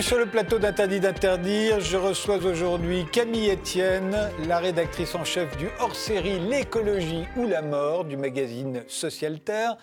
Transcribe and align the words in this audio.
Sur 0.00 0.16
le 0.16 0.26
plateau 0.26 0.58
d'Interdit 0.58 0.98
d'interdire. 0.98 1.80
Je 1.80 1.98
reçois 1.98 2.38
aujourd'hui 2.38 3.04
Camille 3.12 3.50
Etienne, 3.50 4.16
la 4.48 4.58
rédactrice 4.58 5.14
en 5.14 5.24
chef 5.24 5.54
du 5.58 5.68
hors-série 5.78 6.40
L'écologie 6.40 7.26
ou 7.36 7.46
la 7.46 7.60
mort 7.60 8.06
du 8.06 8.16
magazine 8.16 8.82
Social 8.88 9.40
Terre. 9.40 9.76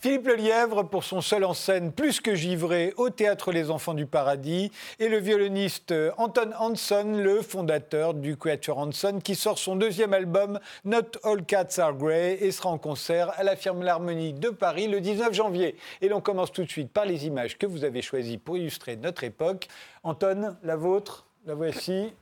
Philippe 0.00 0.28
Lelièvre 0.28 0.84
pour 0.84 1.02
son 1.02 1.20
seul 1.20 1.44
en 1.44 1.54
scène 1.54 1.90
Plus 1.90 2.20
que 2.20 2.36
givré 2.36 2.94
au 2.98 3.10
théâtre 3.10 3.50
Les 3.50 3.68
Enfants 3.68 3.94
du 3.94 4.06
Paradis 4.06 4.70
et 5.00 5.08
le 5.08 5.18
violoniste 5.18 5.92
Anton 6.18 6.50
Hanson, 6.56 7.16
le 7.16 7.42
fondateur 7.42 8.14
du 8.14 8.36
Quatuor 8.36 8.78
Hanson, 8.78 9.18
qui 9.18 9.34
sort 9.34 9.58
son 9.58 9.74
deuxième 9.74 10.14
album 10.14 10.60
Not 10.84 11.18
All 11.24 11.44
Cats 11.44 11.78
Are 11.78 11.94
Grey 11.94 12.38
et 12.40 12.52
sera 12.52 12.70
en 12.70 12.78
concert 12.78 13.32
à 13.36 13.42
la 13.42 13.56
Firme 13.56 13.82
L'Harmonie 13.82 14.34
de 14.34 14.50
Paris 14.50 14.86
le 14.86 15.00
19 15.00 15.34
janvier. 15.34 15.74
Et 16.00 16.08
l'on 16.08 16.20
commence 16.20 16.52
tout 16.52 16.62
de 16.62 16.70
suite 16.70 16.92
par 16.92 17.04
les 17.04 17.26
images 17.26 17.58
que 17.58 17.66
vous 17.66 17.82
avez 17.82 18.00
choisies 18.00 18.38
pour 18.38 18.56
illustrer 18.56 18.94
notre 18.94 19.24
époque. 19.24 19.66
Anton, 20.04 20.54
la 20.62 20.76
vôtre, 20.76 21.26
la 21.44 21.56
voici. 21.56 22.12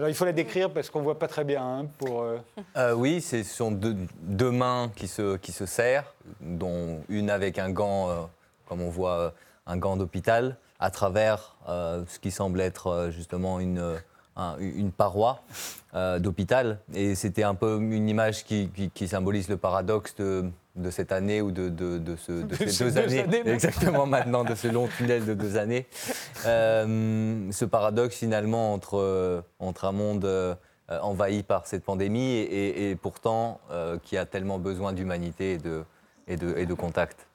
Alors 0.00 0.08
il 0.08 0.14
faut 0.14 0.24
la 0.24 0.32
décrire 0.32 0.70
parce 0.70 0.88
qu'on 0.88 1.00
ne 1.00 1.04
voit 1.04 1.18
pas 1.18 1.28
très 1.28 1.44
bien. 1.44 1.62
Hein, 1.62 1.86
pour, 1.98 2.22
euh, 2.22 2.38
euh, 2.78 2.94
oui, 2.94 3.20
ce 3.20 3.42
sont 3.42 3.70
deux, 3.70 4.50
mains 4.50 4.90
qui 4.96 5.06
se, 5.06 5.36
qui 5.36 5.52
se 5.52 5.66
serrent, 5.66 6.06
dont 6.40 7.02
une 7.10 7.28
avec 7.28 7.58
un 7.58 7.68
gant, 7.68 8.08
euh, 8.08 8.14
comme 8.66 8.80
on 8.80 8.88
voit, 8.88 9.34
un 9.66 9.76
gant 9.76 9.98
d'hôpital, 9.98 10.56
à 10.78 10.90
travers 10.90 11.54
ce 11.68 12.18
qui 12.18 12.30
semble 12.30 12.62
être 12.62 13.10
justement 13.10 13.60
une, 13.60 14.00
une 14.58 14.90
paroi 14.90 15.42
d'hôpital. 16.18 16.78
Et 16.94 17.14
c'était 17.14 17.42
un 17.42 17.54
peu 17.54 17.76
une 17.78 18.08
image 18.08 18.44
qui, 18.44 18.70
qui, 18.94 19.06
symbolise 19.06 19.50
le 19.50 19.58
paradoxe 19.58 20.14
de, 20.14 20.50
de 20.80 20.90
cette 20.90 21.12
année 21.12 21.40
ou 21.42 21.50
de, 21.50 21.68
de, 21.68 21.98
de, 21.98 22.16
ces 22.16 22.84
deux, 22.84 22.98
années, 22.98 23.24
exactement 23.46 24.06
maintenant, 24.06 24.44
de 24.44 24.54
ce 24.54 24.68
long 24.68 24.88
tunnel 24.88 25.24
de 25.24 25.34
deux 25.34 25.56
années. 25.56 25.86
Euh, 26.46 27.50
ce 27.52 27.64
paradoxe 27.64 28.16
finalement 28.16 28.72
entre, 28.72 28.98
euh, 28.98 29.42
entre 29.58 29.84
un 29.84 29.92
monde 29.92 30.24
euh, 30.24 30.54
envahi 31.02 31.42
par 31.42 31.66
cette 31.66 31.84
pandémie 31.84 32.38
et, 32.38 32.96
pourtant 33.00 33.60
qui 34.02 34.16
a 34.16 34.26
tellement 34.26 34.58
besoin 34.58 34.92
d'humanité 34.92 35.52
et 35.52 35.58
de, 35.58 35.84
et, 36.26 36.36
de, 36.36 36.56
et 36.56 36.66
de 36.66 36.74
contact. 36.74 37.26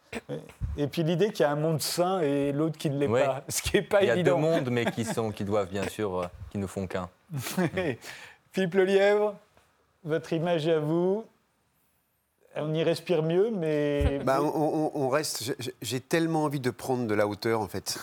Et 0.77 0.87
puis 0.87 1.03
l'idée 1.03 1.31
qu'il 1.31 1.43
y 1.43 1.47
a 1.47 1.51
un 1.51 1.55
monde 1.55 1.81
sain 1.81 2.19
et 2.19 2.51
l'autre 2.51 2.77
qui 2.77 2.89
ne 2.89 2.97
l'est 2.97 3.07
pas, 3.07 3.43
ce 3.49 3.61
qui 3.61 3.77
n'est 3.77 3.81
pas 3.81 4.01
évident. 4.01 4.13
Il 4.13 4.17
y 4.17 4.21
a 4.21 4.23
deux 4.23 4.41
mondes, 4.41 4.69
mais 4.71 4.85
qui, 4.85 5.05
sont, 5.05 5.31
qui 5.31 5.43
doivent 5.43 5.69
bien 5.69 5.87
sûr, 5.87 6.29
qui 6.51 6.57
ne 6.57 6.67
font 6.67 6.87
qu'un. 6.87 7.09
Philippe 8.51 8.73
Lelièvre, 8.73 9.35
votre 10.03 10.31
image 10.33 10.67
à 10.67 10.79
vous, 10.79 11.25
on 12.57 12.73
y 12.73 12.83
respire 12.83 13.23
mieux, 13.23 13.51
mais. 13.51 14.19
Bah, 14.25 14.41
on, 14.41 15.09
reste. 15.09 15.55
J'ai 15.81 15.99
tellement 15.99 16.43
envie 16.45 16.59
de 16.59 16.71
prendre 16.71 17.05
de 17.07 17.13
la 17.13 17.27
hauteur, 17.27 17.61
en 17.61 17.67
fait. 17.67 17.97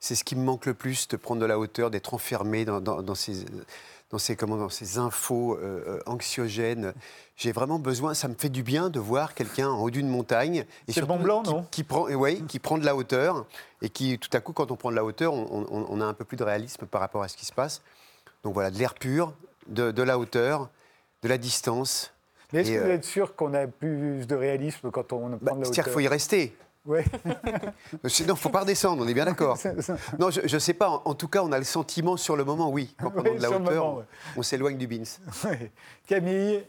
C'est 0.00 0.14
ce 0.14 0.24
qui 0.24 0.36
me 0.36 0.44
manque 0.44 0.66
le 0.66 0.74
plus, 0.74 1.08
de 1.08 1.16
prendre 1.16 1.40
de 1.40 1.46
la 1.46 1.58
hauteur, 1.58 1.90
d'être 1.90 2.14
enfermé 2.14 2.64
dans, 2.64 3.14
ces. 3.14 3.44
Dans 4.10 4.18
ces, 4.18 4.36
comment, 4.36 4.56
dans 4.56 4.70
ces 4.70 4.96
infos 4.96 5.54
euh, 5.54 5.84
euh, 5.86 6.00
anxiogènes. 6.06 6.94
J'ai 7.36 7.52
vraiment 7.52 7.78
besoin, 7.78 8.14
ça 8.14 8.26
me 8.26 8.34
fait 8.34 8.48
du 8.48 8.62
bien 8.62 8.88
de 8.88 8.98
voir 8.98 9.34
quelqu'un 9.34 9.68
en 9.68 9.82
haut 9.82 9.90
d'une 9.90 10.08
montagne. 10.08 10.64
C'est 10.88 11.02
bon 11.02 11.18
blanc, 11.18 11.42
non? 11.42 11.66
qui, 11.70 11.84
prend, 11.84 12.08
ouais, 12.08 12.40
qui 12.48 12.58
prend 12.58 12.78
de 12.78 12.86
la 12.86 12.96
hauteur 12.96 13.44
et 13.82 13.90
qui, 13.90 14.18
tout 14.18 14.30
à 14.32 14.40
coup, 14.40 14.54
quand 14.54 14.70
on 14.70 14.76
prend 14.76 14.90
de 14.90 14.96
la 14.96 15.04
hauteur, 15.04 15.34
on, 15.34 16.00
a 16.00 16.04
un 16.06 16.14
peu 16.14 16.24
plus 16.24 16.38
de 16.38 16.44
réalisme 16.44 16.86
par 16.86 17.02
rapport 17.02 17.22
à 17.22 17.28
ce 17.28 17.36
qui 17.36 17.44
se 17.44 17.52
passe. 17.52 17.82
Donc 18.44 18.54
voilà, 18.54 18.70
de 18.70 18.78
l'air 18.78 18.94
pur, 18.94 19.34
de, 19.66 19.90
de 19.90 20.02
la 20.02 20.18
hauteur, 20.18 20.70
de 21.22 21.28
la 21.28 21.36
distance, 21.36 22.12
mais 22.52 22.60
est-ce 22.60 22.70
que 22.72 22.78
vous 22.78 22.86
euh, 22.86 22.94
êtes 22.94 23.04
sûr 23.04 23.34
qu'on 23.34 23.54
a 23.54 23.66
plus 23.66 24.26
de 24.26 24.34
réalisme 24.34 24.90
quand 24.90 25.12
on 25.12 25.20
prend 25.20 25.38
bah, 25.40 25.52
de 25.52 25.58
la 25.58 25.64
C'est-à-dire 25.64 25.84
qu'il 25.84 25.92
faut 25.92 26.00
y 26.00 26.08
rester. 26.08 26.56
Oui. 26.86 27.00
il 28.18 28.26
ne 28.26 28.34
faut 28.34 28.48
pas 28.48 28.60
redescendre, 28.60 29.02
on 29.04 29.08
est 29.08 29.14
bien 29.14 29.26
d'accord. 29.26 29.58
non, 30.18 30.30
je 30.30 30.54
ne 30.54 30.58
sais 30.58 30.72
pas. 30.72 31.02
En, 31.04 31.14
tout 31.14 31.28
cas, 31.28 31.42
on 31.42 31.52
a 31.52 31.58
le 31.58 31.64
sentiment 31.64 32.16
sur 32.16 32.34
le 32.36 32.44
moment, 32.44 32.70
oui. 32.70 32.94
Quand 32.98 33.08
on 33.08 33.22
prend 33.22 33.34
de 33.34 33.42
la 33.42 33.50
hauteur, 33.50 34.04
on 34.36 34.42
s'éloigne 34.42 34.78
du 34.78 34.86
bins. 34.86 35.02
Camille 36.06 36.64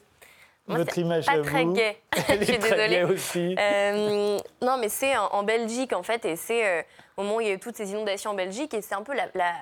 notre 0.69 0.97
image 0.97 1.25
pas 1.25 1.41
très 1.41 1.66
gay. 1.66 1.97
je 2.16 2.44
suis 2.44 2.57
désolée. 2.57 3.03
aussi. 3.03 3.56
Euh, 3.57 4.38
non, 4.62 4.78
mais 4.78 4.89
c'est 4.89 5.18
en, 5.18 5.44
Belgique 5.44 5.94
en 5.94 6.03
fait, 6.03 6.25
et 6.25 6.35
c'est 6.35 6.66
euh, 6.66 6.81
au 7.18 7.23
moment 7.23 7.38
où 7.38 7.41
il 7.41 7.47
y 7.47 7.50
a 7.50 7.53
eu 7.53 7.59
toutes 7.59 7.75
ces 7.75 7.91
inondations 7.91 8.31
en 8.31 8.35
Belgique, 8.35 8.73
et 8.73 8.81
c'est 8.81 8.95
un 8.95 9.01
peu 9.01 9.16
la, 9.16 9.28
la, 9.34 9.53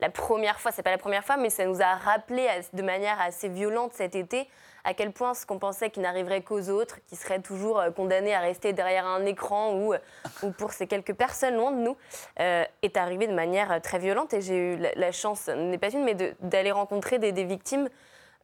la 0.00 0.10
première 0.10 0.60
fois. 0.60 0.72
C'est 0.72 0.82
pas 0.82 0.90
la 0.90 0.98
première 0.98 1.24
fois, 1.24 1.36
mais 1.36 1.50
ça 1.50 1.64
nous 1.64 1.80
a 1.80 1.94
rappelé 1.94 2.48
de 2.72 2.82
manière 2.82 3.20
assez 3.20 3.48
violente 3.48 3.92
cet 3.94 4.16
été 4.16 4.48
à 4.86 4.94
quel 4.94 5.10
point 5.10 5.34
ce 5.34 5.44
qu'on 5.44 5.58
pensait 5.58 5.90
qui 5.90 5.98
n'arriverait 5.98 6.42
qu'aux 6.42 6.70
autres, 6.70 7.00
qui 7.08 7.16
seraient 7.16 7.40
toujours 7.40 7.80
euh, 7.80 7.90
condamnés 7.90 8.34
à 8.34 8.38
rester 8.38 8.72
derrière 8.72 9.04
un 9.04 9.26
écran 9.26 9.74
ou, 9.74 9.92
euh, 9.92 9.98
ou 10.44 10.52
pour 10.52 10.72
ces 10.72 10.86
quelques 10.86 11.12
personnes 11.12 11.56
loin 11.56 11.72
de 11.72 11.78
nous, 11.78 11.96
euh, 12.38 12.64
est 12.82 12.96
arrivé 12.96 13.26
de 13.26 13.34
manière 13.34 13.82
très 13.82 13.98
violente. 13.98 14.32
Et 14.32 14.40
j'ai 14.40 14.56
eu 14.56 14.76
la, 14.94 15.10
chance, 15.10 15.48
n'est 15.48 15.76
pas 15.78 15.90
une, 15.90 16.04
mais 16.04 16.14
d'aller 16.40 16.70
rencontrer 16.70 17.18
des, 17.18 17.32
victimes 17.44 17.88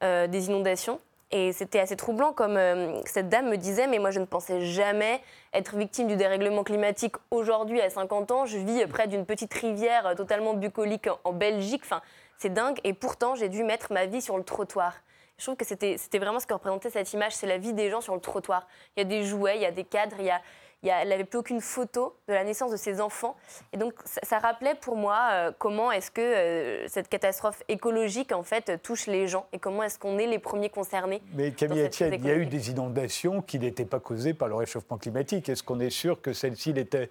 des 0.02 0.46
inondations. 0.46 1.00
Et 1.30 1.52
c'était 1.52 1.78
assez 1.78 1.96
troublant, 1.96 2.32
comme 2.32 2.58
cette 3.06 3.28
dame 3.28 3.48
me 3.48 3.56
disait, 3.56 3.86
mais 3.86 4.00
moi 4.00 4.10
je 4.10 4.18
ne 4.18 4.24
pensais 4.24 4.60
jamais 4.62 5.22
être 5.54 5.76
victime 5.76 6.08
du 6.08 6.16
dérèglement 6.16 6.64
climatique 6.64 7.14
aujourd'hui 7.30 7.80
à 7.80 7.88
50 7.88 8.30
ans. 8.32 8.46
Je 8.46 8.58
vis 8.58 8.84
près 8.86 9.06
d'une 9.06 9.24
petite 9.24 9.54
rivière 9.54 10.14
totalement 10.16 10.54
bucolique 10.54 11.06
en, 11.06 11.20
en 11.22 11.32
Belgique. 11.32 11.82
Enfin, 11.84 12.02
c'est 12.38 12.52
dingue. 12.52 12.78
Et 12.82 12.94
pourtant, 12.94 13.36
j'ai 13.36 13.48
dû 13.48 13.62
mettre 13.62 13.92
ma 13.92 14.06
vie 14.06 14.20
sur 14.20 14.36
le 14.36 14.42
trottoir. 14.42 14.94
Je 15.42 15.46
trouve 15.46 15.56
que 15.56 15.64
c'était 15.64 16.18
vraiment 16.20 16.38
ce 16.38 16.46
que 16.46 16.54
représentait 16.54 16.88
cette 16.88 17.12
image, 17.14 17.34
c'est 17.34 17.48
la 17.48 17.58
vie 17.58 17.72
des 17.72 17.90
gens 17.90 18.00
sur 18.00 18.14
le 18.14 18.20
trottoir. 18.20 18.68
Il 18.96 19.00
y 19.00 19.02
a 19.02 19.08
des 19.08 19.24
jouets, 19.24 19.56
il 19.56 19.62
y 19.62 19.66
a 19.66 19.72
des 19.72 19.82
cadres, 19.82 20.14
il 20.20 20.26
y 20.26 20.30
a, 20.30 20.40
elle 20.84 21.08
n'avait 21.08 21.24
plus 21.24 21.40
aucune 21.40 21.60
photo 21.60 22.16
de 22.28 22.32
la 22.32 22.44
naissance 22.44 22.70
de 22.70 22.76
ses 22.76 23.00
enfants. 23.00 23.34
Et 23.72 23.76
donc, 23.76 23.92
ça, 24.04 24.38
rappelait 24.38 24.76
pour 24.76 24.94
moi 24.94 25.18
euh, 25.32 25.50
comment 25.58 25.90
est-ce 25.90 26.12
que 26.12 26.20
euh, 26.20 26.86
cette 26.86 27.08
catastrophe 27.08 27.64
écologique, 27.66 28.30
en 28.30 28.44
fait, 28.44 28.80
touche 28.84 29.08
les 29.08 29.26
gens 29.26 29.46
et 29.52 29.58
comment 29.58 29.82
est-ce 29.82 29.98
qu'on 29.98 30.16
est 30.16 30.28
les 30.28 30.38
premiers 30.38 30.70
concernés. 30.70 31.20
Mais 31.34 31.50
Camille 31.50 31.82
Etienne, 31.82 32.14
il 32.14 32.24
y 32.24 32.30
a 32.30 32.36
eu 32.36 32.46
des 32.46 32.70
inondations 32.70 33.42
qui 33.42 33.58
n'étaient 33.58 33.84
pas 33.84 33.98
causées 33.98 34.34
par 34.34 34.46
le 34.46 34.54
réchauffement 34.54 34.96
climatique. 34.96 35.48
Est-ce 35.48 35.64
qu'on 35.64 35.80
est 35.80 35.90
sûr 35.90 36.22
que 36.22 36.32
celle-ci 36.32 36.72
l'était? 36.72 37.10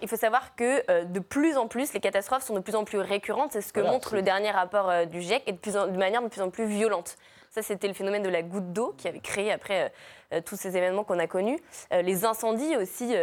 Il 0.00 0.08
faut 0.08 0.16
savoir 0.16 0.56
que 0.56 0.90
euh, 0.90 1.04
de 1.04 1.20
plus 1.20 1.58
en 1.58 1.68
plus, 1.68 1.92
les 1.92 2.00
catastrophes 2.00 2.44
sont 2.44 2.54
de 2.54 2.60
plus 2.60 2.76
en 2.76 2.84
plus 2.84 2.98
récurrentes. 2.98 3.52
C'est 3.52 3.60
ce 3.60 3.74
que 3.74 3.80
montre 3.80 4.14
le 4.14 4.22
dernier 4.22 4.52
rapport 4.52 5.06
du 5.06 5.20
GIEC 5.20 5.42
et 5.46 5.52
de, 5.52 5.58
plus 5.58 5.74
de 5.74 5.98
manière 5.98 6.22
de 6.22 6.28
plus 6.28 6.40
en 6.40 6.48
plus 6.48 6.64
violente. 6.64 7.18
Ça, 7.50 7.62
c'était 7.62 7.88
le 7.88 7.94
phénomène 7.94 8.22
de 8.22 8.28
la 8.28 8.42
goutte 8.42 8.72
d'eau 8.72 8.94
qui 8.96 9.08
avait 9.08 9.20
créé 9.20 9.52
après 9.52 9.84
euh, 9.84 10.36
euh, 10.36 10.40
tous 10.44 10.56
ces 10.56 10.76
événements 10.76 11.04
qu'on 11.04 11.18
a 11.18 11.26
connus. 11.26 11.58
Euh, 11.92 12.02
les 12.02 12.24
incendies 12.24 12.76
aussi 12.76 13.14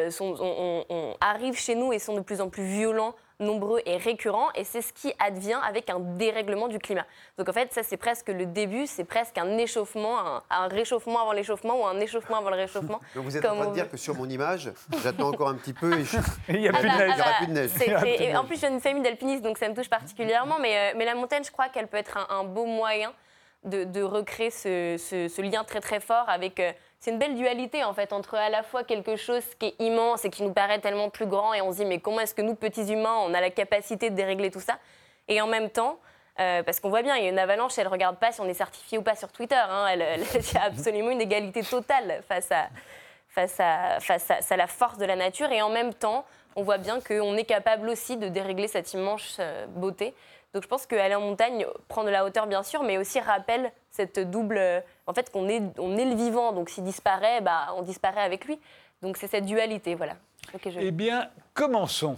arrivent 1.21 1.59
chez 1.59 1.75
nous 1.75 1.93
et 1.93 1.99
sont 1.99 2.15
de 2.15 2.21
plus 2.21 2.41
en 2.41 2.49
plus 2.49 2.63
violents 2.63 3.15
nombreux 3.39 3.81
et 3.85 3.97
récurrents, 3.97 4.47
et 4.55 4.63
c'est 4.63 4.81
ce 4.81 4.93
qui 4.93 5.13
advient 5.19 5.59
avec 5.67 5.89
un 5.89 5.99
dérèglement 5.99 6.69
du 6.69 6.79
climat. 6.79 7.05
Donc 7.37 7.49
en 7.49 7.53
fait, 7.53 7.73
ça 7.73 7.83
c'est 7.83 7.97
presque 7.97 8.29
le 8.29 8.45
début, 8.45 8.87
c'est 8.87 9.03
presque 9.03 9.37
un 9.37 9.57
échauffement, 9.57 10.41
un, 10.49 10.67
réchauffement 10.67 11.21
avant 11.21 11.33
l'échauffement 11.33 11.81
ou 11.81 11.85
un 11.85 11.99
échauffement 11.99 12.37
avant 12.37 12.49
le 12.49 12.55
réchauffement. 12.55 13.01
Donc 13.15 13.25
vous 13.25 13.35
êtes 13.35 13.45
en 13.45 13.55
train 13.55 13.67
de 13.67 13.73
dire 13.73 13.89
que 13.89 13.97
sur 13.97 14.15
mon 14.15 14.29
image, 14.29 14.71
j'attends 15.03 15.27
encore 15.27 15.49
un 15.49 15.55
petit 15.55 15.73
peu 15.73 15.99
et 15.99 16.05
il 16.49 16.61
n'y 16.61 16.69
a, 16.69 16.71
plus 16.71 16.89
de 16.89 16.95
neige. 16.95 17.19
aura 17.19 17.33
plus 17.39 17.47
de 17.47 17.51
neige. 17.51 17.71
Et, 18.21 18.37
en 18.37 18.45
plus, 18.45 18.55
je 18.55 18.61
viens 18.61 18.71
d'une 18.71 18.79
famille 18.79 19.03
d'alpinistes, 19.03 19.43
donc 19.43 19.57
ça 19.57 19.67
me 19.67 19.75
touche 19.75 19.89
particulièrement, 19.89 20.57
mais, 20.61 20.93
mais 20.95 21.03
la 21.03 21.15
montagne, 21.15 21.43
je 21.43 21.51
crois 21.51 21.67
qu'elle 21.67 21.87
peut 21.87 21.97
être 21.97 22.17
un 22.29 22.45
beau 22.45 22.65
moyen 22.65 23.11
de, 23.65 24.01
recréer 24.03 24.49
ce, 24.49 25.41
lien 25.41 25.63
très 25.63 25.81
très 25.81 25.99
fort 25.99 26.29
avec... 26.29 26.59
Euh, 26.59 26.71
c'est 26.99 27.11
une 27.11 27.19
belle 27.19 27.35
dualité 27.35 27.83
en 27.83 27.93
fait 27.93 28.13
entre 28.13 28.33
à 28.33 28.49
la 28.49 28.63
fois 28.63 28.83
quelque 28.83 29.15
chose 29.15 29.43
qui 29.59 29.67
est 29.67 29.75
immense 29.79 30.25
et 30.25 30.31
qui 30.31 30.41
nous 30.41 30.53
paraît 30.53 30.79
tellement 30.79 31.11
plus 31.11 31.27
grand 31.27 31.53
et 31.53 31.61
on 31.61 31.71
se 31.71 31.77
dit 31.77 31.85
mais 31.85 31.99
comment 31.99 32.19
est-ce 32.21 32.33
que 32.33 32.41
nous 32.41 32.55
petits 32.55 32.91
humains 32.91 33.15
on 33.21 33.33
a 33.35 33.41
la 33.41 33.51
capacité 33.51 34.09
de 34.09 34.15
dérégler 34.15 34.49
tout 34.49 34.59
ça? 34.59 34.79
Et 35.27 35.39
en 35.39 35.45
même 35.45 35.69
temps 35.69 35.99
euh, 36.39 36.63
parce 36.63 36.79
qu'on 36.79 36.89
voit 36.89 37.01
bien, 37.01 37.15
il 37.15 37.23
y 37.23 37.27
a 37.27 37.29
une 37.29 37.39
avalanche, 37.39 37.77
elle 37.77 37.85
ne 37.85 37.91
regarde 37.91 38.17
pas 38.17 38.31
si 38.31 38.41
on 38.41 38.45
est 38.45 38.53
certifié 38.53 38.97
ou 38.97 39.01
pas 39.01 39.15
sur 39.15 39.31
Twitter. 39.31 39.55
Hein, 39.55 39.87
il 39.93 40.53
y 40.53 40.57
a 40.57 40.63
absolument 40.63 41.11
une 41.11 41.21
égalité 41.21 41.63
totale 41.63 42.23
face 42.27 42.51
à, 42.51 42.67
face, 43.29 43.59
à, 43.59 43.99
face 43.99 44.51
à, 44.51 44.57
la 44.57 44.67
force 44.67 44.97
de 44.97 45.05
la 45.05 45.15
nature. 45.15 45.51
Et 45.51 45.61
en 45.61 45.69
même 45.69 45.93
temps, 45.93 46.25
on 46.57 46.63
voit 46.63 46.77
bien 46.77 46.99
qu'on 46.99 47.37
est 47.37 47.45
capable 47.45 47.87
aussi 47.89 48.17
de 48.17 48.27
dérégler 48.27 48.67
cette 48.67 48.93
immense 48.93 49.37
euh, 49.39 49.65
beauté. 49.67 50.13
Donc 50.55 50.63
je 50.63 50.69
pense 50.69 50.85
qu'aller 50.85 51.15
en 51.15 51.19
montagne 51.19 51.67
prend 51.89 52.05
de 52.05 52.09
la 52.09 52.23
hauteur 52.23 52.47
bien 52.47 52.63
sûr, 52.63 52.81
mais 52.81 52.97
aussi 52.97 53.19
rappelle 53.19 53.73
cette 53.91 54.17
double, 54.31 54.57
en 55.05 55.13
fait 55.13 55.29
qu'on 55.29 55.49
est, 55.49 55.61
on 55.77 55.97
est 55.97 56.05
le 56.05 56.15
vivant, 56.15 56.53
donc 56.53 56.69
s'il 56.69 56.85
disparaît, 56.85 57.41
bah, 57.41 57.73
on 57.75 57.81
disparaît 57.81 58.21
avec 58.21 58.45
lui. 58.45 58.57
Donc 59.01 59.17
c'est 59.17 59.27
cette 59.27 59.45
dualité, 59.45 59.95
voilà. 59.95 60.13
Eh 60.79 60.91
bien, 60.91 61.29
commençons. 61.53 62.17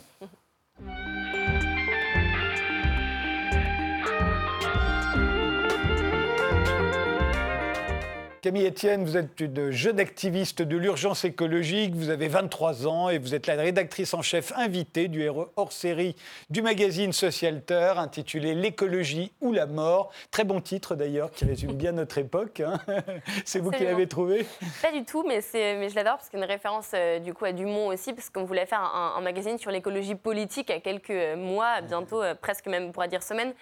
Camille 8.42 8.68
Etienne, 8.68 9.04
vous 9.04 9.18
êtes 9.18 9.39
une 9.39 9.72
jeune 9.72 10.00
activiste 10.00 10.62
de 10.62 10.78
l'urgence 10.78 11.25
écologique, 11.25 11.95
vous 11.95 12.10
avez 12.10 12.28
23 12.28 12.86
ans 12.86 13.10
et 13.10 13.18
vous 13.18 13.34
êtes 13.34 13.48
la 13.48 13.56
rédactrice 13.56 14.13
en 14.13 14.22
chef 14.22 14.54
invitée 14.56 15.07
du 15.07 15.28
hors-série 15.56 16.16
du 16.51 16.62
magazine 16.62 17.13
Socialter 17.13 17.94
intitulé 17.98 18.54
L'écologie 18.54 19.31
ou 19.42 19.54
la 19.54 19.66
mort. 19.66 20.12
Très 20.30 20.44
bon 20.44 20.62
titre 20.62 20.95
d'ailleurs 20.95 21.31
qui 21.31 21.45
résume 21.45 21.74
bien 21.74 21.94
notre 21.94 22.19
époque. 22.19 22.60
Hein. 22.60 22.80
C'est 23.45 23.60
vous 23.60 23.72
qui 23.72 23.84
l'avez 23.84 24.07
trouvé? 24.07 24.45
Pas 24.83 24.92
du 24.92 25.04
tout, 25.04 25.24
mais, 25.28 25.40
mais 25.54 25.90
je 25.90 25.95
l'adore 25.95 26.18
parce 26.18 26.30
qu'il 26.30 26.38
y 26.38 26.42
a 26.42 26.45
une 26.45 26.51
référence 26.51 26.92
euh, 26.94 27.19
du 27.19 27.33
coup 27.33 27.45
à 27.45 27.54
Dumont 27.54 27.88
aussi, 27.88 28.13
parce 28.13 28.30
qu'on 28.30 28.44
voulait 28.44 28.68
faire 28.68 28.81
un, 28.81 29.19
magazine 29.22 29.57
sur 29.57 29.72
l'écologie 29.72 30.16
politique 30.16 30.69
à 30.69 30.80
quelques 30.80 31.36
mois, 31.38 31.81
bientôt, 31.81 32.22
euh, 32.22 32.36
presque 32.36 32.68
même 32.68 32.86
on 32.86 32.92
pourrait 32.92 33.07
dire 33.07 33.24
semaine, 33.24 33.54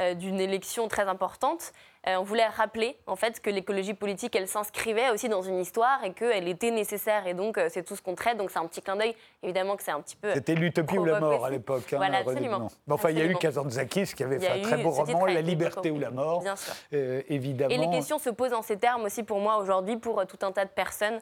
euh, 0.00 0.14
d'une 0.14 0.40
élection 0.40 0.88
très 0.88 1.06
importante. 1.06 1.72
Euh, 2.08 2.16
on 2.16 2.24
voulait 2.24 2.46
rappeler 2.46 2.96
en 3.06 3.14
fait 3.14 3.40
que 3.40 3.48
l'écologie 3.48 3.94
politique, 3.94 4.34
elle 4.34 4.48
s'inscrivait 4.48 5.10
aussi 5.10 5.28
dans 5.28 5.42
une 5.42 5.60
histoire 5.60 6.02
et 6.02 6.12
qu'elle 6.12 6.48
était 6.48 6.72
nécessaire. 6.72 7.28
Et 7.28 7.34
donc, 7.34 7.58
euh, 7.58 7.68
c'est 7.70 7.84
tout 7.84 7.94
ce 7.94 8.02
qu'on 8.02 8.16
traite. 8.16 8.36
Donc, 8.36 8.50
c'est 8.50 8.58
un 8.58 8.66
petit 8.66 8.82
clin 8.82 8.96
d'œil. 8.96 9.14
Évidemment 9.42 9.76
que 9.76 9.84
c'est 9.84 9.92
un 9.92 10.00
petit 10.00 10.16
peu. 10.16 10.34
C'était 10.34 10.56
l'utopie 10.56 10.98
ou 10.98 11.04
la 11.04 11.20
mort 11.20 11.44
à 11.44 11.50
l'époque. 11.50 11.92
Hein, 11.92 11.98
voilà, 11.98 12.18
absolument. 12.18 12.68
enfin, 12.90 13.10
il 13.10 13.18
y 13.18 13.22
a 13.22 13.26
eu 13.26 13.36
Kazantzakis 13.36 14.14
qui 14.14 14.24
avait 14.24 14.40
fait 14.40 14.50
un 14.50 14.62
très 14.62 14.82
beau 14.82 14.90
roman, 14.90 15.26
La 15.26 15.42
liberté 15.42 15.90
ou 15.90 15.98
la 15.98 16.10
mort. 16.10 16.42
Bien 16.42 16.56
sûr. 16.56 16.74
Euh, 16.92 17.22
évidemment. 17.28 17.72
Et 17.72 17.78
les 17.78 17.90
questions 17.90 18.18
se 18.18 18.30
posent 18.30 18.54
en 18.54 18.62
ces 18.62 18.78
termes 18.78 19.04
aussi 19.04 19.22
pour 19.22 19.38
moi 19.38 19.58
aujourd'hui, 19.58 19.96
pour 19.96 20.26
tout 20.26 20.38
un 20.42 20.50
tas 20.50 20.64
de 20.64 20.70
personnes. 20.70 21.20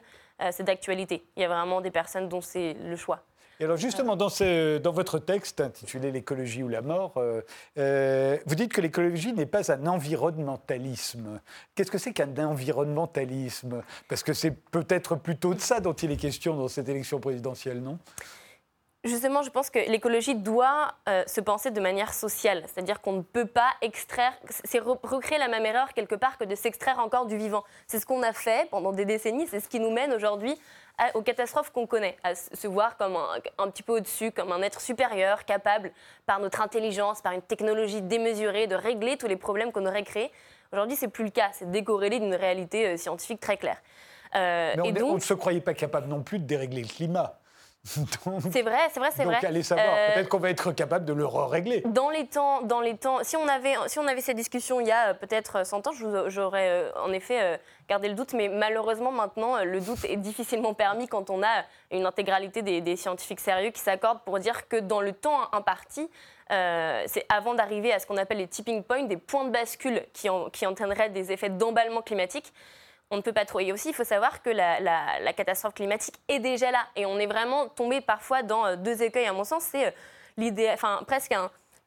c'est 0.49 0.63
d'actualité. 0.63 1.23
Il 1.35 1.43
y 1.43 1.45
a 1.45 1.47
vraiment 1.47 1.81
des 1.81 1.91
personnes 1.91 2.27
dont 2.27 2.41
c'est 2.41 2.73
le 2.73 2.95
choix 2.95 3.23
alors 3.63 3.77
justement, 3.77 4.15
dans, 4.15 4.29
dans, 4.29 4.91
votre 4.91 5.19
texte 5.19 5.61
intitulé 5.61 6.11
L'écologie 6.11 6.63
ou 6.63 6.67
la 6.67 6.81
mort, 6.81 7.13
euh, 7.17 7.41
euh, 7.77 8.37
vous 8.45 8.55
dites 8.55 8.73
que 8.73 8.81
l'écologie 8.81 9.33
n'est 9.33 9.45
pas 9.45 9.71
un 9.71 9.85
environnementalisme. 9.87 11.39
Qu'est-ce 11.75 11.91
que 11.91 11.97
c'est 11.97 12.13
qu'un 12.13 12.35
environnementalisme? 12.37 13.83
Parce 14.07 14.23
que 14.23 14.33
c'est 14.33 14.51
peut-être 14.51 15.15
plutôt 15.15 15.53
de 15.53 15.59
ça 15.59 15.79
dont 15.79 15.93
il 15.93 16.11
est 16.11 16.17
question 16.17 16.55
dans 16.55 16.67
cette 16.67 16.89
élection 16.89 17.19
présidentielle, 17.19 17.81
non? 17.81 17.99
Justement, 19.03 19.41
je 19.41 19.49
pense 19.49 19.71
que 19.71 19.79
l'écologie 19.79 20.35
doit 20.35 20.93
euh, 21.09 21.23
se 21.25 21.41
penser 21.41 21.71
de 21.71 21.81
manière 21.81 22.13
sociale, 22.13 22.63
c'est-à-dire 22.67 23.01
qu'on 23.01 23.13
ne 23.13 23.21
peut 23.23 23.47
pas 23.47 23.71
extraire, 23.81 24.31
c'est 24.63 24.77
recréer 24.77 25.39
la 25.39 25.47
même 25.47 25.65
erreur 25.65 25.93
quelque 25.93 26.13
part 26.13 26.37
que 26.37 26.43
de 26.43 26.53
s'extraire 26.53 26.99
encore 26.99 27.25
du 27.25 27.35
vivant. 27.35 27.63
C'est 27.87 27.99
ce 27.99 28.05
qu'on 28.05 28.21
a 28.21 28.31
fait 28.31 28.69
pendant 28.69 28.91
des 28.91 29.05
décennies, 29.05 29.47
c'est 29.47 29.59
ce 29.59 29.67
qui 29.67 29.79
nous 29.79 29.89
mène 29.89 30.13
aujourd'hui 30.13 30.55
aux 31.15 31.21
catastrophes 31.21 31.71
qu'on 31.71 31.87
connaît, 31.87 32.15
à 32.23 32.35
se 32.35 32.67
voir 32.67 32.97
comme 32.97 33.17
un, 33.57 33.71
petit 33.71 33.83
peu 33.83 33.93
au-dessus, 33.93 34.31
comme 34.31 34.51
un 34.51 34.61
être 34.61 34.81
supérieur, 34.81 35.45
capable, 35.45 35.91
par 36.25 36.39
notre 36.39 36.61
intelligence, 36.61 37.21
par 37.21 37.33
une 37.33 37.41
technologie 37.41 38.01
démesurée, 38.01 38.67
de 38.67 38.75
régler 38.75 39.17
tous 39.17 39.27
les 39.27 39.35
problèmes 39.35 39.71
qu'on 39.71 39.85
aurait 39.85 40.03
créés. 40.03 40.31
Aujourd'hui, 40.71 40.95
c'est 40.95 41.07
plus 41.07 41.23
le 41.23 41.31
cas, 41.31 41.49
c'est 41.53 41.69
décorrélé 41.69 42.19
d'une 42.19 42.35
réalité 42.35 42.87
euh, 42.87 42.97
scientifique 42.97 43.39
très 43.39 43.57
claire. 43.57 43.77
Euh, 44.35 44.73
Mais 44.77 45.01
on, 45.01 45.11
on 45.11 45.15
ne 45.15 45.19
se 45.19 45.33
croyait 45.33 45.59
pas 45.59 45.73
capable 45.73 46.07
non 46.07 46.21
plus 46.21 46.39
de 46.39 46.45
dérégler 46.45 46.83
le 46.83 46.87
climat. 46.87 47.40
c'est 48.51 48.61
vrai, 48.61 48.77
c'est 48.93 48.99
vrai, 48.99 49.09
c'est 49.15 49.23
vrai. 49.23 49.35
Donc 49.35 49.43
allez 49.43 49.63
savoir, 49.63 49.87
euh, 49.89 50.13
peut-être 50.13 50.29
qu'on 50.29 50.37
va 50.37 50.51
être 50.51 50.71
capable 50.71 51.03
de 51.03 51.13
le 51.13 51.25
régler. 51.25 51.81
Dans 51.87 52.11
les 52.11 52.27
temps, 52.27 52.61
dans 52.61 52.79
les 52.79 52.95
temps, 52.95 53.23
si 53.23 53.35
on 53.35 53.47
avait, 53.47 53.73
si 53.87 53.97
on 53.97 54.05
avait 54.05 54.21
cette 54.21 54.37
discussion 54.37 54.79
il 54.79 54.87
y 54.87 54.91
a 54.91 55.09
euh, 55.09 55.13
peut-être 55.15 55.65
100 55.65 55.87
ans, 55.87 55.91
j'aurais 56.27 56.69
euh, 56.69 56.91
en 57.03 57.11
effet 57.11 57.59
gardé 57.89 58.07
le 58.07 58.13
doute, 58.13 58.33
mais 58.33 58.49
malheureusement 58.49 59.11
maintenant, 59.11 59.63
le 59.63 59.81
doute 59.81 60.05
est 60.05 60.17
difficilement 60.17 60.75
permis 60.75 61.07
quand 61.07 61.31
on 61.31 61.41
a 61.41 61.65
une 61.89 62.05
intégralité 62.05 62.61
des, 62.61 62.95
scientifiques 62.95 63.39
sérieux 63.39 63.71
qui 63.71 63.81
s'accordent 63.81 64.21
pour 64.21 64.37
dire 64.37 64.67
que 64.67 64.77
dans 64.77 65.01
le 65.01 65.13
temps 65.13 65.51
imparti, 65.51 66.07
c'est 66.49 67.25
avant 67.29 67.55
d'arriver 67.55 67.91
à 67.91 67.99
ce 67.99 68.05
qu'on 68.05 68.17
appelle 68.17 68.37
les 68.37 68.47
tipping 68.47 68.83
points, 68.83 69.03
des 69.03 69.17
points 69.17 69.45
de 69.45 69.49
bascule 69.49 70.03
qui, 70.13 70.29
qui 70.53 70.67
entraîneraient 70.67 71.09
des 71.09 71.31
effets 71.31 71.49
d'emballement 71.49 72.01
climatique 72.01 72.53
on 73.11 73.17
ne 73.17 73.21
peut 73.21 73.33
pas 73.33 73.45
trop. 73.45 73.59
Et 73.59 73.71
aussi, 73.71 73.89
il 73.89 73.93
faut 73.93 74.05
savoir 74.05 74.41
que 74.41 74.49
la, 74.49 75.33
catastrophe 75.33 75.75
climatique 75.75 76.15
est 76.27 76.39
déjà 76.39 76.71
là. 76.71 76.79
Et 76.95 77.05
on 77.05 77.19
est 77.19 77.27
vraiment 77.27 77.67
tombé 77.67 78.01
parfois 78.01 78.41
dans 78.41 78.65
euh, 78.65 78.75
deux 78.75 79.03
écueils, 79.03 79.27
à 79.27 79.33
mon 79.33 79.43
sens. 79.43 79.63
C'est 79.69 79.87
euh, 79.87 79.91
l'idée, 80.37 80.69
enfin, 80.73 81.01
presque 81.05 81.35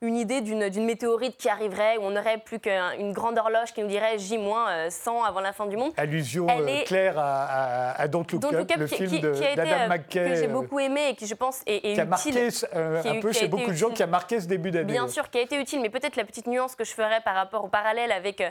une 0.02 0.16
idée 0.16 0.42
d'une 0.42 0.84
météorite 0.84 1.38
qui 1.38 1.48
arriverait, 1.48 1.96
où 1.96 2.02
on 2.02 2.10
n'aurait 2.10 2.36
plus 2.36 2.58
qu'une 2.58 3.12
grande 3.12 3.38
horloge 3.38 3.72
qui 3.72 3.80
nous 3.80 3.88
dirait 3.88 4.18
J-100 4.18 4.42
euh, 4.42 5.22
avant 5.24 5.40
la 5.40 5.54
fin 5.54 5.64
du 5.64 5.78
monde. 5.78 5.92
Allusion 5.96 6.46
claire 6.84 7.18
à, 7.18 7.92
à, 7.92 8.08
Don't 8.08 8.26
Look 8.30 8.44
Up, 8.44 8.70
le 8.76 8.86
film 8.86 9.18
d'Adam 9.20 9.88
McKay. 9.88 10.28
Que 10.28 10.34
j'ai 10.34 10.48
beaucoup 10.48 10.78
aimé 10.78 11.08
et 11.10 11.14
qui, 11.14 11.26
je 11.26 11.34
pense, 11.34 11.62
est, 11.64 11.76
est 11.76 11.94
qui 11.94 12.00
a 12.00 12.04
marqué 12.04 12.48
un 12.74 13.20
peu 13.20 13.32
chez 13.32 13.48
beaucoup 13.48 13.70
de 13.70 13.76
gens, 13.76 13.90
qui 13.90 14.02
a 14.02 14.06
marqué 14.06 14.40
ce 14.40 14.46
début 14.46 14.70
d'année. 14.70 14.92
Bien 14.92 15.08
sûr, 15.08 15.30
qui 15.30 15.38
a 15.38 15.40
été 15.40 15.58
utile, 15.58 15.80
mais 15.80 15.90
peut-être 15.90 16.16
la 16.16 16.24
petite 16.24 16.48
nuance 16.48 16.74
que 16.74 16.84
je 16.84 16.92
ferais 16.92 17.22
par 17.24 17.34
rapport 17.34 17.64
au 17.64 17.68
parallèle 17.68 18.12
avec 18.12 18.42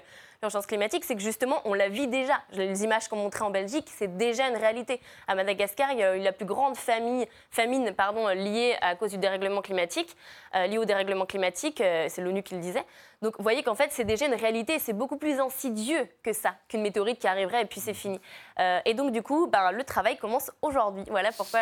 l'urgence 0.43 0.65
climatique, 0.65 1.05
c'est 1.05 1.15
que 1.15 1.21
justement, 1.21 1.61
on 1.65 1.73
la 1.73 1.89
vit 1.89 2.07
déjà. 2.07 2.33
Les 2.51 2.83
images 2.83 3.07
qu'on 3.07 3.15
montrait 3.15 3.45
en 3.45 3.49
Belgique, 3.49 3.87
c'est 3.95 4.17
déjà 4.17 4.49
une 4.49 4.57
réalité. 4.57 4.99
À 5.27 5.35
Madagascar, 5.35 5.91
il 5.93 5.99
y 5.99 6.03
a 6.03 6.15
eu 6.15 6.19
la 6.19 6.33
plus 6.33 6.45
grande 6.45 6.75
famine, 6.75 7.25
liée 8.35 8.75
à 8.81 8.95
cause 8.95 9.11
du 9.11 9.17
dérèglement 9.17 9.61
climatique, 9.61 10.15
euh, 10.55 10.67
au 10.77 10.85
dérèglement 10.85 11.25
climatique, 11.25 11.79
euh, 11.81 12.07
c'est 12.09 12.21
l'ONU 12.21 12.43
qui 12.43 12.55
le 12.55 12.61
disait. 12.61 12.83
Donc 13.21 13.37
vous 13.37 13.43
voyez 13.43 13.63
qu'en 13.63 13.73
fait, 13.73 13.89
c'est 13.91 14.03
déjà 14.03 14.25
une 14.25 14.33
réalité, 14.33 14.79
c'est 14.79 14.91
beaucoup 14.91 15.15
plus 15.15 15.39
insidieux 15.39 16.07
que 16.23 16.33
ça, 16.33 16.55
qu'une 16.67 16.81
météorite 16.81 17.19
qui 17.19 17.27
arriverait 17.27 17.61
et 17.61 17.65
puis 17.65 17.79
c'est 17.79 17.93
fini. 17.93 18.19
Euh, 18.59 18.79
et 18.85 18.93
donc 18.93 19.11
du 19.11 19.21
coup, 19.21 19.47
ben, 19.47 19.71
le 19.71 19.83
travail 19.83 20.17
commence 20.17 20.51
aujourd'hui. 20.61 21.03
Voilà 21.09 21.31
pourquoi. 21.31 21.59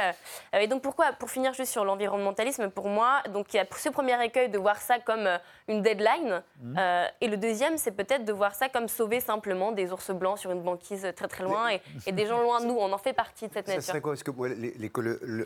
Euh, 0.56 0.60
et 0.60 0.68
donc 0.68 0.82
pourquoi, 0.82 1.12
pour 1.14 1.30
finir 1.30 1.54
juste 1.54 1.72
sur 1.72 1.86
l'environnementalisme, 1.86 2.70
pour 2.70 2.88
moi, 2.88 3.22
donc 3.30 3.54
il 3.54 3.58
y 3.58 3.60
a 3.60 3.66
ce 3.72 3.90
premier 3.90 4.24
écueil 4.24 4.50
de 4.50 4.58
voir 4.58 4.78
ça 4.78 5.00
comme 5.00 5.26
euh, 5.26 5.38
une 5.68 5.82
deadline, 5.82 6.44
mmh. 6.62 6.78
et 7.22 7.28
le 7.28 7.38
deuxième, 7.38 7.78
c'est 7.78 7.92
peut-être 7.92 8.26
de 8.26 8.34
voir 8.34 8.54
ça 8.56 8.70
comme 8.70 8.88
sauver 8.88 9.20
simplement 9.20 9.72
des 9.72 9.92
ours 9.92 10.12
blancs 10.12 10.38
sur 10.38 10.52
une 10.52 10.62
banquise 10.62 11.08
très 11.16 11.28
très 11.28 11.44
loin 11.44 11.70
et, 12.06 12.12
des 12.12 12.26
gens 12.26 12.42
loin 12.42 12.62
de 12.62 12.66
nous. 12.66 12.76
On 12.78 12.92
en 12.92 12.98
fait 12.98 13.14
partie 13.14 13.48
de 13.48 13.54
cette 13.54 13.68
nature. 13.68 13.82
Ça 13.82 13.88
serait 13.88 14.02
quoi? 14.02 14.12
Parce 14.12 14.24
que 14.24 14.32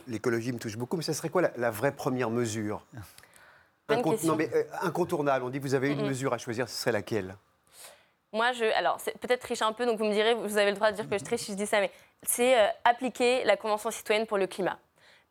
l'écologie 0.08 0.52
me 0.52 0.60
touche 0.60 0.78
beaucoup, 0.78 0.98
mais 0.98 1.04
ça 1.04 1.14
serait 1.14 1.30
quoi 1.30 1.44
la 1.56 1.72
vraie 1.72 1.92
première 1.92 2.30
mesure? 2.30 2.82
Non, 3.90 4.36
mais 4.36 4.50
incontournable. 4.82 5.46
On 5.46 5.50
dit 5.50 5.60
que 5.60 5.64
vous 5.64 5.76
avez 5.76 5.92
une 5.92 6.08
mesure 6.08 6.34
à 6.34 6.38
choisir, 6.38 6.68
ce 6.68 6.76
serait 6.76 6.92
laquelle? 6.92 7.36
Moi, 8.36 8.52
je, 8.52 8.66
alors, 8.76 8.98
c'est 9.00 9.18
peut-être 9.18 9.40
tricher 9.40 9.64
un 9.64 9.72
peu, 9.72 9.86
donc 9.86 9.98
vous 9.98 10.04
me 10.04 10.12
direz, 10.12 10.34
vous 10.34 10.58
avez 10.58 10.72
le 10.72 10.76
droit 10.76 10.92
de 10.92 10.98
dire 10.98 11.08
que 11.08 11.18
je 11.18 11.24
triche 11.24 11.40
si 11.40 11.54
je 11.54 11.58
dis 11.58 11.66
ça, 11.66 11.80
mais 11.80 11.90
c'est 12.22 12.60
euh, 12.60 12.68
appliquer 12.84 13.46
la 13.46 13.56
Convention 13.56 13.92
citoyenne 13.92 14.28
pour 14.28 14.38
le 14.38 14.46
climat. 14.46 14.78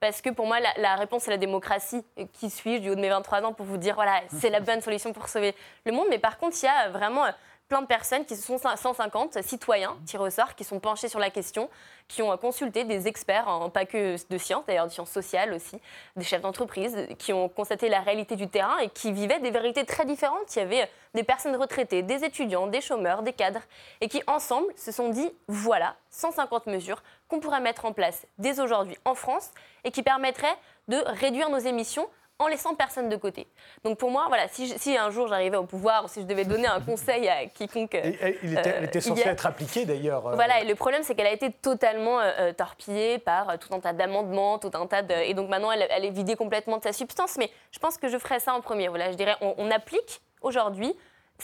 Parce 0.01 0.23
que 0.23 0.31
pour 0.31 0.47
moi, 0.47 0.57
la, 0.79 0.95
réponse, 0.97 1.25
c'est 1.25 1.31
la 1.31 1.37
démocratie. 1.37 2.03
Qui 2.33 2.49
suis-je 2.49 2.81
du 2.81 2.89
haut 2.89 2.95
de 2.95 3.01
mes 3.03 3.11
23 3.11 3.43
ans 3.43 3.53
pour 3.53 3.67
vous 3.67 3.77
dire, 3.77 3.95
voilà, 3.95 4.23
c'est 4.41 4.49
la 4.49 4.61
bonne 4.61 4.81
solution 4.81 5.13
pour 5.13 5.29
sauver 5.29 5.55
le 5.85 5.93
monde 5.93 6.07
Mais 6.09 6.19
par 6.19 6.39
contre, 6.39 6.57
il 6.63 6.65
y 6.65 6.69
a 6.69 6.89
vraiment 6.89 7.27
plein 7.69 7.83
de 7.83 7.87
personnes 7.87 8.25
qui 8.25 8.37
sont 8.37 8.59
150 8.59 9.43
citoyens 9.43 9.97
tirés 10.07 10.25
au 10.25 10.31
sort, 10.31 10.55
qui 10.55 10.65
sont 10.65 10.81
penchés 10.81 11.09
sur 11.09 11.19
la 11.19 11.31
question, 11.31 11.71
qui 12.09 12.23
ont 12.23 12.37
consulté 12.37 12.85
des 12.85 13.09
experts, 13.09 13.49
en, 13.49 13.71
pas 13.71 13.87
que 13.87 14.17
de 14.31 14.39
sciences, 14.39 14.65
d'ailleurs 14.67 14.87
de 14.87 14.93
sciences 14.93 15.11
sociales 15.11 15.53
aussi, 15.55 15.81
des 16.17 16.25
chefs 16.25 16.43
d'entreprise, 16.43 16.97
qui 17.19 17.33
ont 17.33 17.49
constaté 17.49 17.89
la 17.89 18.01
réalité 18.01 18.37
du 18.37 18.49
terrain 18.49 18.79
et 18.79 18.91
qui 18.91 19.13
vivaient 19.13 19.41
des 19.41 19.51
vérités 19.51 19.85
très 19.85 20.05
différentes. 20.05 20.55
Il 20.55 20.59
y 20.59 20.63
avait 20.63 20.91
des 21.15 21.25
personnes 21.25 21.57
retraitées, 21.57 22.03
des 22.03 22.25
étudiants, 22.25 22.67
des 22.67 22.81
chômeurs, 22.81 23.23
des 23.23 23.33
cadres, 23.33 23.63
et 24.01 24.09
qui 24.09 24.23
ensemble 24.27 24.67
se 24.77 24.93
sont 24.93 25.09
dit, 25.09 25.33
voilà, 25.49 25.97
150 26.11 26.67
mesures 26.67 27.03
qu'on 27.29 27.41
pourrait 27.41 27.61
mettre 27.61 27.87
en 27.87 27.93
place 27.93 28.27
dès 28.39 28.61
aujourd'hui 28.61 28.99
en 29.05 29.15
France 29.15 29.51
et 29.85 29.91
qui 29.91 30.03
permettraient 30.03 30.57
de 30.89 30.99
réduire 31.07 31.49
nos 31.49 31.59
émissions 31.59 32.09
en 32.39 32.49
laissant 32.49 32.75
personne 32.75 33.09
de 33.09 33.17
côté. 33.17 33.47
Donc 33.85 33.99
pour 33.99 34.11
moi, 34.11 34.27
voilà, 34.29 34.49
si, 34.49 34.97
un 34.97 35.11
jour 35.11 35.29
j'arrivais 35.29 35.57
au 35.57 35.65
pouvoir 35.65 36.05
ou 36.05 36.09
si 36.09 36.21
je 36.21 36.27
devais 36.27 36.45
donner 36.45 36.67
un 36.67 36.81
conseil 36.87 37.29
à 37.29 37.47
quiconque. 37.47 37.97
il 38.43 38.59
était, 38.59 38.71
elle 38.71 38.85
était 38.85 39.01
censée 39.01 39.29
être 39.29 39.47
appliquée 39.47 39.85
d'ailleurs. 39.85 40.27
Euh. 40.27 40.35
Voilà, 40.35 40.61
et 40.61 40.67
le 40.67 40.75
problème 40.75 41.03
c'est 41.05 41.15
qu'elle 41.15 41.27
a 41.27 41.33
été 41.33 41.53
totalement 41.53 42.19
euh, 42.21 42.31
euh, 42.41 42.53
torpillée 42.53 43.19
par 43.19 43.59
tout 43.59 43.73
un 43.73 43.81
tas 43.81 43.93
d'amendements, 43.93 44.59
tout 44.59 44.71
un 44.75 44.87
tas 44.87 45.03
de. 45.03 45.15
Et 45.15 45.35
donc 45.35 45.49
maintenant 45.49 45.71
elle, 45.71 45.87
elle, 45.91 46.05
est 46.05 46.11
vidée 46.11 46.35
complètement 46.35 46.79
de 46.79 46.83
sa 46.83 46.93
substance. 46.93 47.37
Mais 47.39 47.51
je 47.71 47.79
pense 47.79 47.99
que 47.99 48.09
je 48.09 48.19
ferais 48.19 48.41
ça 48.41 48.55
en 48.55 48.61
premier. 48.61 48.89
Voilà, 48.89 49.13
je 49.13 49.17
dirais, 49.17 49.37
on 49.41 49.71
applique 49.71 50.21
aujourd'hui 50.41 50.95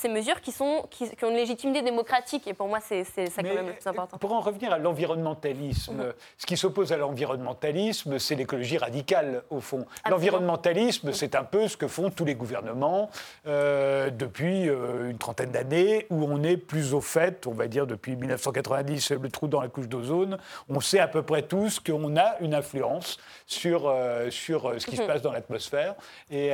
ces 0.01 0.09
mesures 0.09 0.41
qui, 0.41 0.51
sont, 0.51 0.87
qui, 0.91 1.05
ont 1.23 1.31
une 1.31 1.37
légitimité 1.37 1.83
démocratique. 1.83 2.47
Et 2.47 2.55
pour 2.55 2.69
moi, 2.69 2.79
c'est 2.81 3.05
ça 3.05 3.43
quand 3.43 3.55
même 3.55 3.67
le 3.67 3.73
plus 3.75 3.87
important. 3.87 4.19
Pour 4.19 4.33
en 4.33 4.41
revenir 4.41 4.73
à 4.73 4.79
l'environnementalisme, 4.79 5.95
mhm. 5.95 6.13
ce 6.39 6.47
qui 6.47 6.57
s'oppose 6.57 6.93
à 6.93 6.97
l'environnementalisme, 6.97 8.19
c'est 8.19 8.35
l'écologie 8.35 8.79
radicale, 8.79 9.43
au 9.51 9.61
fond. 9.61 9.85
L'environnementalisme, 10.09 11.13
c'est 11.13 11.35
un 11.35 11.45
peu 11.45 11.69
ce 11.69 11.77
que 11.77 11.87
font 11.87 12.11
tous 12.11 12.25
les 12.25 12.35
gouvernements 12.35 13.11
euh, 13.47 14.11
depuis 14.11 14.69
euh, 14.69 15.11
une 15.11 15.19
trentaine 15.19 15.51
d'années, 15.51 16.07
où 16.11 16.25
on 16.25 16.43
est 16.43 16.57
plus 16.57 16.95
au 16.95 17.01
fait, 17.01 17.47
on 17.47 17.53
va 17.53 17.69
dire 17.69 17.87
depuis 17.87 18.17
1990, 18.17 19.13
le 19.13 19.31
trou 19.31 19.49
dans 19.49 19.61
la 19.61 19.69
couche 19.69 19.89
d'ozone. 19.89 20.39
On 20.69 20.81
sait 20.81 21.01
à 21.01 21.09
peu 21.09 21.23
près 21.23 21.43
tous 21.43 21.79
qu'on 21.79 22.17
a 22.17 22.39
une 22.41 22.55
influence 22.55 23.19
sur, 23.47 23.87
euh, 23.87 24.31
sur 24.31 24.81
ce 24.81 24.87
qui 24.87 24.97
se 24.97 25.03
mhm. 25.03 25.09
passe 25.09 25.23
dans 25.23 25.33
l'atmosphère. 25.33 25.95
Et 26.31 26.51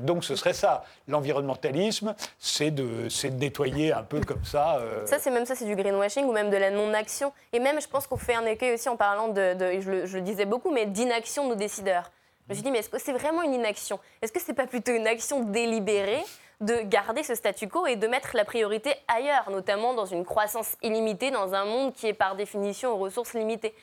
donc, 0.00 0.24
ce 0.24 0.36
serait 0.36 0.54
ça. 0.54 0.84
L'environnementalisme, 1.08 2.14
c'est 2.38 2.70
de, 2.70 3.08
de 3.08 3.28
nettoyer 3.34 3.92
un 3.92 4.02
peu 4.02 4.20
comme 4.20 4.44
ça. 4.44 4.78
Euh. 4.78 5.06
Ça, 5.06 5.18
c'est 5.18 5.30
même 5.30 5.46
ça, 5.46 5.54
c'est 5.54 5.64
du 5.64 5.76
greenwashing 5.76 6.24
ou 6.24 6.32
même 6.32 6.50
de 6.50 6.56
la 6.56 6.70
non-action. 6.70 7.32
Et 7.52 7.60
même, 7.60 7.80
je 7.80 7.88
pense 7.88 8.06
qu'on 8.06 8.16
fait 8.16 8.34
un 8.34 8.46
écueil 8.46 8.74
aussi 8.74 8.88
en 8.88 8.96
parlant 8.96 9.28
de, 9.28 9.56
je, 9.80 9.90
le, 9.90 10.06
je, 10.06 10.18
le, 10.18 10.22
disais 10.22 10.44
beaucoup, 10.44 10.70
mais 10.70 10.86
d'inaction 10.86 11.44
de 11.44 11.50
nos 11.50 11.54
décideurs. 11.54 12.10
Je 12.46 12.52
me 12.52 12.54
suis 12.54 12.64
dit, 12.64 12.70
mais 12.70 12.78
est-ce 12.78 12.88
que 12.88 12.98
c'est 12.98 13.12
vraiment 13.12 13.42
une 13.42 13.54
inaction? 13.54 14.00
Est-ce 14.22 14.32
que 14.32 14.40
c'est 14.40 14.54
pas 14.54 14.66
plutôt 14.66 14.92
une 14.92 15.06
action 15.06 15.44
délibérée 15.44 16.22
de 16.60 16.80
garder 16.82 17.22
ce 17.22 17.34
statu 17.34 17.68
quo 17.68 17.86
et 17.86 17.96
de 17.96 18.06
mettre 18.06 18.30
la 18.34 18.44
priorité 18.44 18.92
ailleurs, 19.08 19.50
notamment 19.50 19.94
dans 19.94 20.04
une 20.04 20.24
croissance 20.24 20.76
illimitée, 20.82 21.30
dans 21.30 21.54
un 21.54 21.64
monde 21.64 21.94
qui 21.94 22.06
est 22.06 22.12
par 22.12 22.36
définition 22.36 22.92
aux 22.92 22.98
ressources 22.98 23.34
limitées? 23.34 23.74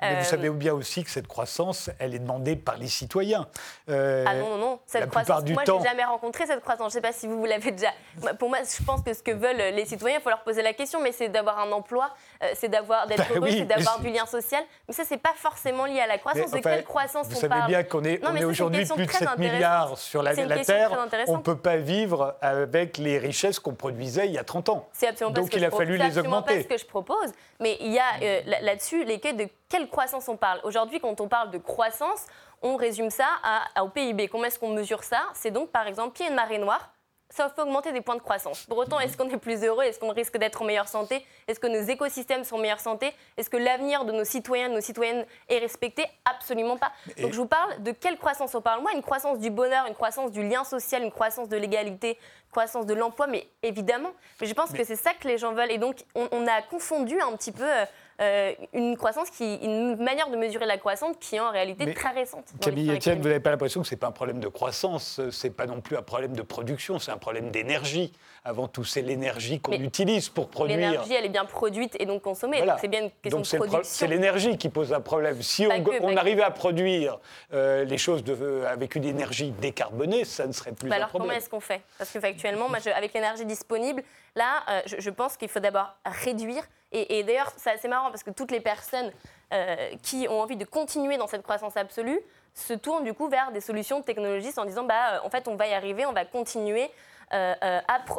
Mais 0.00 0.14
vous 0.14 0.20
Euh, 0.20 0.24
savez 0.24 0.50
bien 0.50 0.74
aussi 0.74 1.04
que 1.04 1.10
cette 1.10 1.26
croissance, 1.26 1.90
elle 1.98 2.14
est 2.14 2.18
demandée 2.18 2.56
par 2.56 2.76
les 2.76 2.88
citoyens. 2.88 3.46
Euh, 3.88 4.24
Ah 4.26 4.34
non, 4.34 4.50
non, 4.50 4.58
non. 4.58 4.80
Cette 4.86 5.00
la 5.02 5.06
croissance, 5.06 5.44
du 5.44 5.52
moi, 5.54 5.64
temps. 5.64 5.78
j'ai 5.80 5.88
jamais 5.88 6.04
rencontré 6.04 6.46
cette 6.46 6.60
croissance. 6.60 6.92
Je 6.92 6.98
ne 6.98 7.02
sais 7.02 7.08
pas 7.08 7.12
si 7.12 7.26
vous, 7.26 7.38
vous 7.38 7.46
l'avez 7.46 7.70
déjà. 7.72 7.90
Pour 8.38 8.48
moi, 8.48 8.58
je 8.62 8.84
pense 8.84 9.02
que 9.02 9.14
ce 9.14 9.22
que 9.22 9.30
veulent 9.32 9.74
les 9.74 9.84
citoyens, 9.86 10.18
il 10.18 10.22
faut 10.22 10.28
leur 10.30 10.42
poser 10.42 10.62
la 10.62 10.72
question, 10.72 11.00
mais 11.00 11.12
c'est 11.12 11.28
d'avoir 11.28 11.58
un 11.60 11.72
emploi, 11.72 12.10
c'est 12.54 12.68
d'avoir 12.68 13.06
d'être 13.06 13.18
Bah 13.18 13.24
heureux, 13.30 13.40
oui, 13.48 13.56
c'est 13.58 13.64
d'avoir 13.64 14.00
du 14.00 14.10
lien 14.10 14.26
social. 14.26 14.62
Mais 14.88 14.94
ça, 14.94 15.04
c'est 15.04 15.16
pas 15.16 15.32
forcément 15.36 15.84
lié 15.86 16.00
à 16.00 16.06
la 16.06 16.14
Mais 16.14 16.18
croissance. 16.20 16.50
de 16.50 16.58
enfin, 16.58 16.70
quelle 16.70 16.84
croissance 16.84 17.26
Vous 17.28 17.36
on 17.36 17.40
savez 17.40 17.48
parle 17.48 17.66
bien 17.68 17.82
qu'on 17.82 18.04
est, 18.04 18.20
aujourd'hui 18.44 18.84
plus 18.84 18.96
de 18.96 19.04
très 19.04 19.18
7 19.18 19.28
intéressante. 19.28 19.38
milliards 19.54 19.98
sur 19.98 20.22
la, 20.22 20.34
Terre. 20.34 21.08
On 21.28 21.36
ne 21.38 21.42
peut 21.42 21.56
pas 21.58 21.76
vivre 21.76 22.36
avec 22.40 22.98
les 22.98 23.18
richesses 23.18 23.58
qu'on 23.58 23.74
produisait 23.74 24.26
il 24.26 24.32
y 24.32 24.38
a 24.38 24.44
30 24.44 24.68
ans. 24.68 24.88
C'est 24.92 25.08
absolument 25.08 25.32
pas 25.34 25.40
Donc 25.40 25.46
ce 25.48 25.52
que 25.52 25.56
il 25.58 25.64
a 25.64 25.70
fallu 25.70 25.96
les 25.96 26.18
augmenter. 26.18 26.56
pas 26.56 26.62
ce 26.62 26.66
que 26.68 26.78
je 26.78 26.86
propose. 26.86 27.32
Mais 27.60 27.76
il 27.80 27.92
y 27.92 27.98
a 27.98 28.04
euh, 28.22 28.40
là- 28.46 28.60
là-dessus 28.60 29.04
les 29.04 29.18
quais 29.20 29.32
de 29.32 29.48
quelle 29.68 29.88
croissance 29.88 30.28
on 30.28 30.36
parle? 30.36 30.60
Aujourd'hui, 30.64 31.00
quand 31.00 31.20
on 31.20 31.28
parle 31.28 31.50
de 31.50 31.58
croissance, 31.58 32.26
on 32.62 32.76
résume 32.76 33.10
ça 33.10 33.26
à- 33.42 33.62
à- 33.74 33.82
au 33.84 33.88
PIB. 33.88 34.28
Comment 34.28 34.44
est-ce 34.44 34.58
qu'on 34.58 34.70
mesure 34.70 35.02
ça? 35.04 35.22
C'est 35.34 35.50
donc, 35.50 35.70
par 35.70 35.86
exemple, 35.86 36.20
a 36.22 36.28
une 36.28 36.34
marée 36.34 36.58
noire. 36.58 36.90
Ça 37.36 37.50
fait 37.50 37.60
augmenter 37.60 37.92
des 37.92 38.00
points 38.00 38.14
de 38.14 38.22
croissance. 38.22 38.64
Pour 38.64 38.78
autant, 38.78 38.98
est-ce 38.98 39.14
qu'on 39.14 39.28
est 39.28 39.36
plus 39.36 39.62
heureux? 39.62 39.84
Est-ce 39.84 40.00
qu'on 40.00 40.08
risque 40.10 40.38
d'être 40.38 40.62
en 40.62 40.64
meilleure 40.64 40.88
santé? 40.88 41.22
Est-ce 41.46 41.60
que 41.60 41.66
nos 41.66 41.82
écosystèmes 41.86 42.44
sont 42.44 42.56
en 42.56 42.60
meilleure 42.60 42.80
santé? 42.80 43.12
Est-ce 43.36 43.50
que 43.50 43.58
l'avenir 43.58 44.06
de 44.06 44.12
nos 44.12 44.24
citoyens, 44.24 44.70
de 44.70 44.74
nos 44.74 44.80
citoyennes 44.80 45.26
est 45.50 45.58
respecté? 45.58 46.06
Absolument 46.24 46.78
pas. 46.78 46.92
Donc 47.20 47.32
je 47.32 47.36
vous 47.36 47.46
parle 47.46 47.82
de 47.82 47.92
quelle 47.92 48.16
croissance 48.16 48.54
on 48.54 48.62
parle 48.62 48.80
Moi, 48.80 48.92
une 48.94 49.02
croissance 49.02 49.38
du 49.38 49.50
bonheur, 49.50 49.84
une 49.86 49.94
croissance 49.94 50.30
du 50.32 50.48
lien 50.48 50.64
social, 50.64 51.02
une 51.02 51.12
croissance 51.12 51.50
de 51.50 51.58
l'égalité, 51.58 52.12
une 52.12 52.52
croissance 52.52 52.86
de 52.86 52.94
l'emploi, 52.94 53.26
mais 53.26 53.46
évidemment. 53.62 54.12
Mais 54.40 54.46
je 54.46 54.54
pense 54.54 54.72
que 54.72 54.82
c'est 54.82 54.96
ça 54.96 55.12
que 55.12 55.28
les 55.28 55.36
gens 55.36 55.52
veulent. 55.52 55.72
Et 55.72 55.78
donc, 55.78 56.04
on, 56.14 56.26
on 56.32 56.46
a 56.46 56.62
confondu 56.62 57.20
un 57.20 57.36
petit 57.36 57.52
peu 57.52 57.70
euh, 57.70 57.84
euh, 58.20 58.52
une 58.72 58.96
croissance, 58.96 59.30
qui, 59.30 59.56
une 59.56 59.96
manière 59.96 60.30
de 60.30 60.36
mesurer 60.36 60.66
la 60.66 60.78
croissance 60.78 61.16
qui 61.20 61.36
est 61.36 61.40
en 61.40 61.50
réalité 61.50 61.84
Mais 61.86 61.94
très 61.94 62.10
récente. 62.12 62.44
Camille 62.60 62.90
Etienne, 62.90 63.20
vous 63.20 63.28
n'avez 63.28 63.40
pas 63.40 63.50
l'impression 63.50 63.82
que 63.82 63.86
ce 63.88 63.94
n'est 63.94 63.98
pas 63.98 64.06
un 64.06 64.12
problème 64.12 64.40
de 64.40 64.48
croissance, 64.48 65.20
ce 65.30 65.46
n'est 65.46 65.52
pas 65.52 65.66
non 65.66 65.80
plus 65.80 65.96
un 65.96 66.02
problème 66.02 66.34
de 66.34 66.42
production, 66.42 66.98
c'est 66.98 67.10
un 67.10 67.18
problème 67.18 67.50
d'énergie. 67.50 68.12
Avant 68.44 68.68
tout, 68.68 68.84
c'est 68.84 69.02
l'énergie 69.02 69.58
qu'on 69.60 69.72
utilise 69.72 70.28
pour 70.28 70.48
produire. 70.48 70.76
L'énergie, 70.78 71.14
elle 71.14 71.24
est 71.24 71.28
bien 71.30 71.44
produite 71.44 71.96
et 72.00 72.06
donc 72.06 72.22
consommée. 72.22 72.58
Voilà. 72.58 72.78
C'est 72.80 72.86
bien 72.88 73.02
une 73.02 73.10
question 73.10 73.38
Donc 73.38 73.46
c'est 73.46 73.56
de 73.58 73.62
production. 73.64 73.82
c'est 73.92 74.06
l'énergie 74.06 74.56
qui 74.56 74.68
pose 74.68 74.92
un 74.92 75.00
problème. 75.00 75.42
Si 75.42 75.66
on, 75.66 75.82
que, 75.82 75.90
on 76.00 76.06
pas 76.06 76.12
que. 76.14 76.18
arrivait 76.18 76.42
à 76.44 76.52
produire 76.52 77.18
euh, 77.52 77.84
les 77.84 77.98
choses 77.98 78.22
de- 78.22 78.62
avec 78.68 78.94
une 78.94 79.04
énergie 79.04 79.50
décarbonée, 79.50 80.24
ça 80.24 80.46
ne 80.46 80.52
serait 80.52 80.70
plus 80.72 80.88
Bah 80.88 80.94
un 80.94 80.98
alors 80.98 81.10
comment 81.10 81.32
est-ce 81.32 81.50
qu'on 81.50 81.58
fait? 81.60 81.80
Parce 81.98 82.10
que 82.12 82.20
factuellement, 82.20 82.68
moi, 82.68 82.78
je- 82.78 82.90
avec 82.90 83.12
l'énergie 83.14 83.44
disponible, 83.44 84.04
là, 84.36 84.62
euh, 84.68 84.82
je, 84.86 85.10
pense 85.10 85.36
qu'il 85.36 85.48
faut 85.48 85.60
d'abord 85.60 85.92
réduire. 86.04 86.62
Et, 86.92 87.24
d'ailleurs, 87.24 87.52
c'est 87.56 87.72
assez 87.72 87.88
marrant 87.88 88.10
parce 88.10 88.22
que 88.22 88.30
toutes 88.30 88.52
les 88.52 88.60
personnes 88.60 89.10
euh, 89.52 89.90
qui 90.02 90.28
ont 90.30 90.40
envie 90.40 90.56
de 90.56 90.64
continuer 90.64 91.16
dans 91.16 91.26
cette 91.26 91.42
croissance 91.42 91.76
absolue 91.76 92.20
se 92.54 92.72
tournent 92.72 93.04
du 93.04 93.12
coup 93.12 93.28
vers 93.28 93.50
des 93.50 93.60
solutions 93.60 94.00
technologistes 94.00 94.58
en 94.58 94.64
disant, 94.64 94.84
bah, 94.84 95.14
euh, 95.14 95.18
en 95.24 95.28
fait, 95.28 95.48
on 95.48 95.56
va 95.56 95.66
y 95.66 95.74
arriver, 95.74 96.06
on 96.06 96.12
va 96.12 96.24
continuer. 96.24 96.90
à, 97.32 97.56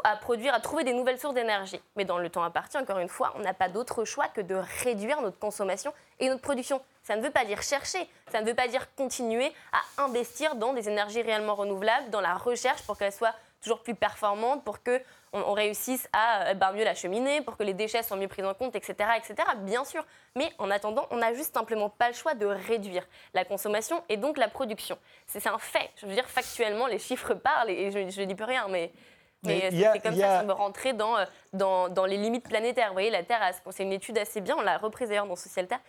à 0.04 0.18
produire, 0.18 0.54
à 0.54 0.60
trouver 0.60 0.84
des 0.84 0.92
nouvelles 0.92 1.18
sources 1.18 1.34
d'énergie. 1.34 1.80
Mais 1.96 2.04
dans 2.04 2.18
le 2.18 2.30
temps 2.30 2.44
imparti, 2.44 2.78
encore 2.78 3.00
une 3.00 3.08
fois, 3.08 3.32
on 3.38 3.40
n'a 3.40 3.54
pas 3.54 3.70
d'autre 3.70 4.04
choix 4.04 4.28
que 4.28 4.42
de 4.42 4.56
réduire 4.84 5.22
notre 5.22 5.40
consommation 5.40 5.94
et 6.20 6.28
notre 6.28 6.42
production. 6.42 6.82
Ça 7.04 7.16
ne 7.16 7.22
veut 7.22 7.32
pas 7.32 7.46
dire 7.46 7.62
chercher, 7.62 8.06
ça 8.34 8.42
ne 8.42 8.46
veut 8.46 8.54
pas 8.54 8.68
dire 8.68 8.94
continuer 8.96 9.54
à 9.72 10.04
investir 10.04 10.56
dans 10.56 10.74
des 10.74 10.90
énergies 10.90 11.22
réellement 11.22 11.56
renouvelables, 11.56 12.10
dans 12.10 12.20
la 12.20 12.34
recherche 12.34 12.82
pour 12.82 12.98
qu'elles 12.98 13.14
soient 13.14 13.34
toujours 13.62 13.82
plus 13.82 13.96
performantes, 13.96 14.64
pour 14.64 14.84
que 14.84 15.02
on, 15.34 15.40
on 15.40 15.54
réussisse 15.54 16.08
à 16.14 16.48
euh, 16.48 16.54
ben, 16.54 16.72
mieux 16.72 16.84
la 16.84 16.96
cheminer, 16.96 17.42
pour 17.42 17.58
que 17.58 17.64
les 17.64 17.74
déchets 17.74 18.04
soient 18.04 18.18
mieux 18.18 18.28
pris 18.28 18.44
en 18.44 18.54
compte, 18.54 18.76
etc., 18.76 19.10
etc. 19.18 19.36
Bien 19.60 19.84
sûr. 19.86 20.06
Mais 20.36 20.52
en 20.58 20.70
attendant, 20.72 21.08
on 21.12 21.18
n'a 21.18 21.34
juste 21.34 21.54
simplement 21.54 21.90
pas 21.90 22.10
le 22.10 22.14
choix 22.14 22.34
de 22.34 22.46
réduire 22.46 23.06
la 23.34 23.46
consommation 23.46 24.04
et 24.10 24.18
donc 24.18 24.38
la 24.38 24.48
production. 24.48 24.98
C'est 25.26 25.46
un 25.48 25.58
fait. 25.58 25.90
Je 25.98 26.06
veux 26.06 26.14
dire, 26.14 26.28
factuellement, 26.28 26.88
les 26.88 27.00
chiffres 27.00 27.34
parlent 27.36 27.70
et 27.70 27.92
je 27.92 28.22
ne 28.22 28.26
dis 28.26 28.36
plus 28.36 28.46
rien, 28.46 28.68
mais. 28.70 28.92
C'est 29.44 30.02
comme 30.04 30.16
ça 30.16 30.40
qu'on 30.40 30.48
veut 30.48 30.54
rentrer 30.54 30.94
dans, 30.94 31.16
euh, 31.16 31.26
dans, 31.54 31.90
dans 31.90 32.06
les 32.06 32.18
limites 32.18 32.50
planétaires. 32.50 32.88
Vous 32.88 32.94
voyez, 32.94 33.12
la 33.12 33.24
Terre, 33.24 33.40
c'est 33.70 33.84
une 33.84 33.94
étude 33.94 34.18
assez 34.18 34.42
bien, 34.42 34.56
on 34.58 34.62
l'a 34.62 34.78
reprise 34.78 35.10
d'ailleurs 35.10 35.28
dans 35.28 35.36
Social 35.36 35.68
Terre, 35.68 35.80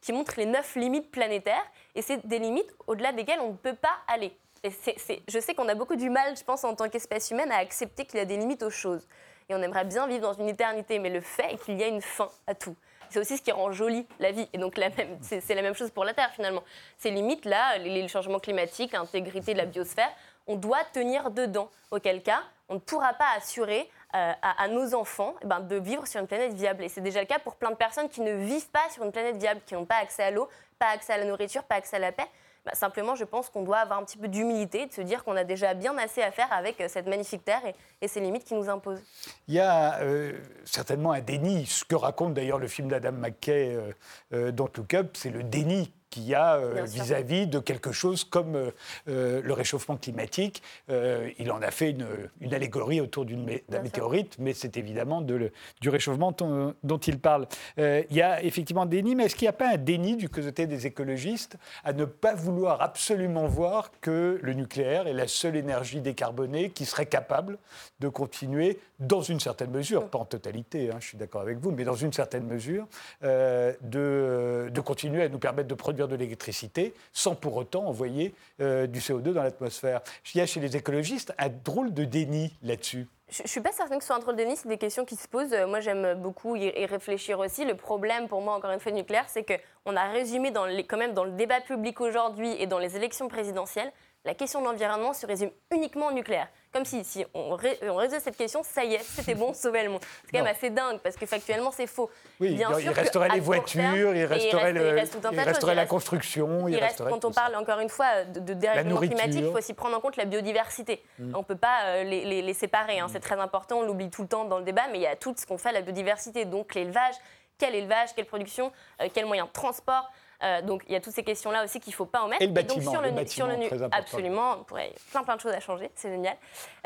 qui 0.00 0.12
montre 0.12 0.34
les 0.36 0.46
neuf 0.46 0.76
limites 0.76 1.10
planétaires. 1.10 1.64
Et 1.94 2.02
c'est 2.02 2.24
des 2.26 2.38
limites 2.38 2.70
au-delà 2.86 3.12
desquelles 3.12 3.40
on 3.40 3.52
ne 3.52 3.56
peut 3.56 3.74
pas 3.74 3.96
aller. 4.06 4.36
Je 4.64 5.38
sais 5.40 5.54
qu'on 5.54 5.68
a 5.68 5.74
beaucoup 5.74 5.96
du 5.96 6.10
mal, 6.10 6.36
je 6.36 6.44
pense, 6.44 6.64
en 6.64 6.74
tant 6.74 6.88
qu'espèce 6.88 7.30
humaine, 7.30 7.50
à 7.52 7.56
accepter 7.56 8.04
qu'il 8.04 8.18
y 8.18 8.22
a 8.22 8.24
des 8.24 8.36
limites 8.36 8.62
aux 8.62 8.70
choses. 8.70 9.06
Et 9.48 9.54
on 9.54 9.62
aimerait 9.62 9.84
bien 9.84 10.06
vivre 10.06 10.22
dans 10.22 10.34
une 10.34 10.48
éternité, 10.48 10.98
mais 10.98 11.10
le 11.10 11.20
fait 11.20 11.54
est 11.54 11.64
qu'il 11.64 11.78
y 11.78 11.84
a 11.84 11.86
une 11.86 12.02
fin 12.02 12.30
à 12.46 12.54
tout. 12.54 12.76
C'est 13.10 13.18
aussi 13.18 13.38
ce 13.38 13.42
qui 13.42 13.52
rend 13.52 13.72
jolie 13.72 14.06
la 14.18 14.32
vie. 14.32 14.48
Et 14.52 14.58
donc, 14.58 14.78
c'est 15.22 15.54
la 15.54 15.62
même 15.62 15.74
chose 15.74 15.90
pour 15.90 16.04
la 16.04 16.12
Terre, 16.12 16.30
finalement. 16.34 16.62
Ces 16.98 17.10
limites-là, 17.10 17.78
les, 17.78 18.06
changements 18.08 18.38
climatiques, 18.38 18.92
l'intégrité 18.92 19.54
de 19.54 19.58
la 19.58 19.64
biosphère, 19.64 20.10
on 20.46 20.56
doit 20.56 20.84
tenir 20.92 21.30
dedans. 21.30 21.70
Auquel 21.90 22.22
cas, 22.22 22.42
on 22.68 22.74
ne 22.74 22.78
pourra 22.80 23.14
pas 23.14 23.28
assurer 23.36 23.90
euh, 24.14 24.32
à, 24.42 24.62
à 24.62 24.68
nos 24.68 24.94
enfants 24.94 25.34
eh 25.42 25.46
ben, 25.46 25.60
de 25.60 25.76
vivre 25.76 26.06
sur 26.06 26.20
une 26.20 26.26
planète 26.26 26.52
viable. 26.52 26.84
Et 26.84 26.88
c'est 26.90 27.00
déjà 27.00 27.20
le 27.20 27.26
cas 27.26 27.38
pour 27.38 27.56
plein 27.56 27.70
de 27.70 27.76
personnes 27.76 28.10
qui 28.10 28.20
ne 28.20 28.32
vivent 28.32 28.68
pas 28.68 28.90
sur 28.90 29.04
une 29.04 29.12
planète 29.12 29.36
viable, 29.36 29.62
qui 29.64 29.72
n'ont 29.72 29.86
pas 29.86 29.96
accès 29.96 30.24
à 30.24 30.30
l'eau, 30.30 30.48
pas 30.78 30.88
accès 30.88 31.14
à 31.14 31.16
la 31.16 31.24
nourriture, 31.24 31.62
pas 31.64 31.76
accès 31.76 31.96
à 31.96 32.00
la 32.00 32.12
paix. 32.12 32.28
Bah, 32.68 32.74
simplement, 32.74 33.14
je 33.14 33.24
pense 33.24 33.48
qu'on 33.48 33.62
doit 33.62 33.78
avoir 33.78 33.98
un 33.98 34.04
petit 34.04 34.18
peu 34.18 34.28
d'humilité, 34.28 34.84
de 34.84 34.92
se 34.92 35.00
dire 35.00 35.24
qu'on 35.24 35.36
a 35.36 35.44
déjà 35.44 35.72
bien 35.72 35.96
assez 35.96 36.20
à 36.20 36.30
faire 36.30 36.52
avec 36.52 36.78
euh, 36.82 36.88
cette 36.88 37.06
magnifique 37.06 37.42
Terre 37.42 37.62
et, 37.64 37.74
et 38.02 38.08
ces 38.08 38.20
limites 38.20 38.44
qui 38.44 38.54
nous 38.54 38.68
imposent. 38.68 39.02
Il 39.46 39.54
y 39.54 39.60
a 39.60 40.00
euh, 40.00 40.38
certainement 40.66 41.12
un 41.12 41.20
déni. 41.20 41.64
Ce 41.64 41.82
que 41.82 41.94
raconte 41.94 42.34
d'ailleurs 42.34 42.58
le 42.58 42.68
film 42.68 42.88
d'Adam 42.88 43.12
McKay, 43.12 43.74
euh, 43.74 43.92
euh, 44.34 44.52
Don't 44.52 44.68
Look 44.76 44.92
Up, 44.92 45.10
c'est 45.14 45.30
le 45.30 45.44
déni 45.44 45.90
qu'il 46.10 46.24
y 46.24 46.34
a 46.34 46.56
euh, 46.56 46.84
vis-à-vis 46.84 47.46
de 47.46 47.58
quelque 47.58 47.92
chose 47.92 48.24
comme 48.24 48.56
euh, 48.56 48.70
euh, 49.08 49.40
le 49.42 49.52
réchauffement 49.52 49.96
climatique. 49.96 50.62
Il 50.88 51.52
en 51.52 51.60
a 51.62 51.70
fait 51.70 51.90
une, 51.90 52.06
une 52.40 52.54
allégorie 52.54 53.00
autour 53.00 53.24
mé- 53.24 53.62
d'un 53.68 53.76
sûr. 53.76 53.82
météorite, 53.82 54.36
mais 54.38 54.52
c'est 54.54 54.76
évidemment 54.76 55.20
de 55.20 55.34
le- 55.34 55.52
du 55.80 55.88
réchauffement 55.88 56.32
dont, 56.32 56.74
dont 56.82 56.98
il 56.98 57.18
parle. 57.18 57.46
Il 57.78 58.04
y 58.16 58.22
a 58.22 58.42
effectivement 58.42 58.82
un 58.82 58.86
déni, 58.86 59.14
mais 59.14 59.24
est-ce 59.24 59.34
qu'il 59.36 59.46
n'y 59.46 59.50
a 59.50 59.52
pas 59.52 59.72
un 59.72 59.76
déni 59.76 60.16
du 60.16 60.28
côté 60.28 60.66
des 60.66 60.86
écologistes 60.86 61.56
à 61.84 61.92
ne 61.92 62.04
pas 62.04 62.34
vouloir 62.34 62.80
absolument 62.82 63.46
voir 63.46 63.90
que 64.00 64.38
le 64.42 64.52
nucléaire 64.54 65.06
est 65.06 65.12
la 65.12 65.26
seule 65.28 65.56
énergie 65.56 66.00
décarbonée 66.00 66.70
qui 66.70 66.84
serait 66.84 67.06
capable 67.06 67.58
de 68.00 68.08
continuer, 68.08 68.78
dans 69.00 69.22
une 69.22 69.40
certaine 69.40 69.70
mesure, 69.70 70.08
pas 70.08 70.18
en 70.18 70.24
totalité, 70.24 70.90
hein, 70.90 70.96
je 71.00 71.06
suis 71.08 71.18
d'accord 71.18 71.40
avec 71.40 71.58
vous, 71.58 71.70
mais 71.70 71.84
dans 71.84 71.94
une 71.94 72.12
certaine 72.12 72.44
mesure, 72.46 72.86
de, 73.22 74.68
de 74.72 74.80
continuer 74.80 75.22
à 75.22 75.28
nous 75.28 75.38
permettre 75.38 75.68
de 75.68 75.74
produire 75.74 75.97
de 76.06 76.14
l'électricité 76.14 76.94
sans 77.12 77.34
pour 77.34 77.56
autant 77.56 77.86
envoyer 77.86 78.34
euh, 78.60 78.86
du 78.86 79.00
CO2 79.00 79.32
dans 79.32 79.42
l'atmosphère. 79.42 80.00
Il 80.34 80.38
y 80.38 80.40
a 80.40 80.46
chez 80.46 80.60
les 80.60 80.76
écologistes 80.76 81.32
un 81.38 81.48
drôle 81.48 81.92
de 81.92 82.04
déni 82.04 82.54
là-dessus. 82.62 83.08
Je 83.30 83.42
ne 83.42 83.48
suis 83.48 83.60
pas 83.60 83.72
certaine 83.72 83.98
que 83.98 84.04
ce 84.04 84.06
soit 84.06 84.16
un 84.16 84.20
troll 84.20 84.36
de 84.36 84.42
Denis, 84.42 84.56
c'est 84.56 84.68
des 84.68 84.78
questions 84.78 85.04
qui 85.04 85.14
se 85.14 85.28
posent. 85.28 85.52
Euh, 85.52 85.66
Moi, 85.66 85.80
j'aime 85.80 86.14
beaucoup 86.14 86.56
y, 86.56 86.70
réfléchir 86.86 87.38
aussi. 87.38 87.66
Le 87.66 87.74
problème 87.74 88.26
pour 88.26 88.40
moi, 88.40 88.54
encore 88.54 88.70
une 88.70 88.80
fois, 88.80 88.90
nucléaire, 88.90 89.26
c'est 89.28 89.44
qu'on 89.44 89.96
a 89.96 90.10
résumé 90.10 90.50
quand 90.88 90.96
même 90.96 91.12
dans 91.12 91.24
le 91.24 91.32
débat 91.32 91.60
public 91.60 92.00
aujourd'hui 92.00 92.50
et 92.58 92.66
dans 92.66 92.78
les 92.78 92.96
élections 92.96 93.28
présidentielles, 93.28 93.92
la 94.28 94.34
question 94.34 94.60
de 94.60 94.66
l'environnement 94.66 95.12
se 95.14 95.26
résume 95.26 95.50
uniquement 95.70 96.08
au 96.08 96.12
nucléaire. 96.12 96.48
Comme 96.70 96.84
si, 96.84 97.02
si 97.02 97.24
on, 97.32 97.56
ré- 97.56 97.78
on 97.82 97.94
résout 97.96 98.16
cette 98.22 98.36
question, 98.36 98.62
ça 98.62 98.84
y 98.84 98.92
est, 98.94 99.02
c'était 99.02 99.34
bon, 99.34 99.54
sauver 99.54 99.82
le 99.84 99.88
monde. 99.88 100.02
C'est 100.26 100.32
quand 100.32 100.44
même 100.44 100.54
assez 100.54 100.68
dingue 100.68 100.98
parce 100.98 101.16
que 101.16 101.24
factuellement, 101.24 101.70
c'est 101.70 101.86
faux. 101.86 102.10
Oui, 102.38 102.54
Bien 102.54 102.68
il 102.76 102.82
sûr 102.82 102.92
que 102.92 103.00
resterait 103.00 103.30
les 103.30 103.40
voitures, 103.40 103.80
terme, 103.80 103.96
il 104.16 104.24
resterait, 104.26 104.62
reste- 104.64 104.74
le- 104.76 104.86
il 104.86 104.90
reste 104.90 105.14
il 105.22 105.28
Il 105.32 105.36
la 105.36 105.44
reste- 105.44 105.88
construction, 105.88 106.68
il, 106.68 106.74
il 106.74 106.78
reste, 106.78 107.02
quand 107.08 107.24
on 107.24 107.32
parle 107.32 107.56
encore 107.56 107.78
une 107.80 107.88
fois 107.88 108.24
de, 108.24 108.38
de 108.40 108.52
dérèglement. 108.52 109.00
Mm. 109.00 109.06
climatique, 109.08 109.40
il 109.46 109.50
faut 109.50 109.56
aussi 109.58 109.72
prendre 109.72 109.96
en 109.96 110.00
compte 110.00 110.16
la 110.16 110.26
biodiversité. 110.26 111.02
On 111.18 111.38
ne 111.38 111.42
peut 111.42 111.56
pas 111.56 111.84
euh, 111.86 112.04
les, 112.04 112.26
les- 112.26 112.42
les 112.42 112.54
séparer, 112.54 113.00
hein. 113.00 113.06
c'est 113.10 113.20
très 113.20 113.40
important, 113.40 113.78
on 113.78 113.82
l'oublie 113.82 114.10
tout 114.10 114.22
le 114.22 114.28
temps 114.28 114.44
dans 114.44 114.58
le 114.58 114.64
débat, 114.64 114.82
mais 114.92 114.98
il 114.98 115.02
y 115.02 115.06
a 115.06 115.16
tout 115.16 115.34
ce 115.38 115.46
qu'on 115.46 115.56
fait 115.56 115.70
à 115.70 115.72
la 115.72 115.80
biodiversité, 115.80 116.44
donc 116.44 116.74
l'élevage, 116.74 117.14
quel 117.56 117.74
élevage, 117.74 118.10
quelle 118.14 118.26
production, 118.26 118.72
euh, 119.00 119.08
quel 119.12 119.24
moyen 119.24 119.46
de 119.46 119.50
transport. 119.52 120.10
Euh, 120.42 120.62
donc 120.62 120.82
il 120.86 120.92
y 120.92 120.96
a 120.96 121.00
toutes 121.00 121.14
ces 121.14 121.24
questions-là 121.24 121.64
aussi 121.64 121.80
qu'il 121.80 121.90
ne 121.90 121.96
faut 121.96 122.06
pas 122.06 122.22
omettre. 122.24 122.42
Et 122.42 122.46
le 122.46 122.52
donc 122.52 122.66
bâtiment, 122.66 122.90
sur 122.92 123.02
le 123.02 123.10
nu- 123.10 123.16
bâtiment, 123.16 123.48
sur 123.48 123.58
nu- 123.58 123.66
très 123.66 123.82
important. 123.82 123.98
absolument, 123.98 124.56
on 124.60 124.64
pourrait- 124.64 124.94
plein 125.10 125.24
plein 125.24 125.34
de 125.36 125.40
choses 125.40 125.52
à 125.52 125.60
changer, 125.60 125.90
c'est 125.96 126.10
génial. 126.10 126.36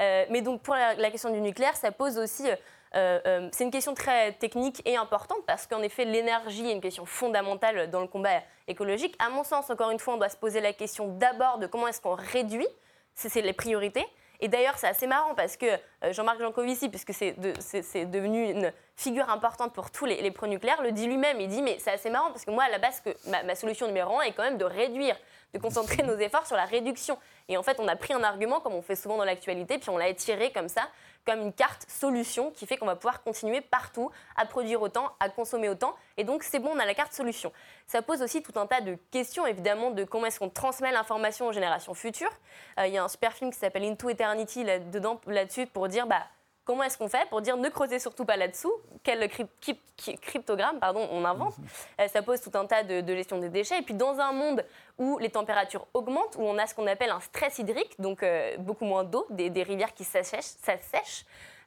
Euh, 0.01 0.25
mais 0.31 0.41
donc 0.41 0.63
pour 0.63 0.75
la, 0.75 0.95
la 0.95 1.11
question 1.11 1.31
du 1.31 1.41
nucléaire, 1.41 1.77
ça 1.77 1.93
pose 1.93 2.17
aussi, 2.19 2.45
euh, 2.95 3.49
c'est 3.53 3.65
une 3.65 3.71
question 3.71 3.93
très 3.95 4.33
technique 4.33 4.81
et 4.87 4.97
importante 4.97 5.45
parce 5.47 5.67
qu'en 5.67 5.83
effet 5.83 6.05
l'énergie 6.07 6.67
est 6.67 6.73
une 6.73 6.81
question 6.81 7.05
fondamentale 7.05 7.91
dans 7.91 8.01
le 8.01 8.07
combat 8.09 8.41
écologique. 8.69 9.15
À 9.19 9.29
mon 9.29 9.45
sens, 9.45 9.69
encore 9.69 9.91
une 9.91 9.99
fois, 9.99 10.15
on 10.15 10.19
doit 10.19 10.29
se 10.31 10.37
poser 10.37 10.61
la 10.63 10.73
question 10.73 11.09
d'abord 11.09 11.59
de 11.59 11.67
comment 11.67 11.89
est-ce 11.89 12.01
qu'on 12.01 12.15
réduit, 12.15 12.69
c'est 13.15 13.43
les 13.43 13.53
priorités. 13.53 14.07
Et 14.43 14.49
d'ailleurs, 14.49 14.77
c'est 14.77 14.89
assez 14.89 15.07
marrant 15.07 15.35
parce 15.35 15.57
que 15.57 15.67
euh, 15.67 16.13
Jean-Marc 16.13 16.41
Jancovici, 16.41 16.89
puisque 16.89 17.15
c'est 17.15 17.33
de- 17.41 17.55
c'est- 17.61 17.83
c'est 17.83 18.05
devenu 18.07 18.51
une 18.51 18.73
figure 18.97 19.31
importante 19.31 19.73
pour 19.73 19.91
tous 19.93 20.05
les, 20.05 20.21
les 20.21 20.31
pro-nucléaires, 20.33 20.83
le 20.83 20.91
dit 20.93 21.07
lui-même. 21.07 21.41
Il 21.41 21.49
dit, 21.49 21.63
mais 21.63 21.79
c'est 21.79 21.93
assez 21.93 22.11
marrant 22.11 22.31
parce 22.33 22.45
que 22.45 22.51
moi, 22.51 22.65
à 22.65 22.69
la 22.69 22.79
base, 22.79 23.01
que 23.01 23.11
ma, 23.29 23.43
ma 23.45 23.55
solution 23.55 23.87
numéro 23.87 24.19
un 24.19 24.23
est 24.23 24.33
quand 24.33 24.43
même 24.43 24.59
de 24.59 24.65
réduire, 24.65 25.17
de 25.55 25.59
concentrer 25.61 26.03
nos 26.03 26.17
efforts 26.19 26.47
sur 26.47 26.57
la 26.57 26.65
réduction. 26.65 27.17
Et 27.53 27.59
en 27.59 27.63
fait, 27.63 27.79
on 27.79 27.87
a 27.87 27.97
pris 27.97 28.15
un 28.15 28.23
argument, 28.23 28.61
comme 28.61 28.73
on 28.73 28.81
fait 28.81 28.97
souvent 28.97 29.19
dans 29.19 29.25
l'actualité, 29.25 29.77
puis 29.77 29.91
on 29.91 29.99
l'a 29.99 30.09
étiré 30.09 30.53
comme 30.53 30.69
ça, 30.69 30.89
comme 31.27 31.41
une 31.43 31.53
carte 31.53 31.85
solution 31.87 32.51
qui 32.51 32.67
fait 32.67 32.79
qu'on 32.79 32.87
va 32.87 32.97
pouvoir 32.97 33.23
continuer 33.23 33.61
partout 33.61 34.11
à 34.37 34.47
produire 34.47 34.81
autant, 34.81 35.13
à 35.21 35.29
consommer 35.29 35.69
autant. 35.69 35.95
Et 36.17 36.25
donc, 36.25 36.45
c'est 36.45 36.59
bon, 36.59 36.71
on 36.75 36.79
a 36.79 36.87
la 36.87 36.95
carte 36.95 37.13
solution. 37.13 37.53
Ça 37.87 38.01
pose 38.01 38.23
aussi 38.23 38.43
tout 38.43 38.59
un 38.59 38.67
tas 38.67 38.81
de 38.81 38.97
questions, 39.11 39.47
évidemment, 39.47 39.91
de 39.91 40.05
comment 40.05 40.27
est-ce 40.27 40.39
qu'on 40.39 40.49
transmet 40.49 40.91
l'information 40.93 41.47
aux 41.47 41.53
générations 41.53 41.93
futures. 41.93 42.33
Euh, 42.81 42.87
Il 42.87 42.95
y 42.95 42.99
a 42.99 43.05
un 43.05 43.09
super 43.09 43.35
film 43.35 43.53
qui 43.53 43.59
s'appelle 43.59 43.85
Into 43.85 44.09
Eternity 44.09 44.65
là-dedans, 44.65 45.21
là-dessus, 45.27 45.67
pour 45.67 45.89
dire, 45.89 46.07
bah, 46.07 46.23
Comment 46.65 46.85
est-ce 46.85 46.97
qu'on 46.97 47.09
fait 47.09 47.29
pour 47.29 47.41
dire 47.41 47.57
ne 47.57 47.69
creusez 47.69 47.99
surtout 47.99 48.25
pas 48.25 48.37
là-dessous 48.37 48.73
Quel 49.03 49.29
cryptogramme 50.21 50.79
pardon, 50.79 51.09
on 51.11 51.25
invente 51.25 51.55
euh, 52.01 52.07
Ça 52.07 52.23
pose 52.23 52.41
tout 52.41 52.53
un 52.55 52.67
tas 52.67 52.85
de, 52.85 53.15
gestion 53.15 53.39
des 53.39 53.49
déchets. 53.49 53.81
Et 53.81 53.83
puis 53.83 53.95
dans 53.95 54.21
un 54.21 54.33
monde 54.33 54.65
où 54.97 55.19
les 55.19 55.31
températures 55.31 55.87
augmentent, 55.93 56.37
où 56.37 56.43
on 56.43 56.57
a 56.59 56.67
ce 56.69 56.75
qu'on 56.75 56.87
appelle 56.87 57.11
un 57.11 57.19
stress 57.19 57.59
hydrique, 57.59 58.01
donc 58.01 58.23
euh, 58.23 58.57
beaucoup 58.59 58.85
moins 58.85 59.03
d'eau, 59.03 59.27
des, 59.31 59.63
rivières 59.65 59.93
qui 59.93 60.05
s'assèchent, 60.05 61.25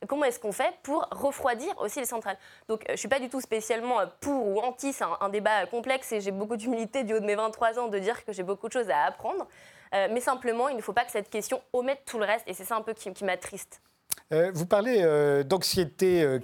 comment 0.08 0.24
est-ce 0.24 0.40
qu'on 0.40 0.54
fait 0.54 0.74
pour 0.82 1.06
refroidir 1.12 1.74
aussi 1.82 2.00
les 2.00 2.06
centrales? 2.06 2.38
Donc 2.70 2.84
euh, 2.84 2.86
je 2.88 2.92
ne 2.94 2.98
suis 2.98 3.10
pas 3.10 3.20
du 3.20 3.28
tout 3.28 3.42
spécialement 3.42 3.98
pour 4.22 4.48
ou 4.48 4.62
anti, 4.62 4.94
c'est 4.94 5.04
un, 5.20 5.28
débat 5.28 5.66
complexe 5.66 6.14
et 6.14 6.22
j'ai 6.22 6.32
beaucoup 6.32 6.56
d'humilité 6.56 7.04
du 7.04 7.14
haut 7.14 7.20
de 7.20 7.25
mes 7.25 7.36
23 7.36 7.80
ans 7.80 7.88
de 7.90 8.00
dire 8.00 8.24
que 8.24 8.32
j'ai 8.32 8.44
beaucoup 8.44 8.70
de 8.70 8.74
choses 8.74 8.90
à 8.90 9.04
apprendre. 9.04 9.46
mais 9.92 10.22
simplement, 10.22 10.70
il 10.70 10.78
ne 10.78 10.82
faut 10.82 10.94
pas 10.94 11.04
que 11.04 11.12
cette 11.12 11.30
question 11.30 11.62
omette 11.74 12.06
tout 12.06 12.18
le 12.18 12.25
reste 12.25 12.48
et 12.48 12.54
c'est 12.54 12.64
ça 12.64 12.78
un 12.78 12.82
peu 12.82 12.94
qui, 12.94 13.12
qui 13.12 13.25
m'attriste. 13.25 13.82
Euh, 14.34 14.51
vous 14.53 14.65
parlez 14.65 15.01
euh, 15.01 15.43
d'anxiété 15.43 16.39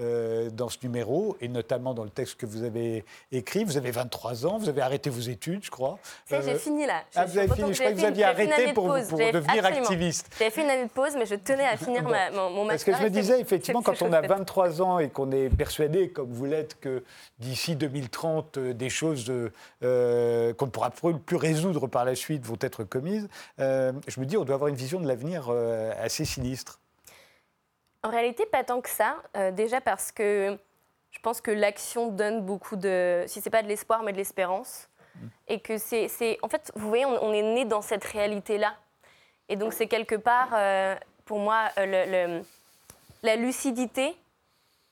euh, 0.00 0.48
dans 0.48 0.70
ce 0.70 0.78
numéro, 0.82 1.36
et 1.42 1.48
notamment 1.48 1.92
dans 1.92 2.04
le 2.04 2.08
texte 2.08 2.36
que 2.36 2.46
vous 2.46 2.62
avez 2.62 3.04
écrit. 3.30 3.62
Vous 3.62 3.76
avez 3.76 3.90
23 3.90 4.46
ans, 4.46 4.56
vous 4.56 4.70
avez 4.70 4.80
arrêté 4.80 5.10
vos 5.10 5.20
études, 5.20 5.64
je 5.64 5.70
crois. 5.70 5.98
j'ai 6.30 6.56
fini 6.56 6.86
là. 6.86 7.02
ah, 7.14 7.26
vous 7.26 7.36
avez 7.36 7.48
fini, 7.54 7.74
je 7.74 7.78
crois 7.78 7.92
que 7.92 7.98
vous 7.98 8.04
aviez 8.04 8.24
arrêté 8.24 8.72
pour, 8.72 8.88
devenir 8.88 9.66
activiste. 9.66 10.34
J'avais 10.38 10.50
fait 10.50 10.62
une 10.62 10.70
année 10.70 10.84
de 10.84 10.90
pause, 10.90 11.12
mais 11.14 11.26
je 11.26 11.34
tenais 11.34 11.66
à 11.66 11.76
finir 11.76 12.04
mon, 12.04 12.64
master. 12.64 12.66
Parce 12.68 12.84
que 12.84 12.94
je 12.94 13.02
me 13.02 13.10
disais, 13.10 13.38
effectivement, 13.38 13.82
quand 13.82 14.00
on 14.00 14.12
a 14.14 14.22
23 14.22 14.80
ans 14.80 14.98
et 14.98 15.10
qu'on 15.10 15.30
est 15.30 15.50
persuadé, 15.50 16.08
comme 16.08 16.32
vous 16.32 16.46
l'êtes, 16.46 16.80
que 16.80 17.04
d'ici 17.38 17.76
2030, 17.76 18.58
des 18.58 18.88
choses 18.88 19.26
qu'on 19.82 19.86
ne 19.86 20.70
pourra 20.70 20.90
plus 20.90 21.36
résoudre 21.36 21.86
par 21.86 22.06
la 22.06 22.14
suite 22.14 22.46
vont 22.46 22.58
être 22.62 22.82
commises, 22.84 23.28
je 23.58 24.20
me 24.20 24.24
dis, 24.24 24.38
on 24.38 24.44
doit 24.44 24.54
avoir 24.54 24.68
une 24.68 24.76
vision 24.76 25.00
de 25.00 25.06
l'avenir 25.06 25.50
assez 26.00 26.24
sinistre 26.24 26.81
En 28.04 28.10
réalité, 28.10 28.46
pas 28.46 28.64
tant 28.64 28.80
que 28.80 28.88
ça. 28.88 29.16
Euh, 29.36 29.52
déjà 29.52 29.80
parce 29.80 30.10
que 30.10 30.58
je 31.10 31.18
pense 31.20 31.40
que 31.40 31.50
l'action 31.50 32.08
donne 32.08 32.44
beaucoup 32.44 32.76
de, 32.76 33.24
si 33.26 33.40
c'est 33.40 33.50
pas 33.50 33.62
de 33.62 33.68
l'espoir, 33.68 34.02
mais 34.02 34.12
de 34.12 34.16
l'espérance. 34.16 34.88
Mmh. 35.14 35.26
Et 35.48 35.60
que 35.60 35.78
c'est, 35.78 36.38
en 36.42 36.48
fait, 36.48 36.72
vous 36.74 36.88
voyez, 36.88 37.06
on, 37.06 37.32
est 37.32 37.42
né 37.42 37.64
dans 37.64 37.82
cette 37.82 38.04
réalité-là. 38.04 38.74
Et 39.48 39.56
donc 39.56 39.72
c'est 39.72 39.86
quelque 39.86 40.14
part, 40.14 40.48
euh, 40.54 40.96
pour 41.26 41.38
moi, 41.38 41.68
euh, 41.78 42.38
le, 42.38 42.42
la 43.22 43.36
lucidité 43.36 44.16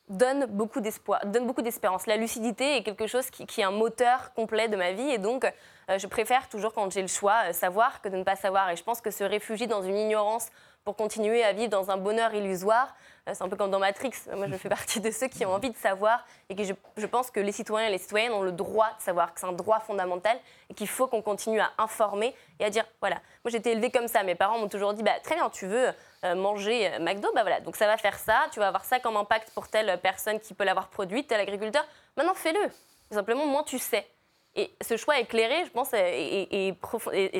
donne 0.08 0.46
beaucoup 0.46 0.80
d'espoir, 0.80 1.24
donne 1.26 1.46
beaucoup 1.46 1.62
d'espérance. 1.62 2.06
La 2.06 2.16
lucidité 2.16 2.76
est 2.76 2.82
quelque 2.82 3.06
chose 3.06 3.30
qui, 3.30 3.46
qui, 3.46 3.60
est 3.60 3.64
un 3.64 3.70
moteur 3.70 4.32
complet 4.34 4.68
de 4.68 4.76
ma 4.76 4.92
vie, 4.92 5.08
et 5.08 5.18
donc 5.18 5.50
je 5.88 6.06
préfère 6.08 6.48
toujours 6.48 6.72
quand 6.72 6.90
j'ai 6.92 7.00
le 7.00 7.08
choix 7.08 7.52
savoir 7.52 8.02
que 8.02 8.08
de 8.08 8.16
ne 8.16 8.24
pas 8.24 8.34
savoir. 8.34 8.70
Et 8.70 8.76
je 8.76 8.82
pense 8.82 9.00
que 9.00 9.12
se 9.12 9.22
réfugier 9.22 9.68
dans 9.68 9.82
une 9.82 9.96
ignorance 9.96 10.50
pour 10.84 10.96
continuer 10.96 11.42
à 11.44 11.52
vivre 11.52 11.70
dans 11.70 11.90
un 11.90 11.96
bonheur 11.96 12.34
illusoire. 12.34 12.94
Euh, 13.28 13.32
c'est 13.34 13.42
un 13.42 13.48
peu 13.48 13.56
comme 13.56 13.70
dans 13.70 13.78
Matrix. 13.78 14.12
Moi, 14.34 14.46
je 14.48 14.56
fais 14.56 14.68
partie 14.68 15.00
de 15.00 15.10
ceux 15.10 15.28
qui 15.28 15.44
ont 15.44 15.52
envie 15.52 15.70
de 15.70 15.76
savoir 15.76 16.24
et 16.48 16.56
que 16.56 16.62
je, 16.64 17.06
pense 17.06 17.30
que 17.30 17.40
les 17.40 17.52
citoyens 17.52 17.88
et 17.88 17.90
les 17.90 17.98
citoyennes 17.98 18.32
ont 18.32 18.42
le 18.42 18.52
droit 18.52 18.88
de 18.98 19.02
savoir, 19.02 19.34
que 19.34 19.40
c'est 19.40 19.46
un 19.46 19.52
droit 19.52 19.80
fondamental 19.80 20.38
et 20.68 20.74
qu'il 20.74 20.88
faut 20.88 21.06
qu'on 21.06 21.22
continue 21.22 21.60
à 21.60 21.70
informer 21.78 22.34
et 22.58 22.64
à 22.64 22.70
dire 22.70 22.84
voilà. 23.00 23.16
Moi, 23.44 23.50
j'ai 23.50 23.58
été 23.58 23.72
élevée 23.72 23.90
comme 23.90 24.08
ça. 24.08 24.22
Mes 24.22 24.34
parents 24.34 24.58
m'ont 24.58 24.68
toujours 24.68 24.94
dit 24.94 25.02
bah, 25.02 25.18
très 25.22 25.34
bien, 25.34 25.50
tu 25.50 25.66
veux 25.66 25.88
euh, 26.24 26.34
manger 26.34 26.88
euh, 26.94 26.98
McDo, 26.98 27.28
bah 27.34 27.42
voilà. 27.42 27.60
Donc 27.60 27.76
ça 27.76 27.86
va 27.86 27.96
faire 27.96 28.18
ça. 28.18 28.46
Tu 28.52 28.60
vas 28.60 28.68
avoir 28.68 28.84
ça 28.84 29.00
comme 29.00 29.16
impact 29.16 29.50
pour 29.50 29.68
telle 29.68 29.98
personne 30.02 30.40
qui 30.40 30.54
peut 30.54 30.64
l'avoir 30.64 30.88
produit, 30.88 31.24
tel 31.24 31.40
agriculteur. 31.40 31.84
Maintenant, 32.16 32.34
fais-le. 32.34 32.70
Simplement, 33.10 33.46
moins 33.46 33.64
tu 33.64 33.78
sais. 33.78 34.06
Et 34.56 34.70
ce 34.80 34.96
choix 34.96 35.18
éclairé, 35.18 35.64
je 35.64 35.70
pense, 35.70 35.92
est, 35.92 36.74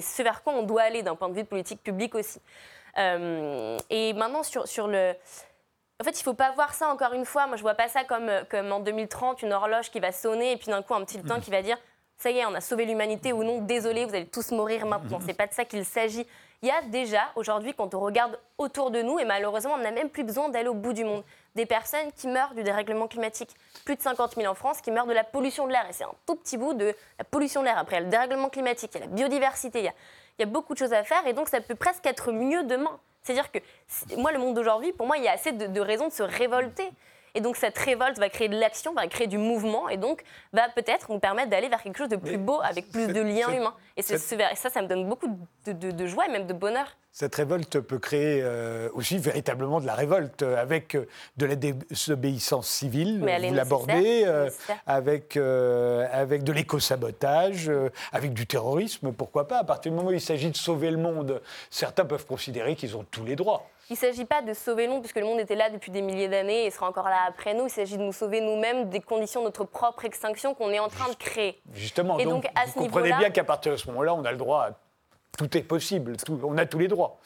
ce 0.00 0.22
vers 0.22 0.42
quoi 0.42 0.52
on 0.52 0.62
doit 0.62 0.82
aller 0.82 1.02
d'un 1.02 1.16
point 1.16 1.28
de 1.28 1.34
vue 1.34 1.44
politique 1.44 1.82
publique 1.82 2.14
aussi. 2.14 2.40
Euh, 2.98 3.78
et 3.90 4.12
maintenant, 4.12 4.42
sur, 4.42 4.66
sur 4.66 4.88
le. 4.88 5.14
En 6.00 6.04
fait, 6.04 6.12
il 6.12 6.20
ne 6.20 6.24
faut 6.24 6.34
pas 6.34 6.50
voir 6.52 6.72
ça 6.74 6.88
encore 6.88 7.12
une 7.12 7.26
fois. 7.26 7.46
Moi, 7.46 7.56
je 7.56 7.60
ne 7.60 7.64
vois 7.64 7.74
pas 7.74 7.88
ça 7.88 8.04
comme, 8.04 8.30
comme 8.50 8.72
en 8.72 8.80
2030, 8.80 9.42
une 9.42 9.52
horloge 9.52 9.90
qui 9.90 10.00
va 10.00 10.12
sonner 10.12 10.52
et 10.52 10.56
puis 10.56 10.68
d'un 10.68 10.82
coup, 10.82 10.94
un 10.94 11.04
petit 11.04 11.22
temps 11.22 11.40
qui 11.40 11.50
va 11.50 11.62
dire 11.62 11.78
ça 12.20 12.30
y 12.30 12.38
est, 12.38 12.44
on 12.44 12.54
a 12.54 12.60
sauvé 12.60 12.84
l'humanité 12.84 13.32
ou 13.32 13.42
non, 13.42 13.62
désolé, 13.62 14.04
vous 14.04 14.14
allez 14.14 14.26
tous 14.26 14.50
mourir 14.50 14.84
maintenant. 14.84 15.20
Ce 15.20 15.24
n'est 15.24 15.34
pas 15.34 15.46
de 15.46 15.54
ça 15.54 15.64
qu'il 15.64 15.86
s'agit. 15.86 16.26
Il 16.60 16.68
y 16.68 16.70
a 16.70 16.82
déjà, 16.82 17.22
aujourd'hui, 17.34 17.72
quand 17.72 17.94
on 17.94 18.00
regarde 18.00 18.38
autour 18.58 18.90
de 18.90 19.00
nous, 19.00 19.18
et 19.18 19.24
malheureusement, 19.24 19.72
on 19.72 19.82
n'a 19.82 19.90
même 19.90 20.10
plus 20.10 20.24
besoin 20.24 20.50
d'aller 20.50 20.68
au 20.68 20.74
bout 20.74 20.92
du 20.92 21.02
monde, 21.02 21.24
des 21.54 21.64
personnes 21.64 22.12
qui 22.14 22.28
meurent 22.28 22.54
du 22.54 22.62
dérèglement 22.62 23.08
climatique. 23.08 23.48
Plus 23.86 23.96
de 23.96 24.02
50 24.02 24.34
000 24.34 24.52
en 24.52 24.54
France 24.54 24.82
qui 24.82 24.90
meurent 24.90 25.06
de 25.06 25.14
la 25.14 25.24
pollution 25.24 25.66
de 25.66 25.72
l'air. 25.72 25.86
Et 25.88 25.94
c'est 25.94 26.04
un 26.04 26.12
tout 26.26 26.36
petit 26.36 26.58
bout 26.58 26.74
de 26.74 26.94
la 27.18 27.24
pollution 27.24 27.62
de 27.62 27.66
l'air. 27.66 27.78
Après, 27.78 27.96
il 27.96 28.00
y 28.00 28.02
a 28.02 28.04
le 28.04 28.10
dérèglement 28.10 28.50
climatique, 28.50 28.90
il 28.94 29.00
y 29.00 29.02
a 29.02 29.06
la 29.06 29.12
biodiversité, 29.12 29.78
il 29.78 29.84
y 29.86 29.88
a 29.88 29.94
il 30.40 30.44
y 30.44 30.48
a 30.48 30.50
beaucoup 30.50 30.72
de 30.72 30.78
choses 30.78 30.94
à 30.94 31.04
faire 31.04 31.26
et 31.26 31.34
donc 31.34 31.48
ça 31.48 31.60
peut 31.60 31.74
presque 31.74 32.06
être 32.06 32.32
mieux 32.32 32.64
demain. 32.64 32.98
C'est-à-dire 33.22 33.52
que 33.52 33.58
moi, 34.16 34.32
le 34.32 34.38
monde 34.38 34.54
d'aujourd'hui, 34.54 34.92
pour 34.92 35.06
moi, 35.06 35.18
il 35.18 35.24
y 35.24 35.28
a 35.28 35.32
assez 35.32 35.52
de 35.52 35.80
raisons 35.80 36.08
de 36.08 36.12
se 36.12 36.22
révolter. 36.22 36.88
Et 37.34 37.40
donc 37.40 37.56
cette 37.56 37.78
révolte 37.78 38.18
va 38.18 38.28
créer 38.28 38.48
de 38.48 38.58
l'action, 38.58 38.92
va 38.94 39.06
créer 39.06 39.26
du 39.26 39.38
mouvement, 39.38 39.88
et 39.88 39.96
donc 39.96 40.22
va 40.52 40.68
peut-être 40.68 41.10
nous 41.10 41.18
permettre 41.18 41.50
d'aller 41.50 41.68
vers 41.68 41.82
quelque 41.82 41.98
chose 41.98 42.08
de 42.08 42.16
plus 42.16 42.38
beau, 42.38 42.60
avec 42.62 42.90
plus 42.90 43.08
de 43.08 43.20
liens 43.20 43.50
humains. 43.50 43.74
Et, 43.96 44.02
ça, 44.02 44.70
ça 44.70 44.82
me 44.82 44.86
donne 44.86 45.08
beaucoup 45.08 45.38
de, 45.66 46.06
joie 46.06 46.26
et 46.26 46.30
même 46.30 46.46
de 46.46 46.52
bonheur. 46.52 46.96
Cette 47.12 47.34
révolte 47.34 47.80
peut 47.80 47.98
créer 47.98 48.40
euh, 48.42 48.88
aussi 48.94 49.18
véritablement 49.18 49.80
de 49.80 49.86
la 49.86 49.94
révolte, 49.94 50.42
euh, 50.42 50.60
avec 50.60 50.94
euh, 50.94 51.06
de 51.36 51.46
la 51.46 51.56
désobéissance 51.56 52.68
civile, 52.68 53.18
vous 53.18 53.54
l'abordez, 53.54 54.24
avec, 54.86 55.36
avec 55.36 56.44
de 56.44 56.52
l'éco-sabotage, 56.52 57.70
avec 58.12 58.32
du 58.32 58.46
terrorisme, 58.46 59.12
pourquoi 59.12 59.48
pas. 59.48 59.58
À 59.58 59.64
partir 59.64 59.90
du 59.90 59.98
moment 59.98 60.10
où 60.10 60.12
il 60.12 60.20
s'agit 60.20 60.50
de 60.50 60.56
sauver 60.56 60.90
le 60.90 60.98
monde, 60.98 61.42
certains 61.68 62.04
peuvent 62.04 62.26
considérer 62.26 62.76
qu'ils 62.76 62.96
ont 62.96 63.04
tous 63.10 63.24
les 63.24 63.36
droits. 63.36 63.68
Il 63.90 63.94
ne 63.94 63.98
s'agit 63.98 64.24
pas 64.24 64.40
de 64.40 64.54
sauver 64.54 64.86
le 64.86 64.92
monde, 64.92 65.00
puisque 65.02 65.18
le 65.18 65.24
monde 65.24 65.40
était 65.40 65.56
là 65.56 65.68
depuis 65.68 65.90
des 65.90 66.00
milliers 66.00 66.28
d'années 66.28 66.64
et 66.64 66.70
sera 66.70 66.88
encore 66.88 67.08
là 67.08 67.24
après 67.26 67.54
nous. 67.54 67.64
Il 67.64 67.70
s'agit 67.70 67.98
de 67.98 68.02
nous 68.02 68.12
sauver 68.12 68.40
nous-mêmes 68.40 68.88
des 68.88 69.00
conditions 69.00 69.40
de 69.40 69.46
notre 69.46 69.64
propre 69.64 70.04
extinction 70.04 70.54
qu'on 70.54 70.70
est 70.70 70.78
en 70.78 70.88
train 70.88 71.08
de 71.08 71.16
créer. 71.16 71.60
Justement, 71.74 72.16
et 72.20 72.24
donc, 72.24 72.46
à 72.54 72.66
vous 72.66 72.84
comprenez 72.84 73.12
bien 73.12 73.30
qu'à 73.30 73.42
partir 73.42 73.72
de 73.72 73.76
ce 73.76 73.88
moment-là, 73.88 74.14
on 74.14 74.24
a 74.24 74.30
le 74.30 74.38
droit 74.38 74.62
à... 74.62 74.70
Tout 75.36 75.56
est 75.56 75.62
possible, 75.62 76.16
on 76.44 76.56
a 76.56 76.66
tous 76.66 76.78
les 76.78 76.86
droits. 76.86 77.18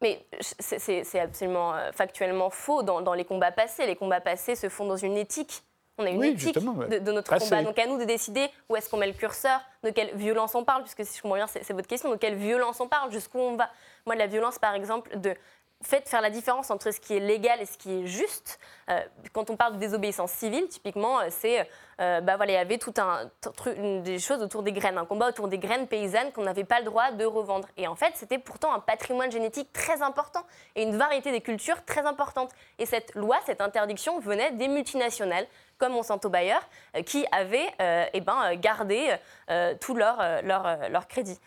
Mais 0.00 0.24
c'est 0.40 1.20
absolument 1.20 1.74
euh, 1.74 1.90
factuellement 1.92 2.50
faux 2.50 2.84
dans, 2.84 3.14
les 3.14 3.24
combats 3.24 3.50
passés. 3.50 3.86
Les 3.86 3.96
combats 3.96 4.20
passés 4.20 4.54
se 4.54 4.68
font 4.68 4.86
dans 4.86 4.96
une 4.96 5.16
éthique. 5.16 5.64
On 6.00 6.04
a 6.04 6.10
une 6.10 6.22
éthique 6.22 6.56
de, 6.56 7.10
notre 7.10 7.36
combat. 7.36 7.62
Donc 7.64 7.76
à 7.76 7.86
nous 7.86 7.98
de 7.98 8.04
décider 8.04 8.48
où 8.68 8.76
est-ce 8.76 8.88
qu'on 8.88 8.98
met 8.98 9.08
le 9.08 9.14
curseur, 9.14 9.60
de 9.82 9.90
quelle 9.90 10.14
violence 10.14 10.54
on 10.54 10.62
parle, 10.62 10.82
puisque 10.82 11.04
si 11.04 11.16
je 11.16 11.22
comprends 11.22 11.36
bien, 11.36 11.48
c'est 11.48 11.72
votre 11.72 11.88
question, 11.88 12.12
de 12.12 12.16
quelle 12.16 12.36
violence 12.36 12.80
on 12.80 12.86
parle, 12.86 13.10
jusqu'où 13.10 13.38
on 13.40 13.56
va. 13.56 13.68
Moi, 14.06 14.14
la 14.14 14.28
violence, 14.28 14.60
par 14.60 14.74
exemple, 14.74 15.18
de 15.18 15.34
fait 15.82 16.08
faire 16.08 16.20
la 16.20 16.30
différence 16.30 16.70
entre 16.70 16.90
ce 16.90 16.98
qui 16.98 17.16
est 17.16 17.20
légal 17.20 17.60
et 17.60 17.66
ce 17.66 17.78
qui 17.78 18.00
est 18.02 18.06
juste. 18.06 18.58
Euh, 18.90 19.00
quand 19.32 19.48
on 19.50 19.56
parle 19.56 19.74
de 19.74 19.78
désobéissance 19.78 20.32
civile, 20.32 20.66
typiquement, 20.68 21.20
euh, 21.20 21.28
c'est, 21.30 21.68
euh, 22.00 22.20
bah 22.20 22.36
voilà, 22.36 22.52
il 22.52 22.54
y 22.56 22.58
avait 22.58 22.78
tout 22.78 22.94
un 22.98 23.30
des 24.02 24.18
choses 24.18 24.42
autour 24.42 24.64
des 24.64 24.72
graines, 24.72 24.98
un 24.98 25.04
combat 25.04 25.28
autour 25.28 25.46
des 25.46 25.58
graines 25.58 25.86
paysannes 25.86 26.32
qu'on 26.32 26.42
n'avait 26.42 26.64
pas 26.64 26.80
le 26.80 26.84
droit 26.84 27.12
de 27.12 27.24
revendre. 27.24 27.68
Et 27.76 27.86
en 27.86 27.94
fait, 27.94 28.12
c'était 28.16 28.38
pourtant 28.38 28.72
un 28.72 28.80
patrimoine 28.80 29.30
génétique 29.30 29.72
très 29.72 30.02
important 30.02 30.42
et 30.74 30.82
une 30.82 30.96
variété 30.96 31.30
des 31.30 31.40
cultures 31.40 31.84
très 31.84 32.06
importante. 32.06 32.50
Et 32.78 32.86
cette 32.86 33.14
loi, 33.14 33.38
cette 33.46 33.60
interdiction 33.60 34.18
venait 34.18 34.50
des 34.52 34.68
multinationales 34.68 35.46
comme 35.78 35.92
Monsanto 35.92 36.28
Bayer, 36.28 36.58
qui 37.06 37.24
avaient 37.30 37.72
eh 38.12 38.20
ben, 38.20 38.56
gardé 38.56 39.14
tout 39.80 39.94
leur, 39.94 40.42
leur, 40.42 40.90
leur 40.90 41.06
crédit 41.06 41.38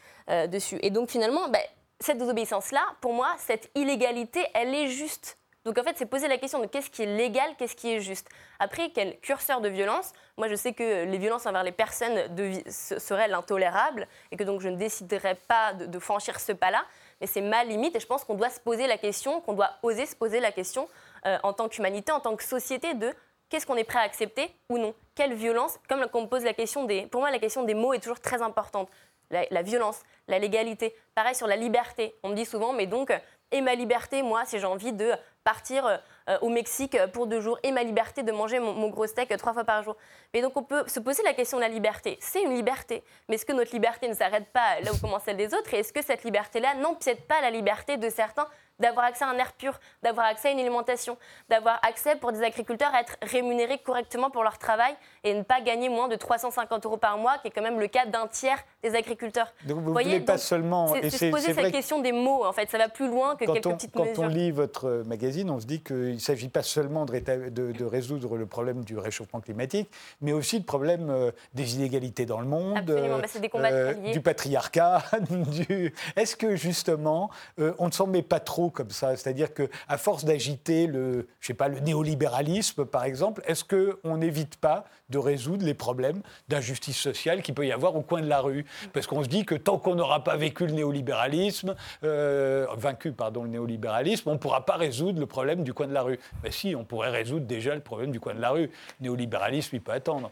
dessus. 0.48 0.80
Et 0.84 0.90
donc 0.90 1.10
finalement, 1.10 1.50
bah, 1.50 1.60
cette 2.02 2.18
désobéissance-là, 2.18 2.82
pour 3.00 3.14
moi, 3.14 3.34
cette 3.38 3.70
illégalité, 3.76 4.46
elle 4.54 4.74
est 4.74 4.88
juste. 4.88 5.38
Donc 5.64 5.78
en 5.78 5.84
fait, 5.84 5.96
c'est 5.96 6.08
poser 6.08 6.28
la 6.28 6.38
question 6.38 6.60
de 6.60 6.66
qu'est-ce 6.66 6.90
qui 6.90 7.04
est 7.04 7.18
légal, 7.18 7.52
qu'est-ce 7.58 7.76
qui 7.76 7.92
est 7.92 8.02
juste. 8.02 8.28
Après, 8.60 8.90
quel 8.90 9.20
curseur 9.20 9.62
de 9.62 9.70
violence? 9.70 10.12
Moi, 10.38 10.48
je 10.48 10.56
sais 10.56 10.74
que 10.74 11.06
les 11.06 11.18
violences 11.20 11.46
envers 11.46 11.64
les 11.64 11.72
personnes 11.72 12.20
seraient 12.68 13.28
l'intolérable 13.28 14.08
et 14.32 14.38
que 14.38 14.44
donc 14.44 14.62
je 14.62 14.70
ne 14.70 14.76
déciderais 14.76 15.36
pas 15.36 15.74
de, 15.74 16.00
franchir 16.00 16.40
ce 16.40 16.52
pas-là. 16.52 16.84
Mais 17.20 17.28
c'est 17.28 17.42
ma 17.42 17.64
limite 17.64 17.96
et 17.96 18.00
je 18.00 18.08
pense 18.08 18.24
qu'on 18.24 18.34
doit 18.34 18.50
se 18.50 18.60
poser 18.60 18.88
la 18.88 18.98
question, 18.98 19.40
qu'on 19.42 19.54
doit 19.54 19.70
oser 19.84 20.08
se 20.08 20.16
poser 20.16 20.40
la 20.40 20.52
question 20.52 20.90
euh, 21.28 21.38
en 21.44 21.54
tant 21.54 21.70
qu'humanité, 21.70 22.12
en 22.12 22.20
tant 22.20 22.36
que 22.36 22.44
société 22.44 22.96
de 22.96 23.14
qu'est-ce 23.50 23.68
qu'on 23.68 23.76
est 23.76 23.84
prêt 23.84 24.00
à 24.00 24.04
accepter 24.04 24.50
ou 24.70 24.80
non 24.80 24.96
Quelle 25.14 25.36
violence? 25.36 25.78
Comme 25.88 26.04
on 26.14 26.22
me 26.22 26.28
pose 26.28 26.44
la 26.44 26.54
question 26.54 26.86
des... 26.86 27.06
Pour 27.06 27.22
moi, 27.22 27.30
la 27.30 27.38
question 27.38 27.64
des 27.64 27.76
mots 27.76 27.94
est 27.94 28.00
toujours 28.00 28.20
très 28.20 28.42
importante 28.42 28.90
la, 29.32 29.62
violence, 29.62 30.02
la 30.28 30.40
légalité. 30.40 30.96
Pareil 31.16 31.36
sur 31.36 31.48
la 31.48 31.56
liberté. 31.56 32.16
On 32.24 32.30
me 32.30 32.36
dit 32.36 32.46
souvent, 32.46 32.74
mais 32.74 32.88
donc, 32.88 33.12
et 33.52 33.62
ma 33.62 33.76
liberté, 33.76 34.22
moi, 34.24 34.44
si 34.46 34.60
j'ai 34.60 34.66
envie 34.66 34.94
de 34.94 35.12
partir 35.44 35.86
euh, 36.30 36.38
au 36.42 36.50
Mexique 36.50 36.98
pour 37.14 37.28
deux 37.28 37.42
jours 37.42 37.58
et 37.64 37.72
ma 37.72 37.84
liberté 37.84 38.24
de 38.24 38.32
manger 38.32 38.60
mon, 38.60 38.90
gros 38.90 39.08
steak 39.08 39.36
trois 39.38 39.54
fois 39.54 39.64
par 39.64 39.84
jour. 39.84 39.96
Mais 40.34 40.42
donc 40.42 40.56
on 40.56 40.64
peut 40.64 40.84
se 40.88 41.00
poser 41.00 41.24
la 41.24 41.34
question 41.34 41.58
de 41.58 41.64
la 41.64 41.70
liberté. 41.70 42.18
C'est 42.22 42.44
une 42.44 42.54
liberté, 42.54 43.04
mais 43.28 43.36
est-ce 43.36 43.46
que 43.46 43.54
notre 43.54 43.74
liberté 43.74 44.08
ne 44.08 44.14
s'arrête 44.14 44.48
pas 44.52 44.80
là 44.84 44.92
où 44.94 44.98
commence 44.98 45.24
celle 45.24 45.38
des 45.38 45.54
autres? 45.54 45.74
Et 45.74 45.80
est-ce 45.80 45.94
que 45.94 46.04
cette 46.04 46.24
liberté-là 46.24 46.76
n'empiète 46.76 47.28
pas 47.28 47.42
la 47.42 47.50
liberté 47.50 47.98
de 47.98 48.10
certains 48.10 48.48
d'avoir 48.82 49.06
accès 49.06 49.24
à 49.24 49.30
un 49.30 49.38
air 49.38 49.54
pur, 49.54 49.80
d'avoir 50.04 50.26
accès 50.26 50.50
à 50.50 50.52
une 50.52 50.60
alimentation, 50.60 51.18
d'avoir 51.50 51.80
accès 51.88 52.16
pour 52.16 52.32
des 52.34 52.44
agriculteurs 52.44 52.94
à 52.94 53.02
être 53.02 53.16
rémunérés 53.22 53.78
correctement 53.78 54.30
pour 54.30 54.44
leur 54.44 54.58
travail 54.58 54.94
et 55.24 55.34
ne 55.34 55.44
pas 55.44 55.62
gagner 55.62 55.88
moins 55.88 56.08
de 56.08 56.16
350 56.16 56.86
euros 56.86 56.98
par 56.98 57.18
mois, 57.18 57.38
qui 57.38 57.48
est 57.48 57.52
quand 57.52 57.62
même 57.62 57.80
le 57.80 57.88
cas 57.88 58.06
d'un 58.06 58.28
tiers 58.28 58.58
des 58.84 58.96
agriculteurs? 58.96 59.54
Donc 59.66 59.80
vous, 59.80 59.92
voyez, 59.92 60.20
pas 60.20 60.38
seulement... 60.38 60.88
C'est 60.88 61.10
se 61.12 61.26
poser 61.32 61.54
cette 61.54 61.72
question 61.72 62.02
des 62.02 62.12
mots, 62.12 62.44
en 62.44 62.52
fait, 62.52 62.70
ça 62.70 62.78
va 62.78 62.90
plus 62.90 63.08
loin 63.08 63.36
que 63.36 63.46
quelques 63.46 63.64
petites 63.64 63.94
quand 63.94 64.04
mesures. 64.04 64.16
Quand 64.16 64.24
on 64.24 64.28
lit 64.28 64.52
votre 64.52 65.04
magazine, 65.06 65.31
on 65.50 65.60
se 65.60 65.66
dit 65.66 65.82
qu'il 65.82 66.14
ne 66.14 66.20
s'agit 66.20 66.50
pas 66.50 66.64
seulement 66.64 67.06
de, 67.06 67.50
de, 67.50 67.86
résoudre 67.86 68.38
le 68.38 68.46
problème 68.46 68.84
du 68.84 68.98
réchauffement 68.98 69.40
climatique, 69.40 69.90
mais 70.22 70.34
aussi 70.34 70.58
le 70.58 70.64
problème 70.64 71.10
euh, 71.10 71.32
des 71.54 71.76
inégalités 71.76 72.26
dans 72.26 72.40
le 72.40 72.48
monde, 72.48 72.80
bah, 72.86 73.72
euh, 73.72 74.12
du 74.12 74.22
patriarcat. 74.22 75.04
du... 75.30 75.94
Est-ce 76.16 76.36
que 76.36 76.56
justement, 76.56 77.30
euh, 77.60 77.74
on 77.80 77.88
ne 77.88 77.92
s'en 77.92 78.08
met 78.08 78.22
pas 78.22 78.40
trop 78.40 78.70
comme 78.70 78.90
ça? 78.92 79.16
C'est-à-dire 79.16 79.54
qu'à 79.54 79.98
force 79.98 80.26
d'agiter 80.26 80.88
le, 80.88 81.28
je 81.40 81.48
sais 81.48 81.54
pas, 81.54 81.68
le 81.68 81.80
néolibéralisme, 81.80 82.86
par 82.86 83.04
exemple, 83.04 83.42
est-ce 83.46 83.64
qu'on 83.64 84.18
n'évite 84.18 84.58
pas 84.58 84.86
de 85.10 85.18
résoudre 85.18 85.66
les 85.66 85.74
problèmes 85.74 86.22
d'injustice 86.48 86.98
sociale 86.98 87.42
qu'il 87.42 87.54
peut 87.54 87.66
y 87.66 87.72
avoir 87.72 87.96
au 87.96 88.02
coin 88.02 88.22
de 88.22 88.28
la 88.28 88.40
rue? 88.40 88.66
Parce 88.94 89.08
qu'on 89.08 89.24
se 89.24 89.30
dit 89.30 89.46
que 89.46 89.56
tant 89.56 89.78
qu'on 89.78 89.96
n'aura 89.96 90.24
pas 90.24 90.38
vécu 90.38 90.66
le 90.66 90.74
néolibéralisme, 90.74 91.76
vaincu 92.02 93.12
pardon, 93.12 93.44
le 93.44 93.50
néolibéralisme, 93.50 94.30
on 94.30 94.34
ne 94.34 94.38
pourra 94.38 94.66
pas 94.66 94.78
résoudre 94.78 95.21
le 95.22 95.28
problème 95.28 95.64
du 95.64 95.74
coin 95.74 95.88
de 95.88 95.94
la 95.94 96.02
rue. 96.02 96.20
Mais 96.44 96.52
si, 96.52 96.76
on 96.76 96.84
pourrait 96.84 97.10
résoudre 97.10 97.46
déjà 97.46 97.74
le 97.74 97.82
problème 97.82 98.12
du 98.12 98.20
coin 98.20 98.34
de 98.34 98.42
la 98.42 98.50
rue. 98.50 98.70
Le 99.00 99.06
néolibéralisme, 99.06 99.76
il 99.76 99.82
peut 99.82 99.94
attendre. 99.94 100.32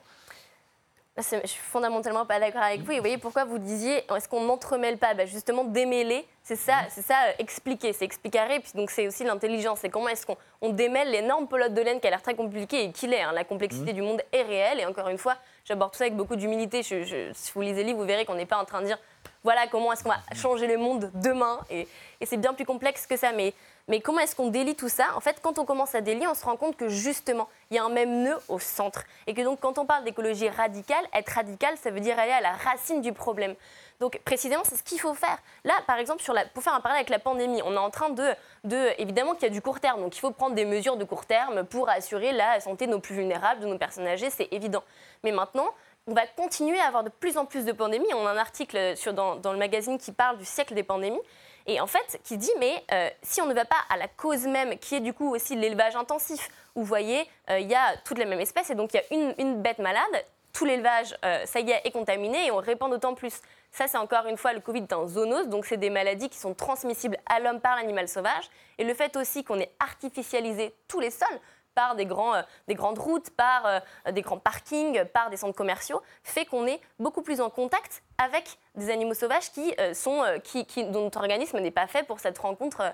Je 1.17 1.47
suis 1.47 1.60
fondamentalement 1.60 2.25
pas 2.25 2.39
d'accord 2.39 2.62
avec 2.62 2.82
vous. 2.82 2.91
Et 2.91 2.95
vous 2.95 3.02
voyez 3.02 3.17
pourquoi 3.17 3.43
vous 3.43 3.60
disiez, 3.60 4.04
est-ce 4.15 4.30
qu'on 4.30 4.43
n'entremêle 4.43 4.97
pas? 4.97 5.13
Bah, 5.13 5.25
Justement, 5.25 5.65
démêler, 5.65 6.25
c'est 6.43 6.56
ça, 6.56 6.78
c'est 6.89 7.02
ça 7.02 7.15
euh, 7.28 7.34
expliquer, 7.39 7.91
c'est 7.93 8.06
expliquer. 8.06 8.39
Puis 8.62 8.71
donc 8.75 8.89
c'est 8.89 9.08
aussi 9.08 9.23
l'intelligence. 9.23 9.80
C'est 9.82 9.89
comment 9.89 10.08
est-ce 10.08 10.25
qu'on 10.25 10.69
démêle 10.69 11.12
l'énorme 11.12 11.47
pelote 11.47 11.73
de 11.73 11.82
laine 11.82 11.99
qui 11.99 12.08
a 12.08 12.10
l'air 12.10 12.21
très 12.21 12.36
compliquée 12.36 12.86
et 12.86 12.91
qu'il 12.91 13.13
est. 13.13 13.21
Hein. 13.21 13.34
La 13.34 13.43
complexité 13.43 13.91
mmh. 13.91 13.95
du 13.95 14.02
monde 14.02 14.21
est 14.32 14.43
réelle. 14.43 14.80
Et 14.80 14.86
encore 14.86 15.10
une 15.10 15.17
fois, 15.17 15.36
j'aborde 15.65 15.91
tout 15.91 15.97
ça 15.97 16.06
avec 16.06 16.15
beaucoup 16.15 16.36
d'humilité. 16.38 16.84
si 16.84 17.52
vous 17.54 17.62
lisez 17.62 17.82
le 17.82 17.88
livre, 17.88 17.99
vous 17.99 18.06
verrez 18.06 18.23
qu'on 18.23 18.36
n'est 18.36 18.45
pas 18.45 18.58
en 18.58 18.65
train 18.65 18.82
de 18.82 18.86
dire, 18.86 18.99
voilà 19.43 19.67
comment 19.67 19.91
est-ce 19.91 20.04
qu'on 20.04 20.10
va 20.10 20.21
changer 20.36 20.67
le 20.67 20.78
monde 20.78 21.12
demain. 21.15 21.60
Et, 21.69 21.88
et 22.21 22.25
c'est 22.25 22.38
bien 22.38 22.54
plus 22.54 22.65
complexe 22.65 23.06
que 23.06 23.17
ça. 23.17 23.34
Mais 23.34 23.54
mais 23.89 24.02
comment 24.02 24.19
est-ce 24.19 24.36
qu'on 24.36 24.49
délie 24.49 24.75
tout 24.75 24.88
ça? 24.88 25.08
En 25.15 25.19
fait, 25.19 25.39
quand 25.41 25.58
on 25.58 25.65
commence 25.65 25.95
à 25.95 26.02
délier, 26.02 26.28
on 26.28 26.36
se 26.36 26.45
rend 26.45 26.56
compte 26.56 26.78
que 26.78 26.89
justement, 26.89 27.49
il 27.71 27.75
y 27.75 27.80
a 27.80 27.84
un 27.84 27.89
même 27.89 28.21
nœud 28.23 28.38
au 28.47 28.60
centre. 28.60 29.04
Et 29.25 29.34
que 29.34 29.41
donc, 29.41 29.60
quand 29.60 29.80
on 29.80 29.86
parle 29.88 30.04
d'écologie 30.04 30.47
radicale, 30.47 31.04
être 31.12 31.30
radical, 31.30 31.75
ça 31.82 31.89
veut 31.89 31.99
dire 31.99 32.17
aller 32.19 32.32
à 32.32 32.39
la 32.39 32.54
racine 32.54 33.02
du 33.02 33.13
problème. 33.13 33.56
Donc, 33.99 34.19
précisément, 34.23 34.62
c'est 34.63 34.78
ce 34.78 34.84
qu'il 34.84 34.99
faut 34.99 35.15
faire. 35.15 35.38
Là, 35.63 35.73
par 35.88 35.97
exemple, 35.97 36.23
pour 36.54 36.63
faire 36.63 36.75
un 36.75 36.82
parallèle 36.82 36.99
avec 36.99 37.10
la 37.10 37.17
pandémie, 37.17 37.62
on 37.65 37.73
est 37.73 37.78
en 37.78 37.89
train 37.89 38.10
de. 38.10 38.30
de 38.63 38.93
évidemment 38.99 39.34
qu'il 39.34 39.43
y 39.43 39.47
a 39.47 39.49
du 39.49 39.62
court 39.62 39.80
terme. 39.80 40.02
Donc, 40.02 40.15
il 40.15 40.19
faut 40.19 40.32
prendre 40.32 40.54
des 40.54 40.65
mesures 40.65 40.95
de 40.95 41.04
court 41.04 41.25
terme 41.25 41.65
pour 41.65 41.89
assurer 41.89 42.32
la 42.32 42.60
santé 42.60 42.86
de 42.86 42.91
nos 42.91 42.99
plus 42.99 43.15
vulnérables, 43.15 43.60
de 43.60 43.65
nos 43.65 43.80
personnes 43.80 44.08
âgées, 44.08 44.30
c'est 44.30 44.49
évident. 44.52 44.84
Mais 45.23 45.32
maintenant, 45.32 45.67
on 46.06 46.13
va 46.13 46.28
continuer 46.28 46.80
à 46.80 46.86
avoir 46.86 47.04
de 47.04 47.10
plus 47.10 47.38
en 47.38 47.45
plus 47.45 47.65
de 47.65 47.71
pandémies. 47.71 48.13
On 48.13 48.25
a 48.28 48.32
un 48.32 48.38
article 48.38 48.93
dans 49.13 49.52
le 49.52 49.58
magazine 49.58 49.97
qui 49.97 50.12
parle 50.12 50.38
du 50.38 50.45
siècle 50.45 50.75
des 50.75 50.84
pandémies. 50.84 51.21
Et 51.65 51.80
en 51.80 51.88
fait, 51.88 52.19
qui 52.24 52.38
dit, 52.38 52.52
mais 52.60 52.84
euh, 52.91 53.10
si 53.22 53.41
on 53.41 53.45
ne 53.45 53.54
va 53.54 53.65
pas 53.65 53.76
à 53.89 53.98
la 53.98 54.08
cause 54.08 54.48
même, 54.48 54.78
qui 54.80 54.95
est 54.95 55.00
du 55.00 55.13
coup 55.13 55.34
aussi 55.34 55.56
l'élevage 55.56 55.95
intensif, 55.95 56.50
où 56.76 56.82
vous 56.82 56.86
voyez, 56.86 57.28
euh, 57.50 57.60
il 57.60 57.67
y 57.67 57.76
a 57.76 57.98
toutes 58.06 58.17
les 58.17 58.26
mêmes 58.26 58.39
espèces, 58.39 58.69
et 58.69 58.76
donc 58.76 58.93
il 58.93 58.98
y 58.98 59.00
a 59.00 59.34
une, 59.38 59.62
bête 59.62 59.80
malade, 59.80 60.26
tout 60.54 60.65
l'élevage, 60.65 61.15
euh, 61.24 61.45
ça 61.45 61.60
y 61.60 61.72
est, 61.72 61.82
est 61.84 61.91
contaminé, 61.91 62.48
et 62.48 62.52
on 62.52 62.58
répand 62.58 62.89
d'autant 62.89 63.13
plus. 63.13 63.41
Ça, 63.72 63.88
c'est 63.88 63.98
encore 63.98 64.26
une 64.26 64.38
fois, 64.38 64.54
le 64.54 64.62
Covid 64.62 64.82
est 64.82 64.93
un 64.93 65.08
zoonose, 65.08 65.48
donc 65.48 65.65
c'est 65.65 65.78
des 65.78 65.91
maladies 65.91 66.30
qui 66.30 66.39
sont 66.39 66.56
transmissibles 66.56 67.17
à 67.28 67.39
l'homme 67.39 67.62
par 67.62 67.76
l'animal 67.76 68.08
sauvage. 68.08 68.50
Et 68.78 68.84
le 68.84 68.93
fait 68.93 69.15
aussi 69.15 69.43
qu'on 69.43 69.60
ait 69.60 69.72
artificialisé 69.80 70.74
tous 70.88 71.00
les 71.00 71.12
sols, 71.12 71.39
par 71.76 71.96
des, 71.96 72.06
grands, 72.06 72.36
euh, 72.36 72.42
des 72.68 72.76
grandes 72.76 73.00
routes, 73.00 73.30
par 73.32 73.66
euh, 73.66 73.80
des 74.12 74.22
grands 74.22 74.40
parkings, 74.40 75.04
par 75.06 75.30
des 75.30 75.38
centres 75.38 75.56
commerciaux, 75.56 76.02
fait 76.24 76.46
qu'on 76.46 76.68
est 76.68 76.80
beaucoup 77.00 77.22
plus 77.22 77.42
en 77.42 77.50
contact 77.50 78.04
avec 78.18 78.58
des 78.76 78.90
animaux 78.90 79.14
sauvages 79.14 79.52
qui, 79.52 79.74
euh, 79.80 79.94
sont, 79.94 80.24
qui, 80.44 80.66
dont 80.86 81.04
notre 81.04 81.20
organisme 81.20 81.60
n'est 81.60 81.72
pas 81.72 81.88
fait 81.88 82.04
pour 82.04 82.20
cette 82.20 82.38
rencontre 82.38 82.94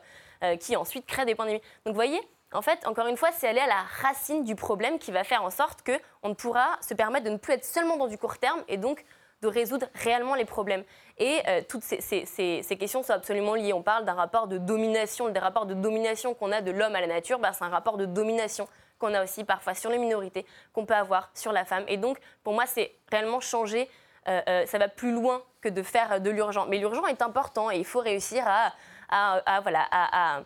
qui 0.60 0.76
ensuite 0.76 1.08
crée 1.08 1.26
des 1.26 1.34
pandémies. 1.34 1.62
Donc 1.86 1.94
vous 1.94 1.96
voyez, 1.96 2.22
en 2.54 2.62
fait, 2.62 2.86
encore 2.86 3.08
une 3.08 3.18
fois, 3.18 3.30
c'est 3.32 3.48
aller 3.48 3.62
à 3.62 3.68
la 3.68 3.82
racine 4.02 4.44
du 4.44 4.56
problème 4.56 5.00
qui 5.00 5.12
va 5.12 5.24
faire 5.24 5.44
en 5.44 5.50
sorte 5.50 5.80
qu'on 5.84 6.30
ne 6.30 6.34
pourra 6.34 6.78
se 6.82 6.94
permettre 6.94 7.26
de 7.26 7.32
ne 7.32 7.38
plus 7.38 7.54
être 7.54 7.66
seulement 7.66 7.98
dans 7.98 8.08
du 8.08 8.18
court 8.18 8.38
terme 8.38 8.64
et 8.68 8.78
donc 8.78 9.04
de 9.41 9.48
résoudre 9.48 9.88
réellement 9.93 10.36
les 10.36 10.45
problèmes. 10.45 10.84
Et 11.17 11.41
euh, 11.48 11.62
toutes 11.67 11.84
ces, 11.84 12.78
questions 12.78 13.04
sont 13.04 13.13
absolument 13.13 13.56
liées. 13.56 13.74
On 13.74 13.84
parle 13.84 14.06
d'un 14.06 14.13
rapport 14.13 14.48
de 14.48 14.58
domination, 14.58 15.30
des 15.30 15.39
rapports 15.39 15.65
de 15.65 15.74
domination 15.74 16.34
qu'on 16.34 16.52
a 16.52 16.62
de 16.62 16.71
l'homme 16.71 16.95
à 16.95 17.02
la 17.02 17.08
nature, 17.08 17.39
bah, 17.39 17.52
c'est 17.54 17.63
un 17.63 17.69
rapport 17.69 17.98
de 17.98 18.06
domination 18.06 18.67
qu'on 18.98 19.13
a 19.13 19.24
aussi 19.24 19.43
parfois 19.43 19.74
sur 19.74 19.89
les 19.89 19.98
minorités, 19.98 20.45
qu'on 20.74 20.86
peut 20.86 20.93
avoir 20.93 21.30
sur 21.34 21.52
la 21.52 21.65
femme. 21.65 21.84
Et 21.88 21.98
donc, 21.98 22.17
pour 22.43 22.54
moi, 22.54 22.65
c'est 22.65 22.93
réellement 23.12 23.41
changer. 23.41 23.89
Euh, 24.28 24.41
euh, 24.50 24.65
ça 24.65 24.78
va 24.78 24.88
plus 24.88 25.12
loin 25.12 25.43
que 25.62 25.69
de 25.69 25.84
faire 25.84 26.19
de 26.19 26.30
l'urgent. 26.30 26.65
Mais 26.67 26.78
l'urgent 26.78 27.06
est 27.06 27.21
important 27.21 27.69
et 27.69 27.78
il 27.78 27.86
faut 27.86 28.00
réussir 28.00 28.43
à, 28.48 29.62
voilà, 29.62 29.86
à 29.91 30.41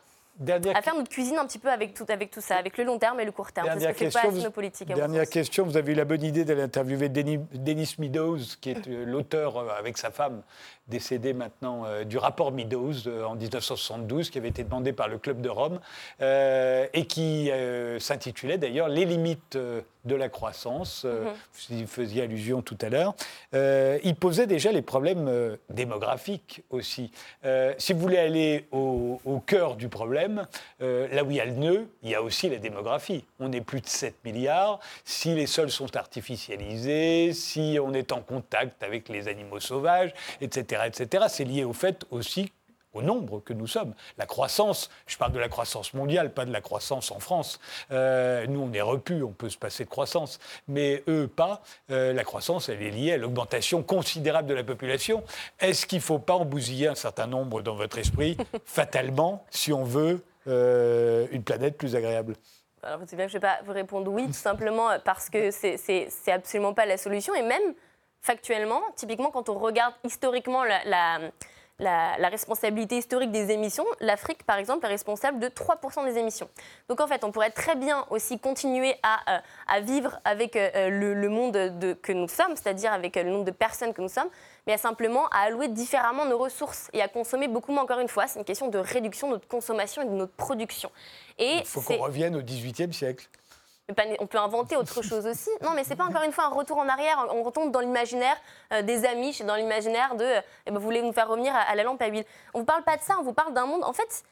à 0.47 0.82
faire 0.82 0.95
notre 0.95 1.10
cuisine 1.10 1.38
un 1.38 1.45
petit 1.45 1.60
peu 1.60 1.69
avec 1.69 1.93
tout, 1.93 2.06
avec 2.08 2.32
tout 2.32 2.41
ça, 2.41 2.56
avec 2.56 2.78
le 2.78 2.86
long 2.86 2.97
terme 2.97 3.19
et 3.19 3.25
le 3.25 3.32
court 3.32 3.52
terme. 3.52 3.67
Dernière, 3.67 3.95
question, 3.95 4.32
pas 4.32 4.49
politique, 4.52 4.88
dernière 4.88 5.28
question, 5.28 5.65
vous 5.65 5.75
avez 5.75 5.91
eu 5.91 5.95
la 5.95 6.06
bonne 6.06 6.23
idée 6.23 6.45
d'aller 6.45 6.62
interviewer 6.62 7.10
Denis, 7.10 7.95
Meadows, 7.97 8.38
qui 8.62 8.71
est 8.71 8.88
euh, 8.88 9.06
l'auteur 9.06 9.58
euh, 9.58 9.67
avec 9.78 9.97
sa 9.97 10.12
femme 10.12 10.41
décédé 10.89 11.34
maintenant 11.34 11.86
euh, 11.86 12.04
du 12.04 12.17
rapport 12.17 12.52
Meadows 12.52 13.08
en 13.08 13.36
1972, 13.36 14.30
qui 14.30 14.38
avait 14.38 14.49
été 14.49 14.63
demandé 14.63 14.93
par 14.93 15.08
le 15.08 15.17
Club 15.17 15.41
de 15.41 15.49
Rome, 15.49 15.80
et 16.21 17.06
qui 17.08 17.49
s'intitulait 17.99 18.58
d'ailleurs 18.58 18.89
Les 18.89 19.06
limites 19.06 19.58
de 19.58 20.15
la 20.15 20.30
croissance, 20.30 21.06
mm 21.06 21.10
vous 21.69 21.75
y 21.75 21.86
faisiez 21.88 22.23
allusion 22.23 22.62
tout 22.62 22.78
à 22.82 22.89
l'heure. 22.89 23.13
il 23.54 24.15
posait 24.15 24.47
déjà 24.47 24.71
les 24.71 24.82
problèmes 24.82 25.58
démographiques 25.69 26.63
aussi. 26.69 27.12
si 27.78 27.93
vous 27.93 27.99
voulez 27.99 28.17
aller 28.17 28.65
au, 28.71 29.21
au 29.25 29.39
cœur 29.39 29.75
du 29.75 29.89
problème, 29.89 30.45
euh, 30.82 31.08
là 31.12 31.23
où 31.23 31.32
il 31.32 31.38
y 31.38 31.39
a 31.39 31.45
le 31.45 31.54
nœud, 31.54 31.88
il 32.04 32.10
y 32.10 32.15
a 32.15 32.21
aussi 32.21 32.49
la 32.49 32.58
démographie. 32.58 33.25
On 33.39 33.52
est 33.52 33.62
plus 33.62 33.82
de 33.82 33.88
7 33.88 34.15
milliards. 34.23 34.80
Si 35.04 35.36
les 35.36 35.47
sols 35.47 35.71
sont 35.71 35.95
artificialisés, 35.95 37.34
si 37.34 37.78
on 37.82 37.93
est 37.93 38.12
en 38.12 38.21
contact 38.21 38.84
avec 38.84 39.10
les 39.10 39.28
animaux 39.28 39.60
sauvages, 39.60 40.13
etc., 40.41 40.79
etc., 40.88 41.26
c'est 41.30 41.46
lié 41.46 41.63
au 41.63 41.74
fait 41.74 42.06
aussi 42.12 42.52
au 42.94 43.02
nombre 43.02 43.39
que 43.39 43.54
nous 43.54 43.68
sommes. 43.68 43.94
La 44.18 44.26
croissance, 44.26 44.89
je 45.08 45.18
parle 45.18 45.32
de 45.32 45.39
la 45.39 45.50
croissance 45.50 45.94
mondiale, 45.94 46.34
pas 46.34 46.46
de 46.46 46.52
la 46.52 46.62
croissance 46.62 47.12
en 47.12 47.20
France. 47.20 47.60
Euh, 47.92 48.46
nous, 48.48 48.62
on 48.62 48.74
est 48.74 48.82
repu, 48.82 49.22
on 49.22 49.32
peut 49.32 49.50
se 49.50 49.58
passer 49.58 49.86
de 49.86 49.89
croissance, 49.89 50.39
mais 50.68 51.04
eux, 51.08 51.28
pas. 51.28 51.62
Euh, 51.92 52.13
la 52.13 52.24
croissance, 52.24 52.70
elle 52.70 52.82
est 52.82 52.92
liée 52.92 53.13
à 53.13 53.18
l'augmentation 53.18 53.84
considérable 53.84 54.48
de 54.48 54.54
la 54.54 54.63
population. 54.63 55.24
Est-ce 55.60 55.86
qu'il 55.86 56.00
ne 56.00 56.04
faut 56.04 56.20
pas 56.20 56.34
en 56.34 56.46
bousiller 56.46 56.88
un 56.88 56.96
certain 56.96 57.28
nombre 57.28 57.62
dans 57.62 57.76
votre 57.76 57.98
esprit, 57.98 58.38
fatalement, 58.65 59.46
si 59.50 59.72
on 59.72 59.84
veut 59.84 60.24
euh, 60.48 61.28
une 61.32 61.44
planète 61.44 61.78
plus 61.78 61.96
agréable? 61.96 62.36
Alors, 62.82 63.00
je 63.06 63.15
ne 63.15 63.28
vais 63.28 63.39
pas 63.39 63.60
vous 63.65 63.74
répondre 63.74 64.10
oui, 64.10 64.28
tout 64.28 64.34
simplement 64.34 64.88
parce 65.04 65.30
que 65.30 65.52
c'est 65.52 66.32
absolument 66.32 66.74
pas 66.74 66.86
la 66.86 66.98
solution. 66.98 67.36
Et 67.36 67.42
même 67.42 67.74
factuellement, 68.21 68.82
typiquement, 68.95 69.32
quand 69.32 69.49
on 69.49 69.58
regarde 69.58 69.93
historiquement 70.03 70.63
la 70.63 71.19
la, 71.79 72.29
responsabilité 72.29 72.97
historique 72.97 73.32
des 73.32 73.51
émissions, 73.51 73.86
l'Afrique, 73.99 74.43
par 74.43 74.58
exemple, 74.58 74.86
est 74.86 74.89
responsable 74.89 75.39
de 75.39 75.47
3% 75.47 76.05
des 76.05 76.17
émissions. 76.17 76.49
Donc 76.88 77.01
en 77.01 77.08
fait, 77.08 77.23
on 77.23 77.32
pourrait 77.32 77.51
très 77.51 77.75
bien 77.75 78.05
aussi 78.10 78.39
continuer 78.39 78.95
à, 79.03 79.38
euh, 79.38 79.79
vivre 79.82 80.19
avec 80.25 80.55
euh, 80.55 80.89
le, 80.89 81.29
monde 81.29 81.53
que 82.01 82.12
nous 82.12 82.27
sommes, 82.27 82.55
c'est-à-dire 82.55 82.91
avec 82.91 83.15
euh, 83.17 83.23
le 83.23 83.32
nombre 83.32 83.45
de 83.45 83.51
personnes 83.51 83.93
que 83.93 84.01
nous 84.01 84.10
sommes, 84.10 84.29
mais 84.67 84.73
à 84.73 84.77
simplement 84.77 85.27
à 85.29 85.45
allouer 85.45 85.67
différemment 85.67 86.25
nos 86.25 86.38
ressources 86.38 86.89
et 86.93 87.01
à 87.01 87.08
consommer 87.08 87.47
beaucoup 87.47 87.71
moins. 87.71 87.84
Encore 87.84 87.99
une 87.99 88.10
fois, 88.10 88.27
c'est 88.27 88.39
une 88.39 88.45
question 88.45 88.67
de 88.67 88.77
réduction 88.77 89.27
de 89.27 89.34
notre 89.34 89.47
consommation 89.47 90.01
et 90.01 90.05
de 90.05 90.12
notre 90.12 90.34
production. 90.34 90.91
Il 91.38 91.63
faut 91.65 91.82
qu'on 91.82 91.97
revienne 91.97 92.36
au 92.36 92.41
XVIIIe 92.41 92.93
siècle 92.93 93.29
on 94.19 94.28
peut 94.28 94.38
inventer 94.38 94.75
autre 94.75 95.02
chose 95.02 95.25
aussi. 95.25 95.49
Non, 95.62 95.71
mais 95.75 95.84
c'est 95.84 95.95
pas 95.95 96.06
encore 96.06 96.23
une 96.23 96.32
fois 96.32 96.45
un 96.45 96.49
retour 96.49 96.78
en 96.78 96.88
arrière. 96.88 97.25
On 97.34 97.43
retombe 97.43 97.71
dans 97.71 97.80
l'imaginaire 97.80 98.36
euh, 98.73 98.82
des 98.82 99.06
amis, 99.06 99.41
dans 99.45 99.56
l'imaginaire 99.56 100.15
de 100.15 100.25
eh 100.65 100.71
ben, 100.71 100.78
vous 100.78 100.84
voulez 100.84 101.02
nous 101.02 101.13
faire 101.13 101.28
revenir 101.28 101.54
à, 101.56 101.75
la 101.75 101.84
lampe 101.84 102.02
à 102.02 102.08
huile. 102.08 102.25
On 102.54 102.60
vous 102.60 102.65
parle 102.65 102.84
pas 102.84 102.97
de 102.97 103.02
ça, 103.02 103.15
on 103.19 103.23
vous 103.23 103.34
parle 103.34 103.54
d'un 103.54 103.65
monde. 103.65 103.84
En 103.84 103.93
fait, 103.93 104.23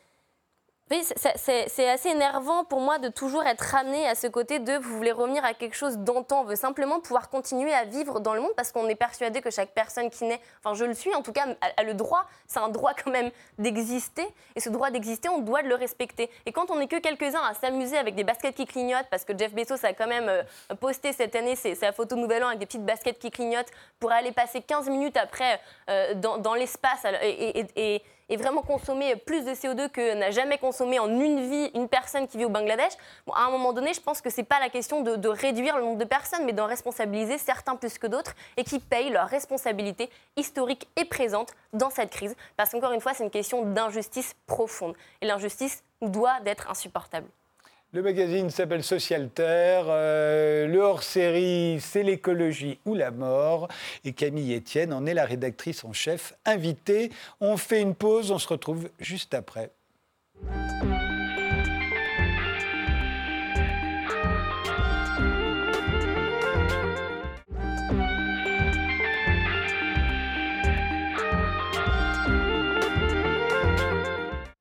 Oui, 0.89 1.03
c'est 1.35 1.89
assez 1.89 2.09
énervant 2.09 2.63
pour 2.63 2.79
moi 2.79 2.97
de 2.97 3.09
toujours 3.09 3.45
être 3.45 3.59
ramené 3.59 4.07
à 4.07 4.15
ce 4.15 4.27
côté 4.27 4.59
de 4.59 4.77
vous 4.77 4.95
voulez 4.95 5.11
revenir 5.11 5.43
à 5.43 5.53
quelque 5.53 5.75
chose 5.75 5.97
d'antan, 5.97 6.41
on 6.41 6.43
veut 6.45 6.55
simplement 6.55 7.01
pouvoir 7.01 7.29
continuer 7.29 7.73
à 7.73 7.83
vivre 7.83 8.21
dans 8.21 8.33
le 8.33 8.39
monde 8.39 8.53
parce 8.55 8.71
qu'on 8.71 8.87
est 8.87 8.95
persuadé 8.95 9.41
que 9.41 9.51
chaque 9.51 9.71
personne 9.71 10.09
qui 10.09 10.23
naît, 10.23 10.39
enfin 10.63 10.75
je 10.75 10.85
le 10.85 10.93
suis 10.93 11.13
en 11.13 11.21
tout 11.21 11.33
cas, 11.33 11.45
a, 11.75 11.83
le 11.83 11.93
droit, 11.93 12.25
c'est 12.47 12.59
un 12.59 12.69
droit 12.69 12.93
quand 12.93 13.11
même 13.11 13.31
d'exister 13.57 14.25
et 14.55 14.61
ce 14.61 14.69
droit 14.69 14.89
d'exister, 14.89 15.27
on 15.27 15.39
doit 15.39 15.61
le 15.61 15.75
respecter. 15.75 16.29
Et 16.45 16.53
quand 16.53 16.71
on 16.71 16.77
n'est 16.77 16.87
que 16.87 16.99
quelques-uns 16.99 17.43
à 17.43 17.53
s'amuser 17.53 17.97
avec 17.97 18.15
des 18.15 18.23
baskets 18.23 18.55
qui 18.55 18.65
clignotent, 18.65 19.09
parce 19.11 19.25
que 19.25 19.37
Jeff 19.37 19.53
Bezos 19.53 19.85
a 19.85 19.91
quand 19.91 20.07
même 20.07 20.29
euh, 20.29 20.43
posté 20.79 21.11
cette 21.11 21.35
année 21.35 21.57
sa 21.57 21.91
photo 21.91 22.15
Nouvel 22.15 22.45
An 22.45 22.47
avec 22.47 22.59
des 22.59 22.65
petites 22.65 22.85
baskets 22.85 23.19
qui 23.19 23.29
clignotent 23.29 23.71
pour 23.99 24.13
aller 24.13 24.31
passer 24.31 24.61
15 24.61 24.87
minutes 24.87 25.17
après 25.17 25.59
euh, 25.89 26.13
dans, 26.13 26.53
l'espace 26.53 27.03
et 27.21 27.65
et 27.75 28.03
vraiment 28.35 28.61
consommer 28.61 29.15
plus 29.15 29.45
de 29.45 29.51
CO2 29.51 29.89
que 29.89 30.15
n'a 30.15 30.31
jamais 30.31 30.57
consommé 30.57 30.99
en 30.99 31.07
une 31.07 31.49
vie 31.49 31.71
une 31.73 31.87
personne 31.87 32.27
qui 32.27 32.37
vit 32.37 32.45
au 32.45 32.49
Bangladesh, 32.49 32.91
à 33.33 33.45
un 33.45 33.49
moment 33.49 33.71
donné, 33.71 33.93
je 33.93 34.01
pense 34.01 34.19
que 34.19 34.29
ce 34.29 34.37
n'est 34.37 34.45
pas 34.45 34.59
la 34.59 34.69
question 34.69 35.01
de, 35.01 35.27
réduire 35.29 35.77
le 35.77 35.83
nombre 35.83 35.97
de 35.97 36.05
personnes, 36.05 36.45
mais 36.45 36.53
d'en 36.53 36.65
responsabiliser 36.65 37.37
certains 37.37 37.75
plus 37.75 37.97
que 37.97 38.07
d'autres 38.07 38.33
et 38.57 38.63
qui 38.63 38.79
payent 38.79 39.09
leur 39.09 39.27
responsabilité 39.27 40.09
historique 40.35 40.87
et 40.95 41.05
présente 41.05 41.53
dans 41.73 41.89
cette 41.89 42.09
crise. 42.09 42.35
Parce 42.57 42.71
qu'encore 42.71 42.91
une 42.91 43.01
fois, 43.01 43.13
c'est 43.13 43.23
une 43.23 43.29
question 43.29 43.63
d'injustice 43.63 44.35
profonde. 44.45 44.95
Et 45.21 45.25
l'injustice 45.25 45.83
doit 46.01 46.39
être 46.45 46.69
insupportable. 46.69 47.27
Le 47.93 48.01
magazine 48.01 48.49
s'appelle 48.49 48.83
Social 48.83 49.29
Terre. 49.29 49.85
Euh, 49.87 50.67
le 50.67 50.79
hors-série, 50.79 51.79
c'est 51.79 52.03
l'écologie 52.03 52.79
ou 52.85 52.95
la 52.95 53.11
mort. 53.11 53.69
Et 54.03 54.11
Camille 54.11 54.55
Etienne 54.55 54.91
en 54.91 55.05
est 55.05 55.13
la 55.13 55.23
rédactrice 55.23 55.85
en 55.85 55.93
chef 55.93 56.33
invitée. 56.45 57.11
On 57.39 57.55
fait 57.55 57.81
une 57.81 57.95
pause, 57.95 58.29
on 58.31 58.39
se 58.39 58.47
retrouve 58.49 58.89
juste 58.99 59.33
après. 59.33 59.71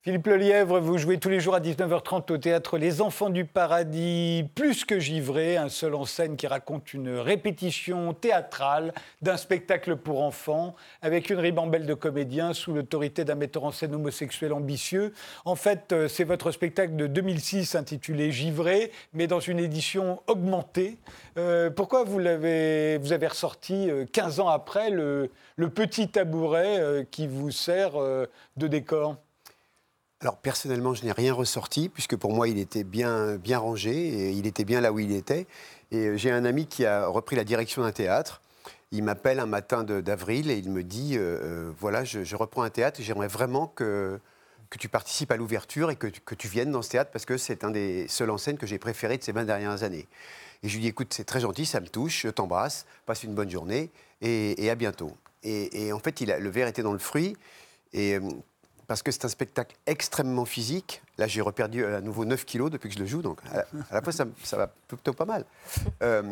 Philippe 0.06 0.28
Lelièvre, 0.28 0.78
vous 0.78 0.98
jouez 0.98 1.18
tous 1.18 1.30
les 1.30 1.40
jours 1.40 1.56
à 1.56 1.60
19h30 1.60 2.32
au 2.32 2.38
théâtre 2.38 2.78
Les 2.78 3.00
Enfants 3.00 3.28
du 3.28 3.44
Paradis, 3.44 4.44
plus 4.54 4.84
que 4.84 5.00
givré, 5.00 5.56
un 5.56 5.68
seul 5.68 5.96
en 5.96 6.04
scène 6.04 6.36
qui 6.36 6.46
raconte 6.46 6.94
une 6.94 7.08
répétition 7.08 8.14
théâtrale 8.14 8.94
d'un 9.20 9.36
spectacle 9.36 9.96
pour 9.96 10.22
enfants, 10.22 10.76
avec 11.02 11.28
une 11.28 11.40
ribambelle 11.40 11.86
de 11.86 11.94
comédiens 11.94 12.52
sous 12.52 12.72
l'autorité 12.72 13.24
d'un 13.24 13.34
metteur 13.34 13.64
en 13.64 13.72
scène 13.72 13.96
homosexuel 13.96 14.52
ambitieux. 14.52 15.12
En 15.44 15.56
fait, 15.56 15.90
euh, 15.90 16.06
c'est 16.06 16.22
votre 16.22 16.52
spectacle 16.52 16.94
de 16.94 17.08
2006 17.08 17.74
intitulé 17.74 18.30
Givré, 18.30 18.92
mais 19.12 19.26
dans 19.26 19.40
une 19.40 19.58
édition 19.58 20.22
augmentée. 20.28 20.98
Euh, 21.36 21.68
pourquoi 21.68 22.04
vous, 22.04 22.20
avez 22.24 23.26
ressorti 23.28 23.90
15 24.12 24.38
euh, 24.38 24.42
ans 24.44 24.48
après 24.50 24.88
le 24.88 25.30
petit 25.74 26.08
tabouret 26.08 27.08
qui 27.10 27.26
vous 27.26 27.50
sert 27.50 27.94
de 28.56 28.68
décor? 28.68 29.16
Alors 30.20 30.38
personnellement, 30.38 30.94
je 30.94 31.04
n'ai 31.04 31.12
rien 31.12 31.34
ressorti, 31.34 31.88
puisque 31.88 32.16
pour 32.16 32.32
moi, 32.32 32.48
il 32.48 32.58
était 32.58 32.84
bien, 32.84 33.36
bien 33.36 33.58
rangé, 33.58 33.92
et 33.92 34.30
il 34.30 34.46
était 34.46 34.64
bien 34.64 34.80
là 34.80 34.92
où 34.92 34.98
il 34.98 35.12
était. 35.12 35.46
Et 35.90 36.06
euh, 36.06 36.16
j'ai 36.16 36.30
un 36.30 36.44
ami 36.44 36.66
qui 36.66 36.86
a 36.86 37.06
repris 37.06 37.36
la 37.36 37.44
direction 37.44 37.82
d'un 37.82 37.92
théâtre. 37.92 38.40
Il 38.92 39.02
m'appelle 39.02 39.40
un 39.40 39.46
matin 39.46 39.84
d'avril 39.84 40.50
et 40.50 40.56
il 40.56 40.70
me 40.70 40.82
dit, 40.82 41.16
euh, 41.16 41.20
euh, 41.20 41.72
voilà, 41.78 42.04
je, 42.04 42.36
reprends 42.36 42.62
un 42.62 42.70
théâtre, 42.70 43.00
j'aimerais 43.02 43.28
vraiment 43.28 43.66
que, 43.66 44.18
que 44.70 44.78
tu 44.78 44.88
participes 44.88 45.30
à 45.32 45.36
l'ouverture 45.36 45.90
et 45.90 45.96
que, 45.96 46.06
que, 46.06 46.34
tu 46.34 46.48
viennes 46.48 46.70
dans 46.70 46.82
ce 46.82 46.90
théâtre, 46.90 47.10
parce 47.10 47.26
que 47.26 47.36
c'est 47.36 47.64
un 47.64 47.70
des 47.70 48.06
seuls 48.08 48.30
en 48.30 48.38
scène 48.38 48.56
que 48.56 48.66
j'ai 48.66 48.78
préféré 48.78 49.18
de 49.18 49.24
ces 49.24 49.32
20 49.32 49.44
dernières 49.44 49.82
années. 49.82 50.06
Et 50.62 50.68
je 50.68 50.74
lui 50.74 50.82
dis, 50.82 50.88
écoute, 50.88 51.12
c'est 51.12 51.24
très 51.24 51.40
gentil, 51.40 51.66
ça 51.66 51.80
me 51.80 51.88
touche, 51.88 52.22
je 52.22 52.28
t'embrasse, 52.28 52.86
passe 53.04 53.22
une 53.24 53.34
bonne 53.34 53.50
journée 53.50 53.90
et, 54.22 54.70
à 54.70 54.74
bientôt. 54.76 55.12
Et, 55.42 55.92
en 55.92 55.98
fait, 55.98 56.20
il 56.20 56.32
a, 56.32 56.38
le 56.38 56.48
verre 56.48 56.68
était 56.68 56.82
dans 56.82 56.94
le 56.94 56.98
fruit. 56.98 57.36
Et 57.92 58.18
parce 58.86 59.02
que 59.02 59.10
c'est 59.10 59.24
un 59.24 59.28
spectacle 59.28 59.76
extrêmement 59.86 60.44
physique. 60.44 61.02
Là, 61.18 61.26
j'ai 61.26 61.40
reperdu 61.40 61.84
à 61.84 62.00
nouveau 62.00 62.24
9 62.24 62.44
kilos 62.44 62.70
depuis 62.70 62.88
que 62.88 62.94
je 62.94 63.00
le 63.00 63.06
joue, 63.06 63.22
donc 63.22 63.40
à 63.52 63.94
la, 63.94 64.02
fois, 64.02 64.12
ça, 64.12 64.56
va 64.56 64.68
plutôt 64.88 65.12
pas 65.12 65.24
mal. 65.24 65.44
Euh, 66.02 66.22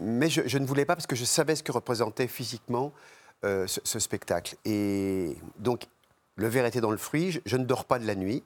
mais 0.00 0.28
je, 0.28 0.58
ne 0.58 0.66
voulais 0.66 0.84
pas 0.84 0.94
parce 0.94 1.06
que 1.06 1.16
je 1.16 1.24
savais 1.24 1.56
ce 1.56 1.62
que 1.62 1.72
représentait 1.72 2.28
physiquement 2.28 2.92
euh, 3.44 3.66
ce, 3.66 3.98
spectacle. 3.98 4.56
Et 4.64 5.36
donc, 5.58 5.86
le 6.36 6.48
verre 6.48 6.66
était 6.66 6.80
dans 6.80 6.90
le 6.90 6.96
fruit, 6.96 7.40
je, 7.44 7.56
ne 7.56 7.64
dors 7.64 7.84
pas 7.84 7.98
de 7.98 8.06
la 8.06 8.14
nuit. 8.14 8.42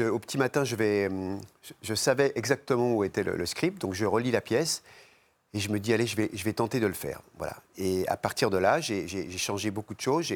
Au 0.00 0.18
petit 0.18 0.38
matin, 0.38 0.64
je, 0.64 0.76
vais, 0.76 1.10
je, 1.82 1.94
savais 1.94 2.32
exactement 2.34 2.94
où 2.94 3.04
était 3.04 3.22
le, 3.22 3.46
script, 3.46 3.80
donc 3.80 3.94
je 3.94 4.04
relis 4.04 4.30
la 4.30 4.40
pièce. 4.40 4.82
Et 5.54 5.60
je 5.60 5.70
me 5.70 5.80
dis, 5.80 5.92
allez, 5.92 6.06
je 6.06 6.16
vais, 6.16 6.30
je 6.32 6.44
vais 6.44 6.52
tenter 6.52 6.80
de 6.80 6.86
le 6.86 6.92
faire. 6.92 7.22
Voilà. 7.38 7.56
Et 7.78 8.06
à 8.08 8.16
partir 8.16 8.50
de 8.50 8.58
là, 8.58 8.80
j'ai 8.80 9.38
changé 9.38 9.70
beaucoup 9.70 9.94
de 9.94 10.00
choses 10.00 10.32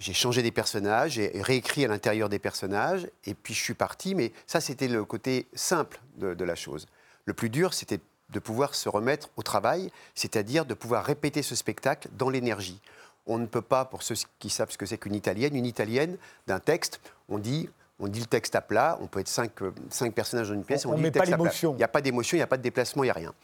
changé 0.00 0.42
des 0.42 0.50
personnages, 0.50 1.12
j'ai 1.12 1.30
réécrit 1.42 1.84
à 1.84 1.88
l'intérieur 1.88 2.28
des 2.28 2.38
personnages, 2.38 3.08
et 3.26 3.34
puis 3.34 3.54
je 3.54 3.62
suis 3.62 3.74
parti. 3.74 4.14
Mais 4.14 4.32
ça, 4.46 4.60
c'était 4.60 4.88
le 4.88 5.04
côté 5.04 5.46
simple 5.54 6.00
de, 6.16 6.44
la 6.44 6.54
chose. 6.54 6.86
Le 7.26 7.34
plus 7.34 7.50
dur, 7.50 7.74
c'était 7.74 8.00
de 8.30 8.38
pouvoir 8.38 8.74
se 8.74 8.88
remettre 8.88 9.28
au 9.36 9.42
travail, 9.42 9.90
c'est-à-dire 10.14 10.64
de 10.64 10.74
pouvoir 10.74 11.04
répéter 11.04 11.42
ce 11.42 11.54
spectacle 11.54 12.08
dans 12.12 12.30
l'énergie. 12.30 12.80
On 13.26 13.38
ne 13.38 13.46
peut 13.46 13.62
pas, 13.62 13.84
pour 13.84 14.02
ceux 14.02 14.14
qui 14.38 14.50
savent 14.50 14.70
ce 14.70 14.78
que 14.78 14.86
c'est 14.86 14.98
qu'une 14.98 15.14
italienne, 15.14 15.54
une 15.54 15.66
italienne 15.66 16.16
d'un 16.46 16.60
texte, 16.60 17.00
on 17.28 17.38
dit 17.38 17.68
on 18.02 18.08
dit 18.08 18.20
le 18.20 18.26
texte 18.26 18.56
à 18.56 18.62
plat, 18.62 18.98
on 19.02 19.06
peut 19.06 19.20
être 19.20 19.28
cinq, 19.28 19.52
cinq 19.90 20.14
personnages 20.14 20.48
dans 20.48 20.54
une 20.54 20.64
pièce, 20.64 20.86
on, 20.86 20.94
dit 20.94 21.02
le 21.02 21.12
texte 21.12 21.30
pas 21.30 21.36
l'émotion. 21.36 21.74
Il 21.74 21.76
n'y 21.76 21.84
a 21.84 21.88
pas 21.88 22.00
d'émotion, 22.00 22.36
il 22.36 22.38
n'y 22.38 22.44
a 22.44 22.46
pas 22.46 22.56
de 22.56 22.62
déplacement, 22.62 23.04
il 23.04 23.08
n'y 23.08 23.10
a 23.10 23.14
rien. 23.14 23.34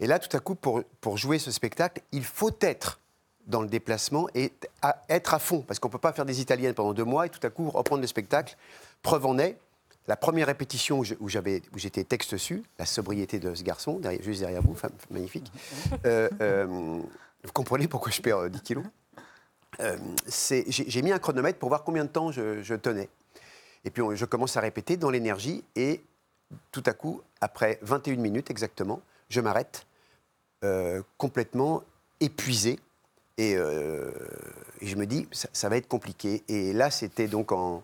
Et 0.00 0.06
là, 0.06 0.18
tout 0.18 0.34
à 0.34 0.40
coup, 0.40 0.54
pour, 0.54 0.82
pour 1.02 1.18
jouer 1.18 1.38
ce 1.38 1.50
spectacle, 1.50 2.00
il 2.10 2.24
faut 2.24 2.56
être 2.62 2.98
dans 3.46 3.62
le 3.62 3.68
déplacement 3.68 4.28
et 4.34 4.52
être 5.08 5.34
à 5.34 5.38
fond. 5.38 5.62
Parce 5.62 5.78
qu'on 5.78 5.88
ne 5.88 5.92
peut 5.92 5.98
pas 5.98 6.12
faire 6.12 6.26
des 6.26 6.40
italiennes 6.40 6.74
pendant 6.74 6.92
deux 6.92 7.04
mois 7.04 7.26
et 7.26 7.30
tout 7.30 7.44
à 7.44 7.50
coup 7.50 7.70
reprendre 7.70 8.00
le 8.00 8.06
spectacle. 8.06 8.56
Preuve 9.02 9.26
en 9.26 9.38
est, 9.38 9.58
la 10.10 10.16
première 10.16 10.48
répétition 10.48 10.98
où 11.20 11.28
j'étais 11.28 12.04
texte 12.04 12.32
dessus, 12.32 12.64
la 12.80 12.84
sobriété 12.86 13.38
de 13.38 13.54
ce 13.54 13.62
garçon, 13.62 14.00
juste 14.20 14.40
derrière 14.40 14.60
vous, 14.62 14.74
femme 14.74 14.90
magnifique, 15.10 15.52
euh, 16.04 16.28
euh, 16.40 16.66
vous 16.66 17.52
comprenez 17.52 17.86
pourquoi 17.86 18.10
je 18.10 18.20
perds 18.20 18.50
10 18.50 18.58
euh, 18.58 18.60
kilos 18.60 18.84
J'ai 20.68 21.02
mis 21.02 21.12
un 21.12 21.18
chronomètre 21.18 21.60
pour 21.60 21.68
voir 21.68 21.84
combien 21.84 22.04
de 22.04 22.10
temps 22.10 22.32
je, 22.32 22.74
tenais. 22.74 23.08
Et 23.84 23.90
puis 23.90 24.02
je 24.14 24.24
commence 24.24 24.56
à 24.56 24.60
répéter 24.60 24.96
dans 24.96 25.10
l'énergie 25.10 25.62
et 25.76 26.02
tout 26.72 26.82
à 26.86 26.92
coup, 26.92 27.22
après 27.40 27.78
21 27.82 28.16
minutes 28.16 28.50
exactement, 28.50 29.02
je 29.28 29.40
m'arrête 29.40 29.86
complètement 31.18 31.84
épuisé 32.18 32.80
euh, 33.54 34.10
et, 34.80 34.86
je 34.86 34.96
me 34.96 35.06
dis, 35.06 35.28
ça, 35.32 35.68
va 35.68 35.76
être 35.76 35.88
compliqué. 35.88 36.42
Et 36.48 36.72
là, 36.72 36.90
c'était 36.90 37.28
donc, 37.28 37.52
en, 37.52 37.82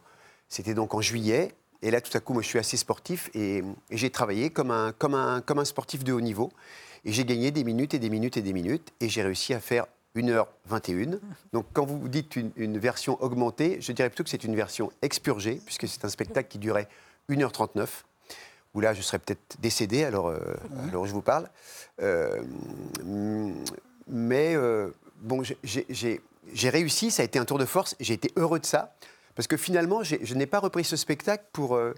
donc 0.75 0.95
en 0.95 1.01
juillet. 1.01 1.53
Et 1.83 1.91
là, 1.91 2.01
tout 2.01 2.17
à 2.17 2.21
coup, 2.21 2.33
moi, 2.33 2.43
je 2.43 2.49
suis 2.49 2.59
assez 2.59 2.77
sportif 2.77 3.31
et, 3.35 3.63
j'ai 3.91 4.11
travaillé 4.11 4.51
comme 4.51 4.71
un, 4.71 4.93
comme, 4.93 5.15
un, 5.15 5.41
comme 5.41 5.59
un 5.59 5.65
sportif 5.65 6.05
de 6.05 6.13
haut 6.13 6.21
niveau. 6.21 6.53
Et 7.05 7.13
j'ai 7.13 7.25
gagné 7.25 7.51
des 7.51 7.65
minutes 7.65 7.95
et 7.95 7.99
des 7.99 8.11
minutes 8.11 8.37
et 8.37 8.43
des 8.43 8.53
minutes. 8.53 8.93
Et 9.01 9.09
j'ai 9.09 9.23
réussi 9.23 9.55
à 9.55 9.61
faire 9.61 9.87
1h21. 10.17 11.19
Donc, 11.53 11.67
quand 11.73 11.85
vous 11.85 12.09
dites 12.09 12.37
une, 12.37 12.79
version 12.79 13.23
augmentée, 13.23 13.79
je 13.81 13.93
dirais 13.93 14.09
plutôt 14.09 14.25
que 14.25 14.31
c'est 14.31 14.45
une 14.45 14.57
version 14.57 14.91
expurgée, 15.03 15.61
puisque 15.65 15.87
c'est 15.87 16.05
un 16.05 16.09
spectacle 16.09 16.49
qui 16.49 16.59
durait 16.59 16.89
1h39 17.31 17.87
où 18.75 18.81
là, 18.81 18.93
je 18.93 19.01
serais 19.01 19.19
peut-être 19.19 19.57
décédé 19.59 20.05
alors, 20.05 20.29
euh, 20.29 20.39
alors 20.91 21.07
je 21.07 21.13
vous 21.13 21.23
parle. 21.23 21.49
Euh, 22.03 22.43
mais 24.07 24.55
bon, 25.21 25.43
j'ai 25.63 26.71
réussi, 26.71 27.11
ça 27.11 27.23
a 27.23 27.25
été 27.25 27.39
un 27.39 27.45
tour 27.45 27.59
de 27.59 27.65
force, 27.65 27.97
j'ai 28.01 28.15
été 28.15 28.31
heureux 28.37 28.61
de 28.61 28.67
ça, 28.67 28.95
parce 29.35 29.47
que 29.47 29.57
finalement, 29.57 30.03
je 30.03 30.35
n'ai 30.35 30.47
pas 30.47 30.59
repris 30.59 30.85
ce 30.85 30.97
spectacle 30.97 31.45
pour... 31.53 31.77
Euh, 31.77 31.95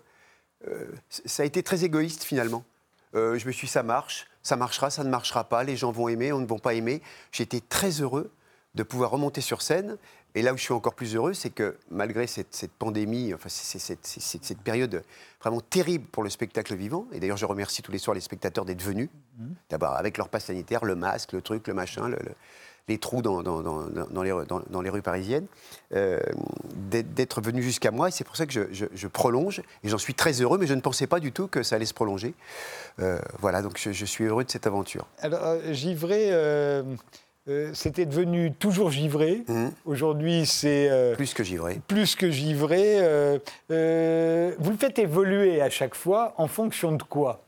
euh, 0.66 0.86
ça 1.08 1.44
a 1.44 1.46
été 1.46 1.62
très 1.62 1.84
égoïste 1.84 2.24
finalement. 2.24 2.64
Euh, 3.14 3.38
je 3.38 3.46
me 3.46 3.52
suis 3.52 3.66
dit, 3.66 3.72
ça 3.72 3.84
marche, 3.84 4.26
ça 4.42 4.56
marchera, 4.56 4.90
ça 4.90 5.04
ne 5.04 5.08
marchera 5.08 5.44
pas, 5.44 5.62
les 5.62 5.76
gens 5.76 5.92
vont 5.92 6.08
aimer, 6.08 6.32
on 6.32 6.40
ne 6.40 6.46
vont 6.46 6.58
pas 6.58 6.74
aimer. 6.74 7.00
J'étais 7.30 7.60
très 7.60 7.90
heureux 8.00 8.32
de 8.74 8.82
pouvoir 8.82 9.10
remonter 9.10 9.40
sur 9.40 9.62
scène. 9.62 9.96
Et 10.34 10.42
là 10.42 10.52
où 10.52 10.56
je 10.56 10.62
suis 10.62 10.74
encore 10.74 10.94
plus 10.94 11.14
heureux, 11.14 11.32
c'est 11.32 11.50
que 11.50 11.78
malgré 11.90 12.26
cette, 12.26 12.70
pandémie, 12.78 13.32
enfin, 13.32 13.48
cette, 13.48 14.58
période 14.62 15.02
vraiment 15.40 15.60
terrible 15.60 16.06
pour 16.06 16.22
le 16.22 16.28
spectacle 16.28 16.74
vivant, 16.74 17.06
et 17.12 17.18
d'ailleurs 17.18 17.38
je 17.38 17.46
remercie 17.46 17.82
tous 17.82 17.92
les 17.92 17.98
soirs 17.98 18.14
les 18.14 18.20
spectateurs 18.20 18.64
d'être 18.64 18.82
venus, 18.82 19.08
mmh. 19.38 19.46
d'abord 19.70 19.94
avec 19.94 20.18
leur 20.18 20.28
passe 20.28 20.46
sanitaire, 20.46 20.84
le 20.84 20.96
masque, 20.96 21.32
le 21.32 21.40
truc, 21.40 21.66
le 21.66 21.74
machin, 21.74 22.08
le 22.08 22.18
les 22.88 22.98
trous 22.98 23.22
dans, 23.22 23.42
dans, 23.42 23.62
dans, 23.62 24.22
les, 24.22 24.34
dans, 24.70 24.80
les, 24.80 24.90
rues 24.90 25.02
parisiennes, 25.02 25.46
euh, 25.94 26.18
d'être 26.90 27.40
venu 27.40 27.62
jusqu'à 27.62 27.90
moi. 27.90 28.08
Et 28.08 28.10
c'est 28.10 28.24
pour 28.24 28.36
ça 28.36 28.46
que 28.46 28.52
je, 28.52 28.62
je, 28.72 29.06
prolonge. 29.06 29.62
Et 29.84 29.88
j'en 29.88 29.98
suis 29.98 30.14
très 30.14 30.40
heureux, 30.40 30.58
mais 30.58 30.66
je 30.66 30.74
ne 30.74 30.80
pensais 30.80 31.06
pas 31.06 31.20
du 31.20 31.32
tout 31.32 31.46
que 31.46 31.62
ça 31.62 31.76
allait 31.76 31.86
se 31.86 31.94
prolonger. 31.94 32.34
Euh, 33.00 33.18
voilà, 33.40 33.62
donc 33.62 33.78
je, 33.78 34.04
suis 34.04 34.24
heureux 34.24 34.44
de 34.44 34.50
cette 34.50 34.66
aventure. 34.66 35.06
Alors, 35.20 35.40
euh, 35.44 35.72
Givré, 35.72 36.28
euh, 36.30 36.82
c'était 37.72 38.06
devenu 38.06 38.52
toujours 38.52 38.90
givré. 38.90 39.44
Mhm. 39.48 39.72
Aujourd'hui, 39.84 40.46
c'est 40.46 40.90
Plus 41.16 41.34
que 41.34 41.44
givré. 41.44 41.80
plus 41.86 42.14
que 42.14 42.30
givré. 42.30 42.98
Vous 43.68 44.70
le 44.70 44.76
faites 44.78 44.98
évoluer 44.98 45.60
à 45.60 45.70
chaque 45.70 45.94
fois 45.94 46.34
en 46.36 46.46
fonction 46.46 46.92
de 46.92 47.02
quoi? 47.02 47.42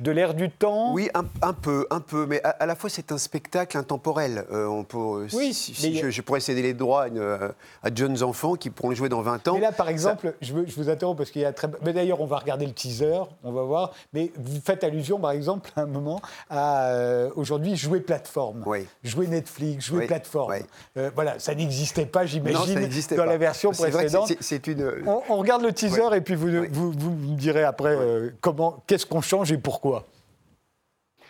De 0.00 0.10
l'air 0.10 0.32
du 0.34 0.50
temps 0.50 0.92
Oui, 0.94 1.10
un, 1.14 1.24
un 1.42 1.52
peu, 1.52 1.86
un 1.90 2.00
peu, 2.00 2.24
mais 2.26 2.42
à, 2.42 2.50
à 2.50 2.66
la 2.66 2.74
fois 2.74 2.88
c'est 2.88 3.12
un 3.12 3.18
spectacle 3.18 3.76
intemporel. 3.76 4.44
Euh, 4.50 4.66
on 4.66 4.82
peut, 4.82 4.96
euh, 4.96 5.26
Oui, 5.34 5.52
si- 5.52 5.74
je, 5.98 6.10
je 6.10 6.22
pourrais 6.22 6.40
céder 6.40 6.62
les 6.62 6.72
droits 6.74 7.02
à, 7.02 7.08
une- 7.08 7.18
euh, 7.18 7.48
à 7.82 7.90
de 7.90 7.96
jeunes 7.96 8.22
enfants 8.22 8.54
qui 8.54 8.70
pourront 8.70 8.88
le 8.90 8.94
jouer 8.96 9.08
dans 9.10 9.20
20 9.20 9.46
ans. 9.48 9.54
Mais 9.54 9.60
là, 9.60 9.72
par 9.72 9.88
exemple, 9.90 10.34
je, 10.40 10.54
veux- 10.54 10.64
je 10.66 10.74
vous 10.76 10.88
interromps 10.88 11.18
parce 11.18 11.30
qu'il 11.30 11.42
y 11.42 11.44
a 11.44 11.52
très. 11.52 11.68
Mais 11.84 11.92
d'ailleurs, 11.92 12.20
on 12.22 12.26
va 12.26 12.38
regarder 12.38 12.64
le 12.64 12.72
teaser, 12.72 13.20
on 13.44 13.52
va 13.52 13.62
voir. 13.62 13.92
Mais 14.14 14.32
vous 14.38 14.60
faites 14.64 14.84
allusion, 14.84 15.18
par 15.18 15.32
exemple, 15.32 15.70
à 15.76 15.82
un 15.82 15.86
moment, 15.86 16.20
à 16.48 16.86
euh, 16.92 17.28
aujourd'hui 17.36 17.76
jouer 17.76 18.00
plateforme, 18.00 18.62
Oui. 18.66 18.86
jouer 19.04 19.26
Netflix, 19.26 19.84
jouer 19.86 19.98
Oui, 20.00 20.06
plateforme. 20.06 20.54
Euh, 20.96 21.10
voilà, 21.14 21.38
ça 21.38 21.54
n'existait 21.54 22.06
pas, 22.06 22.24
j'imagine, 22.24 22.80
dans 23.10 23.16
pas. 23.16 23.26
la 23.26 23.36
version 23.36 23.70
précédente. 23.72 24.28
c'est- 24.28 24.38
C'est 24.40 24.66
une. 24.66 24.90
On, 25.06 25.20
on 25.28 25.36
regarde 25.36 25.62
le 25.62 25.72
teaser 25.72 26.14
et 26.14 26.20
puis 26.22 26.34
vous, 26.36 26.48
vous, 26.70 26.92
vous 26.92 27.10
me 27.10 27.36
direz 27.36 27.64
après 27.64 27.96
comment, 28.40 28.82
qu'est-ce 28.86 29.04
qu'on 29.04 29.20
change 29.20 29.52
et 29.52 29.58
pourquoi. 29.58 29.89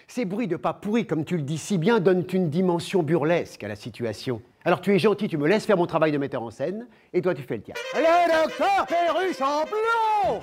Ces 0.08 0.24
bruits 0.24 0.48
de 0.48 0.56
pas 0.56 0.72
pourris, 0.72 1.06
comme 1.06 1.24
tu 1.24 1.36
le 1.36 1.42
dis 1.42 1.58
si 1.58 1.78
bien, 1.78 2.00
donnent 2.00 2.24
une 2.32 2.50
dimension 2.50 3.02
burlesque 3.02 3.62
à 3.62 3.68
la 3.68 3.76
situation. 3.76 4.42
Alors 4.64 4.80
tu 4.80 4.94
es 4.94 4.98
gentil, 4.98 5.28
tu 5.28 5.38
me 5.38 5.46
laisses 5.48 5.64
faire 5.64 5.76
mon 5.76 5.86
travail 5.86 6.12
de 6.12 6.18
metteur 6.18 6.42
en 6.42 6.50
scène, 6.50 6.86
et 7.12 7.22
toi 7.22 7.34
tu 7.34 7.42
fais 7.42 7.56
le 7.56 7.62
tien. 7.62 7.74
Le 7.94 8.44
docteur 8.44 8.86
Perruche 8.86 9.40
en 9.40 9.64
plomb 9.64 10.40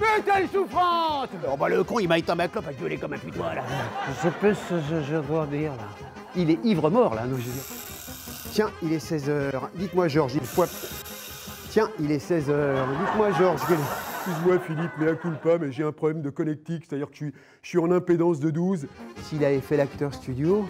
Mais 0.00 0.22
quelle 0.24 0.48
souffrance 0.48 1.28
Oh 1.50 1.56
bah 1.56 1.68
le 1.68 1.84
con, 1.84 2.00
il 2.00 2.08
m'a 2.08 2.18
éteint 2.18 2.34
ma 2.34 2.48
clope 2.48 2.66
à 2.68 2.72
gueuler 2.72 2.98
comme 2.98 3.12
un 3.12 3.18
putois, 3.18 3.54
là. 3.54 3.62
Je 4.24 4.28
peux 4.28 4.54
ce 4.54 4.74
que 4.74 5.02
je 5.08 5.16
dois 5.16 5.46
dire 5.46 5.72
là. 5.72 5.88
Il 6.36 6.50
est 6.50 6.58
ivre-mort, 6.64 7.14
là, 7.14 7.26
dire. 7.26 7.38
Tiens, 8.52 8.70
il 8.82 8.92
est 8.92 9.04
16h. 9.04 9.52
Dites-moi, 9.76 10.08
Georges, 10.08 10.34
il 10.34 10.42
faut... 10.42 10.64
Tiens, 11.70 11.88
il 12.00 12.10
est 12.10 12.18
16h. 12.18 12.48
Dites-moi, 12.98 13.30
Georges, 13.38 13.60
quel- 13.68 13.78
Excuse-moi 14.26 14.58
Philippe, 14.58 14.90
mais 14.98 15.08
à 15.10 15.14
culpa, 15.14 15.56
mais 15.58 15.72
j'ai 15.72 15.82
un 15.82 15.92
problème 15.92 16.20
de 16.20 16.28
connectique, 16.28 16.84
c'est-à-dire 16.86 17.06
que 17.08 17.14
je 17.14 17.24
suis, 17.24 17.34
je 17.62 17.68
suis 17.68 17.78
en 17.78 17.90
impédance 17.90 18.38
de 18.38 18.50
12. 18.50 18.86
S'il 19.22 19.42
avait 19.44 19.60
fait 19.60 19.76
l'acteur 19.78 20.12
studio, 20.12 20.68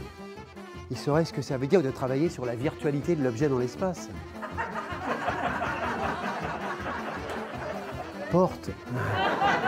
il 0.91 0.97
saurait 0.97 1.25
ce 1.25 1.33
que 1.33 1.43
ça 1.43 1.57
veut 1.57 1.67
dire 1.67 1.83
de 1.83 1.91
travailler 1.91 2.29
sur 2.29 2.47
la 2.47 2.55
virtualité 2.55 3.17
de 3.17 3.25
l'objet 3.25 3.49
dans 3.49 3.59
l'espace. 3.59 4.09
Porte. 8.31 8.71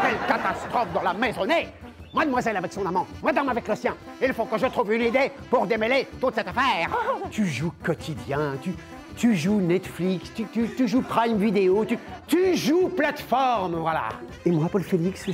Quelle 0.02 0.18
catastrophe 0.28 0.92
dans 0.94 1.02
la 1.02 1.14
maisonnée 1.14 1.68
Mademoiselle 2.14 2.58
avec 2.58 2.72
son 2.74 2.84
amant, 2.86 3.06
madame 3.22 3.48
avec 3.48 3.66
le 3.66 3.74
sien. 3.74 3.96
Il 4.22 4.34
faut 4.34 4.44
que 4.44 4.58
je 4.58 4.66
trouve 4.66 4.92
une 4.92 5.00
idée 5.00 5.32
pour 5.48 5.66
démêler 5.66 6.06
toute 6.20 6.34
cette 6.34 6.46
affaire. 6.46 6.90
Tu 7.30 7.46
joues 7.46 7.72
quotidien, 7.82 8.52
tu, 8.62 8.74
tu 9.16 9.36
joues 9.36 9.60
Netflix, 9.60 10.32
tu, 10.34 10.44
tu- 10.46 10.68
tu 10.76 10.88
joues 10.88 11.02
Prime 11.02 11.36
Video, 11.38 11.84
tu, 11.84 11.98
tu 12.26 12.56
joues 12.56 12.88
plateforme, 12.88 13.76
voilà. 13.76 14.08
Et 14.44 14.50
moi, 14.50 14.68
Paul 14.70 14.82
Félix, 14.82 15.26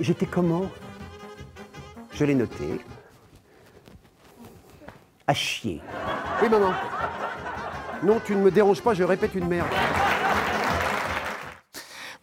j'étais 0.00 0.26
comment? 0.26 0.66
Je 2.12 2.24
l'ai 2.24 2.34
noté. 2.34 2.80
À 5.26 5.34
chier. 5.34 5.80
Oui, 6.42 6.48
maman. 6.48 6.72
Non, 8.02 8.20
tu 8.24 8.34
ne 8.34 8.42
me 8.42 8.50
déranges 8.50 8.82
pas, 8.82 8.94
je 8.94 9.04
répète 9.04 9.34
une 9.34 9.46
merde. 9.46 9.68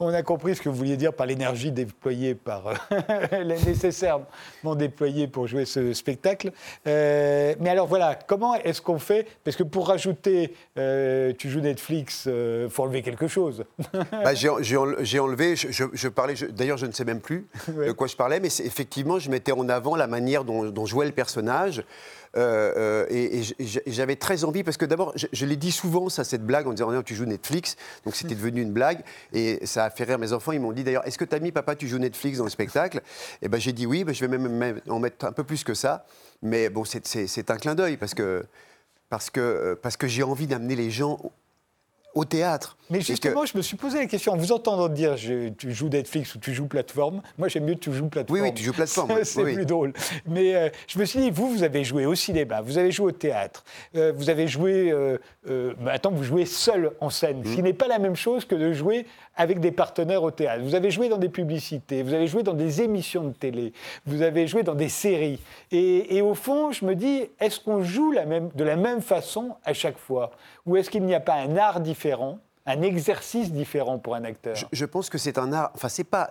On 0.01 0.13
a 0.13 0.23
compris 0.23 0.55
ce 0.55 0.61
que 0.61 0.69
vous 0.69 0.75
vouliez 0.75 0.95
dire 0.95 1.11
par 1.13 1.25
l'énergie 1.25 1.73
déployée 1.73 2.33
par 2.33 2.67
euh, 2.67 3.43
nécessairement 3.43 4.23
déployée 4.77 5.27
pour 5.27 5.45
jouer 5.45 5.65
ce 5.65 5.91
spectacle. 5.91 6.51
Euh, 6.87 7.53
mais 7.59 7.69
alors 7.69 7.85
voilà, 7.85 8.15
comment 8.15 8.55
est-ce 8.55 8.81
qu'on 8.81 8.97
fait? 8.97 9.27
Parce 9.43 9.57
que 9.57 9.63
pour 9.63 9.89
rajouter, 9.89 10.53
euh, 10.77 11.33
tu 11.37 11.49
joues 11.49 11.59
Netflix, 11.59 12.27
il 12.27 12.69
faut 12.69 12.83
enlever 12.83 13.01
quelque 13.01 13.27
chose. 13.27 13.65
Bah, 14.23 14.33
j'ai 14.33 14.49
j'ai 14.61 14.77
enle- 14.77 14.97
j'ai 15.01 15.19
enlevé, 15.19 15.55
je, 15.57 15.69
je- 15.71 15.83
je 15.91 16.07
parlais, 16.07 16.35
d'ailleurs 16.51 16.77
je 16.77 16.85
ne 16.85 16.91
sais 16.93 17.03
même 17.05 17.19
plus 17.19 17.47
de 17.67 17.91
quoi 17.91 18.07
je 18.07 18.15
parlais, 18.15 18.39
mais 18.39 18.47
effectivement 18.47 19.19
je 19.19 19.29
mettais 19.29 19.51
en 19.51 19.67
avant 19.67 19.95
la 19.97 20.07
manière 20.07 20.45
dont, 20.45 20.63
dont 20.71 20.85
jouait 20.85 21.07
le 21.07 21.11
personnage. 21.11 21.83
Euh, 22.37 22.73
euh, 22.77 23.05
et 23.09 23.41
j'avais 23.87 24.15
très 24.15 24.43
envie, 24.43 24.63
parce 24.63 24.77
que 24.77 24.85
d'abord, 24.85 25.13
je, 25.15 25.27
je 25.31 25.45
l'ai 25.45 25.55
dit 25.55 25.71
souvent, 25.71 26.09
ça, 26.09 26.23
cette 26.23 26.45
blague, 26.45 26.67
en 26.67 26.73
disant 26.73 26.91
Non, 26.91 27.01
tu 27.01 27.15
joues 27.15 27.25
Netflix, 27.25 27.75
donc 28.05 28.15
c'était 28.15 28.35
devenu 28.35 28.61
une 28.61 28.71
blague, 28.71 29.03
et 29.33 29.65
ça 29.65 29.85
a 29.85 29.89
fait 29.89 30.03
rire 30.03 30.19
mes 30.19 30.33
enfants. 30.33 30.51
Ils 30.51 30.59
m'ont 30.59 30.71
dit 30.71 30.83
d'ailleurs 30.83 31.05
Est-ce 31.07 31.17
que 31.17 31.25
tu 31.25 31.35
as 31.35 31.39
mis 31.39 31.51
papa, 31.51 31.75
tu 31.75 31.87
joues 31.87 31.97
Netflix 31.97 32.37
dans 32.37 32.43
le 32.43 32.49
spectacle? 32.49 33.01
Et 33.41 33.49
ben 33.49 33.59
j'ai 33.59 33.73
dit 33.73 33.85
oui, 33.85 34.03
ben, 34.03 34.13
je 34.13 34.25
vais 34.25 34.37
même, 34.37 34.81
en 34.87 34.99
mettre 34.99 35.25
un 35.25 35.31
peu 35.31 35.43
plus 35.43 35.63
que 35.63 35.73
ça, 35.73 36.05
mais 36.41 36.69
bon, 36.69 36.83
c'est 36.85 37.51
un 37.51 37.57
clin 37.57 37.75
d'œil, 37.75 37.97
parce 37.97 38.13
que, 38.13 38.45
parce 39.09 39.29
que, 39.29 39.39
euh, 39.39 39.75
parce 39.81 39.97
que 39.97 40.07
j'ai 40.07 40.23
envie 40.23 40.47
d'amener 40.47 40.75
les 40.75 40.91
gens 40.91 41.19
au- 42.15 42.25
théâtre. 42.25 42.75
Mais 42.91 42.99
que- 42.99 43.05
justement, 43.05 43.45
je 43.45 43.55
me 43.55 43.61
suis 43.61 43.77
posé 43.77 43.99
la 43.99 44.05
question, 44.07 44.33
en 44.33 44.37
vous 44.37 44.51
entendant 44.51 44.89
dire 44.89 45.15
je- 45.15 45.49
tu 45.49 45.71
joues 45.71 45.89
Netflix 45.89 46.33
ou 46.35 46.39
tu 46.39 46.53
joues 46.53 46.65
plateforme, 46.67 47.21
moi 47.37 47.47
j'aime 47.47 47.65
mieux 47.65 47.75
tu 47.75 47.93
joues 47.93 48.07
plateforme. 48.09 48.39
Oui, 48.41 48.47
oui, 48.49 48.53
tu 48.53 48.63
joues 48.63 48.73
plateforme, 48.73 49.11
C'est- 49.23 49.43
oui, 49.43 49.53
plus 49.53 49.65
drôle. 49.65 49.93
Mais 50.25 50.55
euh, 50.55 50.69
je 50.87 50.97
me 50.97 51.05
suis 51.05 51.19
dit, 51.19 51.29
vous, 51.29 51.49
vous 51.51 51.61
avez 51.63 51.83
joué 51.83 52.05
au 52.07 52.15
cinéma, 52.15 52.61
vous 52.61 52.77
avez 52.79 52.91
joué 52.91 53.07
au 53.07 53.11
théâtre, 53.11 53.63
euh, 53.95 54.11
vous 54.15 54.29
avez 54.31 54.47
joué. 54.47 54.91
Euh, 54.91 55.17
euh, 55.49 55.73
maintenant, 55.79 56.11
vous 56.11 56.23
jouez 56.23 56.45
seul 56.45 56.91
en 56.99 57.09
scène, 57.11 57.41
Mmh. 57.41 57.45
ce 57.45 57.55
qui 57.55 57.63
n'est 57.63 57.73
pas 57.73 57.87
la 57.87 57.99
même 57.99 58.15
chose 58.15 58.43
que 58.45 58.55
de 58.55 58.73
jouer 58.73 59.05
avec 59.35 59.59
des 59.59 59.71
partenaires 59.71 60.23
au 60.23 60.31
théâtre. 60.31 60.63
Vous 60.63 60.75
avez 60.75 60.89
joué 60.91 61.09
dans 61.09 61.17
des 61.17 61.29
publicités, 61.29 62.01
vous 62.03 62.13
avez 62.13 62.27
joué 62.27 62.41
dans 62.43 62.53
des 62.53 62.81
émissions 62.81 63.23
de 63.23 63.33
télé, 63.33 63.71
vous 64.07 64.21
avez 64.23 64.47
joué 64.47 64.63
dans 64.63 64.75
des 64.75 64.89
séries. 64.89 65.39
Et, 65.71 66.17
et 66.17 66.21
au 66.21 66.33
fond, 66.33 66.71
je 66.71 66.83
me 66.85 66.95
dis, 66.95 67.29
est-ce 67.39 67.59
qu'on 67.59 67.83
joue 67.83 68.11
la 68.11 68.25
même, 68.25 68.49
de 68.55 68.63
la 68.63 68.75
même 68.75 69.01
façon 69.01 69.51
à 69.63 69.73
chaque 69.73 69.97
fois? 69.97 70.31
Ou 70.65 70.75
est-ce 70.75 70.89
qu'il 70.89 71.03
n'y 71.03 71.15
a 71.15 71.19
pas 71.19 71.35
un 71.35 71.55
art 71.55 71.79
différent 71.79 71.98
un 72.65 72.81
exercice 72.81 73.51
différent 73.51 73.97
pour 73.97 74.15
un 74.15 74.23
acteur. 74.23 74.55
Je, 74.71 74.85
pense 74.85 75.09
que 75.09 75.17
c'est 75.17 75.37
un 75.37 75.51
art. 75.53 75.71
Enfin, 75.73 75.89
c'est 75.89 76.03
pas. 76.03 76.29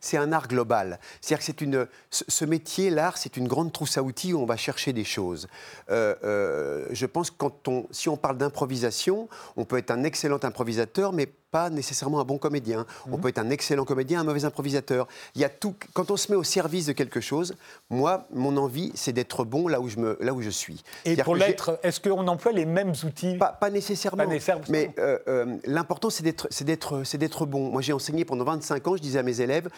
C'est 0.00 0.16
un 0.16 0.32
art 0.32 0.48
global. 0.48 0.98
C'est-à-dire 1.20 1.38
que 1.38 1.44
c'est 1.44 1.60
une. 1.60 1.86
Ce, 2.10 2.44
métier, 2.44 2.90
l'art, 2.90 3.18
c'est 3.18 3.36
une 3.36 3.48
grande 3.48 3.72
trousse 3.72 3.98
à 3.98 4.02
outils 4.02 4.32
où 4.32 4.40
on 4.40 4.46
va 4.46 4.56
chercher 4.56 4.92
des 4.92 5.04
choses. 5.04 5.48
Euh, 5.90 6.14
euh, 6.24 6.86
je 6.90 7.06
pense 7.06 7.30
que 7.30 7.36
quand 7.38 7.68
on, 7.68 7.86
si 7.90 8.08
on 8.08 8.16
parle 8.16 8.38
d'improvisation, 8.38 9.28
on 9.56 9.64
peut 9.64 9.78
être 9.78 9.90
un 9.90 10.04
excellent 10.04 10.40
improvisateur, 10.42 11.12
mais 11.12 11.28
pas 11.50 11.70
nécessairement 11.70 12.20
un 12.20 12.24
bon 12.24 12.38
comédien. 12.38 12.86
On 13.10 13.18
peut 13.18 13.28
être 13.28 13.38
un 13.38 13.50
excellent 13.50 13.84
comédien, 13.84 14.20
un 14.20 14.24
mauvais 14.24 14.44
improvisateur. 14.44 15.08
Il 15.34 15.40
y 15.40 15.44
a 15.44 15.48
tout. 15.48 15.74
Quand 15.94 16.10
on 16.10 16.16
se 16.16 16.30
met 16.30 16.36
au 16.36 16.42
service 16.42 16.86
de 16.86 16.92
quelque 16.92 17.20
chose, 17.20 17.54
moi, 17.88 18.26
mon 18.32 18.56
envie, 18.56 18.92
c'est 18.94 19.12
d'être 19.12 19.44
bon 19.44 19.68
là 19.68 19.80
où 19.80 19.88
je 19.88 19.98
me, 19.98 20.18
là 20.20 20.34
où 20.34 20.42
je 20.42 20.50
suis. 20.50 20.82
Et 21.04 21.16
pour 21.16 21.36
l'être, 21.36 21.78
est-ce 21.82 22.00
qu'on 22.00 22.26
emploie 22.28 22.52
les 22.52 22.66
mêmes 22.66 22.92
outils? 23.04 23.36
Pas, 23.36 23.52
pas 23.52 23.70
nécessairement. 23.70 24.24
Pas 24.24 24.30
nécessairement. 24.30 24.64
Mais 24.68 24.90
euh, 24.98 25.18
euh, 25.28 25.56
l'important, 25.64 26.10
c'est 26.10 26.22
d'être, 26.22 26.48
c'est 26.50 26.64
d'être, 26.64 27.02
c'est 27.04 27.18
d'être 27.18 27.46
bon. 27.46 27.70
Moi, 27.70 27.80
j'ai 27.80 27.92
enseigné 27.92 28.24
pendant 28.24 28.44
25 28.44 28.86
ans. 28.88 28.96
Je 28.96 29.02
disais 29.02 29.18
à 29.18 29.22
mes 29.22 29.40
élèves 29.40 29.68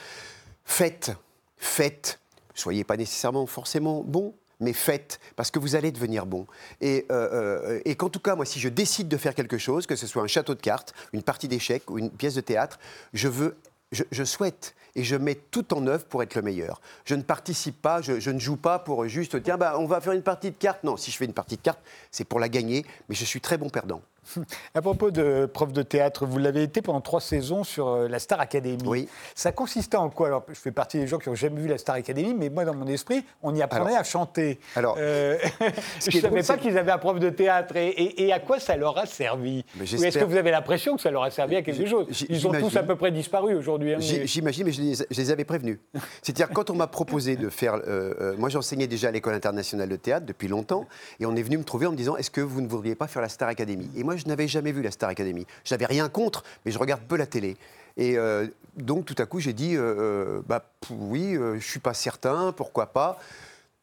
faites, 0.64 1.12
faites. 1.56 2.18
Soyez 2.54 2.84
pas 2.84 2.96
nécessairement 2.96 3.46
forcément 3.46 4.02
bon, 4.04 4.34
mais 4.60 4.72
faites, 4.72 5.18
parce 5.36 5.50
que 5.50 5.58
vous 5.58 5.74
allez 5.74 5.90
devenir 5.90 6.26
bon. 6.26 6.46
Et, 6.80 7.06
euh, 7.10 7.28
euh, 7.32 7.80
et 7.84 7.96
qu'en 7.96 8.10
tout 8.10 8.20
cas, 8.20 8.36
moi, 8.36 8.44
si 8.44 8.60
je 8.60 8.68
décide 8.68 9.08
de 9.08 9.16
faire 9.16 9.34
quelque 9.34 9.58
chose, 9.58 9.86
que 9.86 9.96
ce 9.96 10.06
soit 10.06 10.22
un 10.22 10.26
château 10.26 10.54
de 10.54 10.60
cartes, 10.60 10.94
une 11.12 11.22
partie 11.22 11.48
d'échecs 11.48 11.90
ou 11.90 11.98
une 11.98 12.10
pièce 12.10 12.34
de 12.34 12.40
théâtre, 12.40 12.78
je 13.12 13.28
veux. 13.28 13.56
Je, 13.92 14.22
souhaite 14.22 14.76
et 14.94 15.02
je 15.02 15.16
mets 15.16 15.34
tout 15.34 15.74
en 15.74 15.84
œuvre 15.88 16.04
pour 16.04 16.22
être 16.22 16.36
le 16.36 16.42
meilleur. 16.42 16.80
Je 17.04 17.16
ne 17.16 17.22
participe 17.22 17.82
pas, 17.82 18.00
je, 18.00 18.20
je 18.20 18.30
ne 18.30 18.38
joue 18.38 18.56
pas 18.56 18.78
pour 18.78 19.08
juste 19.08 19.42
tiens, 19.42 19.56
bah, 19.56 19.74
on 19.80 19.86
va 19.86 20.00
faire 20.00 20.12
une 20.12 20.22
partie 20.22 20.52
de 20.52 20.56
cartes. 20.56 20.84
Non, 20.84 20.96
si 20.96 21.10
je 21.10 21.16
fais 21.16 21.24
une 21.24 21.32
partie 21.32 21.56
de 21.56 21.60
cartes, 21.60 21.80
c'est 22.12 22.22
pour 22.22 22.38
la 22.38 22.48
gagner, 22.48 22.86
mais 23.08 23.16
je 23.16 23.24
suis 23.24 23.40
très 23.40 23.58
bon 23.58 23.68
perdant. 23.68 24.00
À 24.74 24.82
propos 24.82 25.10
de 25.10 25.46
prof 25.46 25.72
de 25.72 25.82
théâtre, 25.82 26.26
vous 26.26 26.38
l'avez 26.38 26.62
été 26.62 26.82
pendant 26.82 27.00
trois 27.00 27.20
saisons 27.20 27.64
sur 27.64 27.88
euh, 27.88 28.08
la 28.08 28.18
Star 28.18 28.40
Academy. 28.40 28.78
Oui. 28.86 29.08
Ça 29.34 29.52
consistait 29.52 29.96
en 29.96 30.10
quoi? 30.10 30.28
Alors, 30.28 30.44
je 30.48 30.54
fais 30.54 30.70
partie 30.70 30.98
des 30.98 31.06
gens 31.06 31.18
qui 31.18 31.28
n'ont 31.28 31.34
jamais 31.34 31.60
vu 31.60 31.68
la 31.68 31.78
Star 31.78 31.96
Academy, 31.96 32.34
mais 32.34 32.48
moi, 32.50 32.64
dans 32.64 32.74
mon 32.74 32.86
esprit, 32.86 33.24
on 33.42 33.54
y 33.54 33.62
apprenait 33.62 33.86
Alors- 33.86 33.98
à 34.00 34.04
chanter. 34.04 34.60
alors, 34.76 34.96
Euh, 34.98 35.38
je 36.08 36.16
ne 36.16 36.22
savais 36.22 36.42
pas 36.42 36.56
qu'ils 36.58 36.78
avaient 36.78 36.92
un 36.92 36.98
prof 36.98 37.18
de 37.18 37.30
théâtre. 37.30 37.76
Et, 37.76 37.88
et- 37.88 38.22
et 38.26 38.32
à 38.32 38.38
quoi 38.40 38.58
ça 38.60 38.76
leur 38.76 38.96
a 38.98 39.06
servi? 39.06 39.64
Mais 39.76 39.82
Ou 39.82 40.04
est-ce 40.04 40.18
que 40.18 40.24
vous 40.24 40.36
avez 40.36 40.50
l'impression 40.50 40.96
que 40.96 41.02
ça 41.02 41.10
leur 41.10 41.22
a 41.22 41.30
servi 41.30 41.56
à 41.56 41.62
quelque 41.62 41.86
chose? 41.86 42.06
Ils 42.28 42.46
ont 42.46 42.52
tous 42.52 42.76
à 42.76 42.82
peu 42.82 42.96
près 42.96 43.10
disparu 43.10 43.54
aujourd'hui. 43.54 43.94
hein, 43.94 43.98
mais- 44.00 44.26
J'imagine, 44.26 44.64
mais 44.66 44.72
je 44.72 44.82
les, 44.82 44.94
je 44.94 45.04
les 45.16 45.30
avais 45.30 45.44
prévenus. 45.44 45.78
C'est-à-dire, 46.22 46.48
quand 46.50 46.70
on 46.70 46.74
m'a 46.74 46.86
proposé 46.86 47.36
de 47.36 47.48
faire. 47.48 47.74
euh, 47.74 48.14
euh, 48.20 48.34
moi, 48.38 48.48
j'enseignais 48.48 48.86
déjà 48.86 49.08
à 49.08 49.10
l'École 49.10 49.34
internationale 49.34 49.88
de 49.88 49.96
théâtre 49.96 50.26
depuis 50.26 50.48
longtemps, 50.48 50.86
et 51.18 51.26
on 51.26 51.34
est 51.36 51.42
venu 51.42 51.58
me 51.58 51.64
trouver 51.64 51.86
en 51.86 51.92
me 51.92 51.96
disant 51.96 52.16
Est-ce 52.16 52.30
que 52.30 52.40
vous 52.40 52.60
ne 52.60 52.68
voudriez 52.68 52.94
pas 52.94 53.06
faire 53.06 53.22
la 53.22 53.28
Star 53.28 53.48
Academy? 53.48 53.90
Et 53.96 54.04
moi, 54.04 54.16
je 54.20 54.28
n'avais 54.28 54.48
jamais 54.48 54.72
vu 54.72 54.82
la 54.82 54.90
Star 54.90 55.10
Academy. 55.10 55.46
Je 55.64 55.74
n'avais 55.74 55.86
rien 55.86 56.08
contre, 56.08 56.44
mais 56.64 56.72
je 56.72 56.78
regarde 56.78 57.02
peu 57.02 57.16
la 57.16 57.26
télé. 57.26 57.56
Et 57.96 58.16
euh, 58.16 58.46
donc, 58.76 59.04
tout 59.04 59.16
à 59.18 59.26
coup, 59.26 59.40
j'ai 59.40 59.52
dit 59.52 59.74
euh, 59.74 59.80
euh, 59.80 60.42
bah, 60.46 60.64
Oui, 60.90 61.36
euh, 61.36 61.58
je 61.58 61.66
suis 61.66 61.80
pas 61.80 61.94
certain, 61.94 62.52
pourquoi 62.52 62.86
pas 62.86 63.18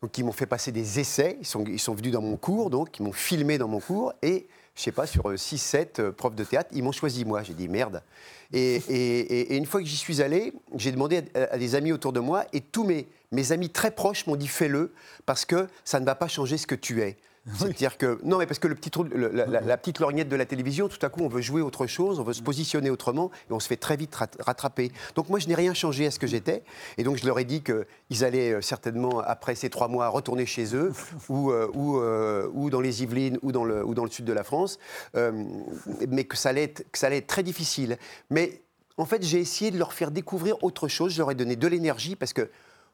Donc 0.01 0.17
ils 0.17 0.23
m'ont 0.23 0.31
fait 0.31 0.45
passer 0.45 0.71
des 0.71 0.99
essais, 0.99 1.37
ils 1.39 1.45
sont, 1.45 1.63
ils 1.65 1.79
sont 1.79 1.93
venus 1.93 2.11
dans 2.11 2.21
mon 2.21 2.37
cours, 2.37 2.69
donc 2.69 2.99
ils 2.99 3.03
m'ont 3.03 3.11
filmé 3.11 3.57
dans 3.57 3.67
mon 3.67 3.79
cours, 3.79 4.13
et 4.21 4.47
je 4.75 4.81
sais 4.81 4.91
pas, 4.91 5.07
sur 5.07 5.33
6-7 5.33 6.11
profs 6.11 6.35
de 6.35 6.43
théâtre, 6.43 6.69
ils 6.71 6.83
m'ont 6.83 6.91
choisi 6.91 7.25
moi. 7.25 7.41
J'ai 7.41 7.55
dit 7.55 7.67
merde. 7.67 8.01
Et 8.53 9.57
une 9.57 9.65
fois 9.65 9.81
que 9.81 9.87
j'y 9.87 9.97
suis 9.97 10.21
allé, 10.21 10.53
j'ai 10.75 10.91
demandé 10.91 11.23
à, 11.33 11.55
à 11.55 11.57
des 11.57 11.73
amis 11.75 11.91
autour 11.91 12.13
de 12.13 12.19
moi, 12.19 12.45
et 12.53 12.61
tous 12.61 12.83
mes, 12.83 13.07
mes 13.31 13.51
amis 13.51 13.69
très 13.69 13.91
proches 13.91 14.27
m'ont 14.27 14.35
dit 14.35 14.47
fais-le, 14.47 14.93
parce 15.25 15.45
que 15.45 15.67
ça 15.83 15.99
ne 15.99 16.05
va 16.05 16.15
pas 16.15 16.27
changer 16.27 16.57
ce 16.57 16.67
que 16.67 16.75
tu 16.75 17.01
es. 17.01 17.17
C'est-à-dire 17.55 17.97
que 17.97 18.19
non, 18.23 18.37
mais 18.37 18.45
parce 18.45 18.59
que 18.59 18.67
le 18.67 18.75
petit 18.75 18.89
trou- 18.91 19.03
le- 19.03 19.29
la, 19.29 19.45
la- 19.45 19.61
la 19.61 19.77
petite 19.77 19.99
lorgnette 19.99 20.27
de 20.29 20.35
la 20.35 20.45
télévision, 20.45 20.87
tout 20.89 21.03
à 21.05 21.09
coup, 21.09 21.21
on 21.21 21.27
veut 21.29 21.41
jouer 21.41 21.61
autre 21.61 21.87
chose, 21.87 22.19
on 22.19 22.23
veut 22.23 22.33
se 22.33 22.41
positionner 22.41 22.89
autrement, 22.89 23.31
et 23.49 23.53
on 23.53 23.59
se 23.59 23.67
fait 23.67 23.77
très 23.77 23.95
vite 23.95 24.13
rat- 24.15 24.27
rattraper. 24.39 24.91
Donc 25.15 25.29
moi, 25.29 25.39
je 25.39 25.47
n'ai 25.47 25.55
rien 25.55 25.73
changé 25.73 26.05
à 26.07 26.11
ce 26.11 26.19
que 26.19 26.27
j'étais, 26.27 26.63
et 26.97 27.03
donc 27.03 27.17
je 27.17 27.25
leur 27.25 27.39
ai 27.39 27.45
dit 27.45 27.63
qu'ils 27.63 28.23
allaient 28.25 28.53
euh, 28.53 28.61
certainement 28.61 29.19
après 29.19 29.55
ces 29.55 29.69
trois 29.69 29.87
mois 29.87 30.07
retourner 30.09 30.45
chez 30.45 30.75
eux, 30.75 30.91
ou 31.29 31.51
euh, 31.51 31.67
ou, 31.73 31.99
euh, 31.99 32.49
ou 32.53 32.69
dans 32.69 32.81
les 32.81 33.03
Yvelines, 33.03 33.37
ou 33.41 33.51
dans 33.51 33.63
le 33.63 33.85
ou 33.85 33.93
dans 33.93 34.03
le 34.03 34.11
sud 34.11 34.25
de 34.25 34.33
la 34.33 34.43
France, 34.43 34.77
euh, 35.15 35.31
mais 36.09 36.25
que 36.25 36.35
ça 36.37 36.49
allait 36.49 36.63
être, 36.63 36.85
que 36.91 36.97
ça 36.97 37.07
allait 37.07 37.17
être 37.17 37.27
très 37.27 37.43
difficile. 37.43 37.97
Mais 38.29 38.61
en 38.97 39.05
fait, 39.05 39.23
j'ai 39.23 39.39
essayé 39.39 39.71
de 39.71 39.77
leur 39.77 39.93
faire 39.93 40.11
découvrir 40.11 40.61
autre 40.63 40.87
chose. 40.87 41.13
Je 41.13 41.19
leur 41.19 41.29
ai 41.31 41.35
donné 41.35 41.55
de 41.55 41.67
l'énergie 41.67 42.15
parce 42.15 42.33
que 42.33 42.49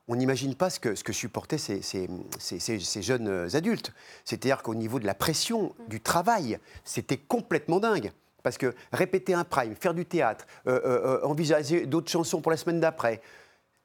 on 0.08 0.16
n'imagine 0.16 0.56
pas 0.56 0.70
ce 0.70 0.80
que, 0.80 0.96
ce 0.96 1.04
que 1.04 1.14
supportaient 1.14 1.58
ces, 1.58 1.82
ces- 1.82 2.10
ces- 2.40 3.02
jeunes 3.02 3.28
euh, 3.28 3.48
adultes. 3.56 3.94
C'est-à-dire 4.26 4.62
qu'au 4.62 4.76
niveau 4.76 5.00
de 5.00 5.06
la 5.06 5.14
pression, 5.14 5.74
du 5.88 6.02
travail, 6.02 6.60
c'était 6.84 7.18
complètement 7.18 7.80
dingue. 7.80 8.12
Parce 8.44 8.58
que 8.58 8.76
répéter 8.92 9.34
un 9.34 9.46
prime, 9.46 9.74
faire 9.76 9.94
du 9.94 10.06
théâtre, 10.06 10.46
euh, 10.68 10.80
euh, 10.84 11.20
envisager 11.26 11.86
d'autres 11.86 12.12
chansons 12.12 12.42
pour 12.42 12.52
la 12.52 12.58
semaine 12.58 12.82
d'après, 12.82 13.22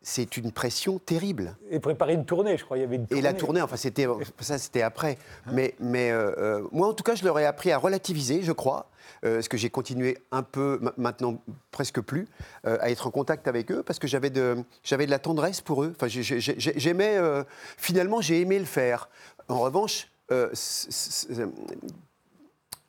c'est 0.02 0.36
une 0.36 0.52
pression 0.52 0.98
terrible. 0.98 1.56
Et 1.70 1.80
préparer 1.80 2.14
une 2.14 2.24
tournée, 2.24 2.56
je 2.56 2.64
crois. 2.64 2.78
Il 2.78 2.80
y 2.80 2.84
avait 2.84 2.96
une 2.96 3.06
Et 3.10 3.20
la 3.20 3.32
tournée, 3.34 3.60
enfin, 3.60 3.76
c'était 3.76 4.06
ça, 4.40 4.56
c'était 4.58 4.82
après. 4.82 5.18
Mais, 5.52 5.74
mais 5.80 6.10
euh, 6.10 6.32
euh, 6.38 6.68
moi, 6.72 6.88
en 6.88 6.94
tout 6.94 7.04
cas, 7.04 7.14
je 7.14 7.24
leur 7.24 7.38
ai 7.38 7.44
appris 7.44 7.72
à 7.72 7.78
relativiser, 7.78 8.42
je 8.42 8.52
crois, 8.52 8.88
euh, 9.24 9.34
parce 9.36 9.48
que 9.48 9.56
j'ai 9.56 9.70
continué 9.70 10.18
un 10.30 10.42
peu, 10.42 10.78
ma- 10.80 10.94
maintenant 10.96 11.42
presque 11.70 12.00
plus, 12.00 12.26
euh, 12.66 12.78
à 12.80 12.90
être 12.90 13.06
en 13.06 13.10
contact 13.10 13.48
avec 13.48 13.70
eux, 13.72 13.82
parce 13.82 13.98
que 13.98 14.06
j'avais 14.06 14.30
de, 14.30 14.56
j'avais 14.82 15.06
de 15.06 15.10
la 15.10 15.18
tendresse 15.18 15.60
pour 15.60 15.82
eux. 15.84 15.92
Enfin, 15.96 16.06
j'ai- 16.08 16.22
j'ai- 16.22 16.40
j'ai- 16.40 16.74
j'aimais, 16.78 17.18
finalement, 17.76 18.20
j'ai 18.20 18.40
aimé 18.40 18.58
le 18.58 18.64
faire. 18.64 19.08
En 19.48 19.58
revanche, 19.58 20.08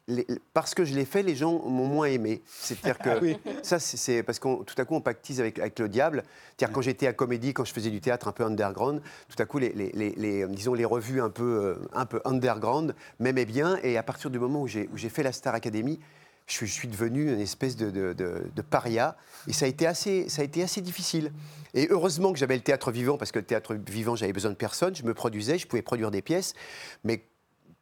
les- 0.09 0.27
parce 0.53 0.73
que 0.75 0.83
je 0.83 0.93
l'ai 0.93 1.05
fait, 1.05 1.23
les 1.23 1.35
gens 1.35 1.53
m'ont 1.65 1.85
moins 1.87 2.07
aimé. 2.07 2.41
C'est-à-dire 2.45 2.97
que 2.97 3.09
Ah 3.09 3.19
oui. 3.21 3.37
ça, 3.63 3.79
c'est- 3.79 4.23
parce 4.23 4.39
qu'on 4.39 4.57
tout 4.63 4.75
à 4.77 4.83
coup 4.83 4.95
on 4.95 5.01
pactise 5.01 5.39
avec, 5.39 5.57
avec 5.59 5.79
le 5.79 5.87
diable. 5.87 6.23
C'est-à-dire 6.57 6.73
quand 6.73 6.81
j'étais 6.81 7.07
à 7.07 7.13
comédie, 7.13 7.53
quand 7.53 7.63
je 7.63 7.71
faisais 7.73 7.89
du 7.91 8.01
théâtre 8.01 8.27
un 8.27 8.31
peu 8.33 8.43
underground, 8.43 9.01
tout 9.29 9.41
à 9.41 9.45
coup 9.45 9.59
les, 9.59 9.69
les- 9.69 9.91
les- 9.93 10.13
les, 10.17 10.43
euh, 10.43 10.47
disons 10.47 10.73
les 10.73 10.85
revues 10.85 11.21
un 11.21 11.29
peu 11.29 11.43
euh, 11.43 11.75
un 11.93 12.05
peu 12.05 12.19
underground 12.25 12.93
m'aimaient 13.19 13.45
bien. 13.45 13.77
Et 13.83 13.97
à 13.97 14.03
partir 14.03 14.29
du 14.29 14.39
moment 14.39 14.61
où 14.63 14.67
j'ai 14.67 14.89
où 14.93 14.97
j'ai 14.97 15.09
fait 15.09 15.23
la 15.23 15.31
Star 15.31 15.55
Academy, 15.55 15.99
je 16.47 16.53
suis, 16.55 16.65
je 16.67 16.73
suis 16.73 16.87
devenu 16.87 17.31
une 17.31 17.39
espèce 17.39 17.75
de, 17.75 17.91
de- 17.91 18.13
de- 18.13 18.41
de 18.55 18.61
paria. 18.63 19.15
Et 19.47 19.53
ça 19.53 19.65
a 19.65 19.67
été 19.67 19.85
assez 19.85 20.27
ça 20.29 20.41
a 20.41 20.45
été 20.45 20.63
assez 20.63 20.81
difficile. 20.81 21.31
Et 21.75 21.87
heureusement 21.91 22.33
que 22.33 22.39
j'avais 22.39 22.55
le 22.55 22.63
théâtre 22.63 22.91
vivant 22.91 23.17
parce 23.17 23.31
que 23.31 23.37
le 23.37 23.45
théâtre 23.45 23.75
vivant 23.75 24.15
j'avais 24.15 24.33
besoin 24.33 24.49
de 24.49 24.55
personne. 24.55 24.95
Je 24.95 25.03
me 25.03 25.13
produisais, 25.13 25.59
je 25.59 25.67
pouvais 25.67 25.83
produire 25.83 26.09
des 26.09 26.23
pièces, 26.23 26.55
mais 27.03 27.23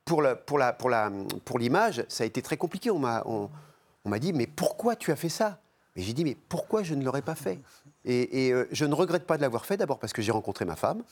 pour 0.07 0.21
la- 0.23 0.35
pour 0.35 0.57
la- 0.57 0.73
pour 0.73 0.89
la- 0.89 1.11
pour 1.45 1.59
l'image, 1.59 2.03
ça 2.07 2.23
a 2.23 2.27
été 2.27 2.41
très 2.41 2.57
compliqué. 2.57 2.89
On 2.89 2.97
m'a 2.99 3.21
on, 3.27 3.49
on 4.05 4.09
m'a 4.09 4.17
dit 4.19 4.33
mais 4.33 4.47
pourquoi 4.47 4.95
tu 4.95 5.11
as 5.11 5.15
fait 5.15 5.29
ça? 5.29 5.59
Et 5.95 6.01
j'ai 6.01 6.13
dit 6.13 6.23
mais 6.23 6.35
pourquoi 6.49 6.81
je 6.83 6.95
ne 6.95 7.03
l'aurais 7.03 7.21
pas 7.21 7.35
fait? 7.35 7.59
Et, 8.05 8.47
et, 8.47 8.53
euh, 8.53 8.67
je 8.71 8.85
ne 8.85 8.93
regrette 8.95 9.25
pas 9.25 9.35
de 9.35 9.41
l'avoir 9.41 9.65
fait 9.65 9.75
d'abord 9.75 9.99
parce 9.99 10.13
que 10.13 10.21
j'ai 10.21 10.31
rencontré 10.31 10.63
ma 10.63 10.75
femme. 10.77 11.03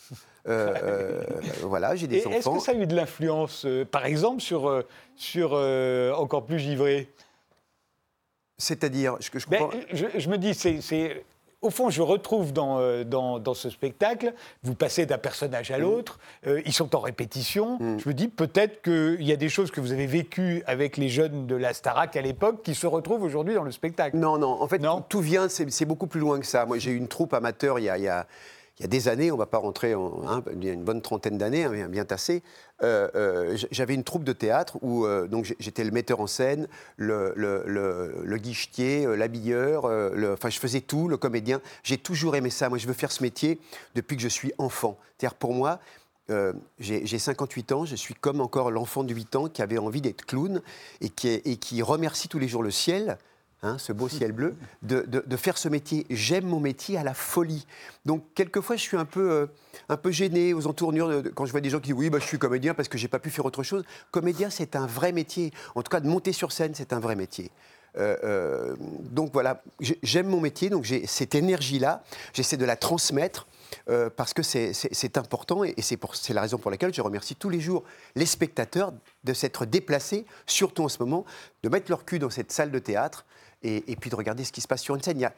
Euh, 0.47 0.73
euh, 0.81 1.23
voilà, 1.63 1.95
j'ai 1.95 2.05
Et 2.05 2.07
des 2.07 2.17
est-ce 2.19 2.27
enfants. 2.47 2.57
que 2.57 2.63
ça 2.63 2.71
a 2.71 2.75
eu 2.75 2.87
de 2.87 2.95
l'influence, 2.95 3.67
par 3.91 4.05
exemple, 4.05 4.41
sur, 4.41 4.83
sur 5.15 5.53
Encore 6.17 6.45
plus 6.45 6.59
givré? 6.59 7.11
C'est-à-dire, 8.57 9.17
je, 9.19 9.37
je 9.37 9.45
Ben, 9.47 9.59
comprends. 9.63 9.77
je, 9.91 10.05
je 10.17 10.29
me 10.29 10.37
dis, 10.37 10.53
c'est- 10.53 11.25
au 11.61 11.69
fond, 11.69 11.89
je 11.89 12.01
retrouve 12.01 12.53
dans, 12.53 12.79
euh, 12.79 13.03
dans, 13.03 13.39
dans 13.39 13.53
ce 13.53 13.69
spectacle, 13.69 14.33
vous 14.63 14.75
passez 14.75 15.05
d'un 15.05 15.17
personnage 15.17 15.71
Mm. 15.71 15.73
à 15.73 15.77
l'autre, 15.77 16.19
euh, 16.47 16.61
ils 16.65 16.73
sont 16.73 16.95
en 16.95 16.99
répétition. 16.99 17.77
Je 17.79 18.07
me 18.07 18.13
dis 18.13 18.27
peut-être 18.27 18.81
qu'il 18.81 19.23
y 19.25 19.31
a 19.31 19.35
des 19.35 19.49
choses 19.49 19.71
que 19.71 19.81
vous 19.81 19.91
avez 19.91 20.05
vécues 20.07 20.63
avec 20.67 20.97
les 20.97 21.09
jeunes 21.09 21.47
de 21.47 21.55
la 21.55 21.73
Starac 21.73 22.15
à 22.15 22.21
l'époque 22.21 22.61
qui 22.63 22.75
se 22.75 22.87
retrouvent 22.87 23.23
aujourd'hui 23.23 23.53
dans 23.55 23.63
le 23.63 23.71
spectacle. 23.71 24.17
Non, 24.17 24.37
non, 24.37 24.61
en 24.61 24.67
fait, 24.67 24.79
Non. 24.79 25.03
tout 25.07 25.21
vient, 25.21 25.49
c'est 25.49 25.69
c'est 25.71 25.85
beaucoup 25.85 26.07
plus 26.07 26.19
loin 26.19 26.39
que 26.39 26.45
ça. 26.45 26.65
Moi, 26.65 26.77
j'ai 26.77 26.91
eu 26.91 26.97
une 26.97 27.07
troupe 27.07 27.33
amateur 27.33 27.79
il 27.79 27.85
y 27.85 27.89
a, 27.89 27.97
il 27.97 28.03
y 28.03 28.07
a- 28.07 28.27
il 28.77 28.81
y 28.81 28.85
a 28.85 28.89
des 28.89 29.07
années, 29.07 29.31
on 29.31 29.35
ne 29.35 29.39
va 29.39 29.45
pas 29.45 29.57
rentrer 29.57 29.95
en 29.95 30.21
hein, 30.27 30.43
il 30.53 30.63
y 30.65 30.69
a 30.69 30.73
une 30.73 30.83
bonne 30.83 31.01
trentaine 31.01 31.37
d'années, 31.37 31.63
hein, 31.63 31.87
bien- 31.87 32.03
tassé. 32.03 32.43
Euh, 32.83 33.07
euh, 33.15 33.57
J'avais 33.71 33.93
une 33.93 34.03
troupe 34.03 34.25
de 34.25 34.33
théâtre 34.33 34.77
où 34.81 35.05
euh, 35.05 35.27
j'étais 35.59 35.85
le 35.85 35.91
metteur 35.91 36.19
en 36.19 36.27
scène, 36.27 36.67
le, 36.97 38.37
guichetier, 38.37 39.05
l'habilleur, 39.15 39.87
le- 39.87 40.33
enfin 40.33 40.49
je 40.49 40.59
faisais 40.59 40.81
tout, 40.81 41.07
le 41.07 41.15
comédien. 41.15 41.61
J'ai 41.83 41.97
toujours 41.97 42.35
aimé 42.35 42.49
ça. 42.49 42.67
Moi, 42.67 42.77
je 42.77 42.87
veux 42.87 42.93
faire 42.93 43.13
ce 43.13 43.23
métier 43.23 43.59
depuis 43.95 44.17
que 44.17 44.21
je 44.21 44.27
suis 44.27 44.51
enfant. 44.57 44.97
C'est-à-dire 45.17 45.35
pour 45.37 45.53
moi, 45.53 45.79
j'ai 46.79 47.05
j'ai 47.05 47.19
58 47.19 47.71
ans, 47.71 47.85
je 47.85 47.95
suis 47.95 48.13
comme 48.13 48.41
encore 48.41 48.71
l'enfant 48.71 49.03
de 49.05 49.13
8 49.13 49.35
ans 49.37 49.47
qui 49.47 49.61
avait 49.61 49.77
envie 49.77 50.01
d'être 50.01 50.25
clown 50.25 50.61
et 50.99 51.09
qui 51.09 51.81
remercie 51.81 52.27
tous 52.27 52.39
les 52.39 52.47
jours 52.49 52.63
le 52.63 52.71
ciel, 52.71 53.17
hein, 53.65 53.77
ce 53.77 53.91
beau 53.91 54.07
ciel 54.07 54.31
bleu, 54.31 54.55
de, 54.83 55.01
de- 55.01 55.23
de 55.25 55.37
faire 55.37 55.57
ce 55.57 55.67
métier. 55.67 56.05
J'aime 56.09 56.45
mon 56.45 56.59
métier 56.59 56.97
à 56.97 57.03
la 57.03 57.13
folie. 57.13 57.65
Donc, 58.05 58.23
quelquefois, 58.35 58.75
je 58.75 58.81
suis 58.81 58.97
un 58.97 59.05
peu, 59.05 59.31
euh, 59.31 59.45
un 59.89 59.97
peu 59.97 60.11
gêné 60.11 60.53
aux 60.53 60.67
entournures 60.67 61.21
de- 61.23 61.29
quand 61.29 61.45
je 61.45 61.51
vois 61.51 61.61
des 61.61 61.69
gens 61.69 61.79
qui 61.79 61.87
disent 61.89 61.97
Oui, 61.99 62.09
bah, 62.09 62.19
je 62.19 62.25
suis 62.25 62.37
comédien 62.39 62.73
parce 62.73 62.87
que 62.87 62.97
j'ai 62.97 63.07
pas 63.07 63.19
pu 63.19 63.29
faire 63.29 63.45
autre 63.45 63.63
chose. 63.63 63.83
Comédien, 64.11 64.49
c'est 64.49 64.75
un 64.75 64.85
vrai 64.87 65.11
métier. 65.11 65.51
En 65.75 65.81
tout 65.81 65.89
cas, 65.89 65.99
de 65.99 66.07
monter 66.07 66.31
sur 66.31 66.51
scène, 66.51 66.73
c'est 66.75 66.93
un 66.93 66.99
vrai 66.99 67.15
métier. 67.15 67.51
Euh, 67.97 68.17
euh, 68.25 68.75
donc 69.09 69.31
voilà, 69.31 69.63
j'ai- 69.79 69.97
j'aime 70.03 70.27
mon 70.27 70.41
métier, 70.41 70.69
donc 70.69 70.83
j'ai 70.83 71.07
cette 71.07 71.33
énergie-là, 71.33 72.03
j'essaie 72.33 72.57
de 72.57 72.65
la 72.65 72.75
transmettre 72.75 73.47
euh, 73.89 74.09
parce 74.13 74.33
que 74.33 74.43
c'est- 74.43 75.17
important 75.17 75.63
et, 75.63 75.73
et 75.77 75.81
c'est 75.81 76.33
la 76.33 76.41
raison 76.41 76.57
pour 76.57 76.71
laquelle 76.71 76.93
je 76.93 77.01
remercie 77.01 77.35
tous 77.35 77.49
les 77.49 77.61
jours 77.61 77.83
les 78.15 78.25
spectateurs 78.25 78.91
de 79.23 79.33
s'être 79.33 79.65
déplacés, 79.65 80.25
surtout 80.45 80.83
en 80.83 80.89
ce 80.89 80.97
moment, 80.99 81.23
de 81.63 81.69
mettre 81.69 81.89
leur 81.89 82.03
cul 82.03 82.19
dans 82.19 82.29
cette 82.29 82.51
salle 82.51 82.69
de 82.69 82.79
théâtre 82.79 83.25
et, 83.63 83.91
et 83.91 83.95
puis 83.95 84.09
de 84.09 84.15
regarder 84.15 84.43
ce 84.43 84.51
qui 84.51 84.61
se 84.61 84.67
passe 84.67 84.81
sur 84.81 84.95
une 84.95 85.01
scène. 85.01 85.17
Il 85.17 85.21
y 85.21 85.25
a- 85.25 85.33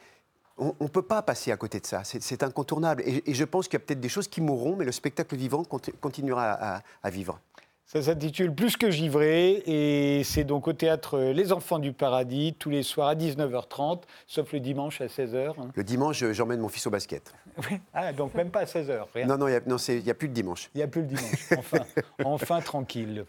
on 0.60 0.74
ne 0.80 0.88
peut 0.88 1.02
pas 1.02 1.22
passer 1.22 1.52
à 1.52 1.56
côté 1.56 1.78
de 1.78 1.86
ça, 1.86 2.02
c'est 2.04 2.42
incontournable. 2.42 3.02
Et, 3.06 3.30
et 3.30 3.34
je 3.34 3.44
pense 3.44 3.68
qu'il 3.68 3.74
y 3.78 3.82
a 3.82 3.84
peut-être 3.86 4.00
des 4.00 4.08
choses 4.08 4.26
qui 4.26 4.40
mourront, 4.40 4.74
mais 4.74 4.84
le 4.84 4.90
spectacle 4.92 5.36
vivant 5.36 5.62
conti- 5.62 5.92
continuera 6.00 6.50
à- 6.52 6.82
à 7.02 7.10
vivre. 7.10 7.38
Ça 7.86 8.02
s'intitule 8.02 8.52
Plus 8.54 8.76
que 8.76 8.90
givré 8.90 9.62
et 9.66 10.22
c'est 10.24 10.44
donc 10.44 10.68
au 10.68 10.74
théâtre 10.74 11.18
Les 11.32 11.52
Enfants 11.52 11.78
du 11.78 11.92
Paradis 11.94 12.54
tous 12.58 12.68
les 12.68 12.82
soirs 12.82 13.08
à 13.08 13.14
19h30, 13.14 14.02
sauf 14.26 14.52
le 14.52 14.60
dimanche 14.60 15.00
à 15.00 15.06
16h. 15.06 15.54
hein. 15.58 15.70
Le 15.74 15.84
dimanche, 15.84 16.18
je- 16.18 16.32
j'emmène 16.34 16.60
mon 16.60 16.68
fils 16.68 16.86
au 16.86 16.90
basket. 16.90 17.32
Ah, 17.94 18.12
donc 18.12 18.34
même 18.34 18.50
pas 18.50 18.60
à 18.60 18.64
16h. 18.66 19.06
rien. 19.14 19.26
Non, 19.26 19.38
non, 19.38 19.46
il 19.48 19.52
n'y 19.52 20.10
a, 20.10 20.14
plus 20.14 20.28
de 20.28 20.34
dimanche. 20.34 20.68
Il 20.74 20.78
n'y 20.78 20.82
a 20.82 20.86
plus 20.88 21.00
le 21.02 21.06
dimanche. 21.06 21.48
Enfin, 21.56 21.78
enfin 22.24 22.60
tranquille. 22.60 23.24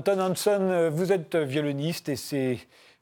Anton 0.00 0.18
Hanson, 0.18 0.88
vous 0.90 1.12
êtes 1.12 1.36
violoniste 1.36 2.08
et 2.08 2.16
c'est 2.16 2.56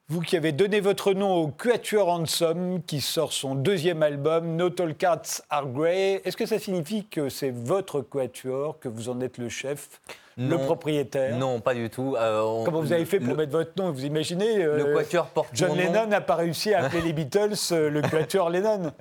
vous 0.09 0.19
qui 0.19 0.35
avez 0.35 0.51
donné 0.51 0.81
votre 0.81 1.13
nom 1.13 1.33
au 1.33 1.47
Quatuor 1.47 2.09
Handsome 2.09 2.83
qui 2.83 2.99
sort 2.99 3.31
son 3.31 3.55
deuxième 3.55 4.03
album, 4.03 4.57
Not 4.57 4.81
All 4.81 4.93
Cats 4.95 5.41
Are 5.49 5.65
Grey. 5.65 6.21
Est-ce 6.25 6.35
que 6.35 6.45
ça 6.45 6.59
signifie 6.59 7.05
que 7.05 7.29
c'est 7.29 7.51
votre 7.51 8.01
Quatuor, 8.01 8.79
que 8.79 8.89
vous 8.89 9.07
en 9.07 9.21
êtes 9.21 9.37
le 9.37 9.47
chef, 9.47 10.01
le 10.39 10.57
propriétaire 10.57 11.37
Non, 11.37 11.59
pas 11.59 11.73
du 11.73 11.89
tout. 11.89 12.15
Euh, 12.17 12.41
on- 12.41 12.63
Comment 12.63 12.79
vous 12.81 12.93
avez 12.93 13.05
fait 13.05 13.19
pour 13.19 13.29
le- 13.31 13.35
mettre 13.35 13.51
votre 13.51 13.71
nom 13.77 13.91
Vous 13.91 14.05
imaginez 14.05 14.63
euh, 14.63 14.77
Le 14.77 14.93
Quatuor 14.95 15.25
porte 15.27 15.49
John 15.53 15.69
mon. 15.69 15.75
Lennon 15.75 16.07
n'a 16.07 16.21
pas 16.21 16.35
réussi 16.35 16.73
à 16.73 16.85
appeler 16.85 17.01
les 17.01 17.13
Beatles 17.13 17.53
euh, 17.71 17.89
le 17.89 18.01
Quatuor 18.01 18.49
Lennon. 18.51 18.91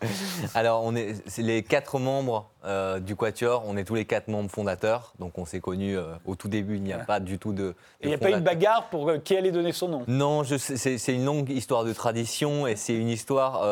Alors, 0.55 0.83
on 0.85 0.95
est, 0.97 1.15
les 1.39 1.63
quatre 1.63 1.99
membres 1.99 2.51
euh, 2.65 2.99
du 2.99 3.15
Quatuor. 3.17 3.63
On 3.67 3.77
est 3.77 3.85
tous 3.85 3.95
les 3.95 4.05
quatre 4.05 4.29
membres 4.29 4.51
fondateurs. 4.51 5.13
Donc, 5.19 5.39
on 5.39 5.45
s'est 5.45 5.61
connus 5.61 5.97
au 6.27 6.35
tout 6.35 6.49
début. 6.49 6.77
Il 6.77 6.83
n'y 6.83 6.93
a 6.93 6.99
pas 6.99 7.21
du 7.21 7.39
tout 7.39 7.53
de. 7.53 7.75
Il 8.03 8.09
n'y 8.09 8.15
a 8.15 8.19
pas 8.19 8.31
eu 8.31 8.35
de 8.35 8.41
bagarre 8.41 8.89
pour 8.91 9.13
qui 9.25 9.37
allait 9.37 9.53
donner 9.53 9.73
son 9.73 9.89
nom? 9.89 10.03
Non, 10.09 10.43
c'est 10.45 11.13
une 11.15 11.25
longue 11.25 11.51
histoire 11.51 11.85
de 11.85 11.93
tradition 11.93 12.67
et 12.67 12.77
c'est 12.77 12.95
une 12.95 13.09
histoire. 13.09 13.63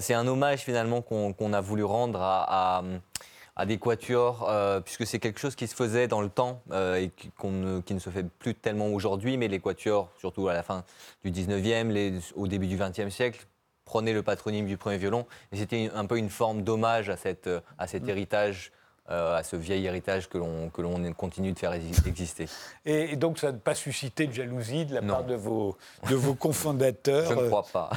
c'est 0.00 0.14
un 0.14 0.26
hommage 0.26 0.60
finalement 0.60 1.00
qu'on 1.00 1.52
a 1.52 1.60
voulu 1.60 1.84
rendre 1.84 2.20
à, 2.20 2.78
à- 2.78 2.82
à 3.60 3.66
des 3.66 3.76
quatuors, 3.78 4.48
euh, 4.48 4.80
puisque 4.80 5.06
c'est 5.06 5.18
quelque 5.18 5.38
chose 5.38 5.54
qui 5.54 5.66
se 5.66 5.74
faisait 5.74 6.08
dans 6.08 6.22
le 6.22 6.30
temps 6.30 6.62
euh, 6.72 6.94
et 6.96 7.10
qui, 7.10 7.30
ne, 7.46 7.80
qui 7.80 7.92
ne 7.92 7.98
se 7.98 8.08
fait 8.08 8.24
plus 8.26 8.54
tellement 8.54 8.86
aujourd'hui, 8.88 9.36
mais 9.36 9.48
les 9.48 9.60
quatuors, 9.60 10.10
surtout 10.18 10.48
à 10.48 10.54
la 10.54 10.62
fin 10.62 10.82
du 11.24 11.30
19e, 11.30 11.90
les- 11.90 12.18
au 12.36 12.46
début 12.46 12.66
du 12.66 12.78
20e 12.78 13.10
siècle, 13.10 13.46
prenaient 13.84 14.14
le 14.14 14.22
patronyme 14.22 14.64
du 14.66 14.78
premier 14.78 14.96
violon. 14.96 15.26
Et 15.52 15.56
c'était 15.58 15.90
un 15.94 16.06
peu 16.06 16.16
une 16.16 16.30
forme 16.30 16.62
d'hommage 16.62 17.10
à, 17.10 17.18
cette, 17.18 17.48
euh, 17.48 17.60
à 17.76 17.86
cet 17.86 18.08
héritage 18.08 18.72
euh, 19.10 19.36
à 19.36 19.42
ce 19.42 19.56
vieil 19.56 19.86
héritage 19.86 20.28
que 20.28 20.38
l'on 20.38 20.68
que 20.70 20.82
l'on 20.82 21.12
continue 21.14 21.52
de 21.52 21.58
faire 21.58 21.72
exi- 21.72 22.06
exister. 22.06 22.46
Et, 22.86 23.12
et 23.12 23.16
donc, 23.16 23.38
ça 23.38 23.52
n'a 23.52 23.58
pas 23.58 23.74
suscité 23.74 24.26
de 24.26 24.32
jalousie 24.32 24.86
de 24.86 24.94
la 24.94 25.00
Non. 25.00 25.14
part 25.14 25.24
de 25.24 25.34
vos, 25.34 25.76
de 26.08 26.14
vos 26.14 26.34
cofondateurs. 26.34 27.28
Je 27.28 27.34
ne 27.34 27.40
Euh, 27.42 27.48
crois 27.48 27.66
pas. 27.72 27.90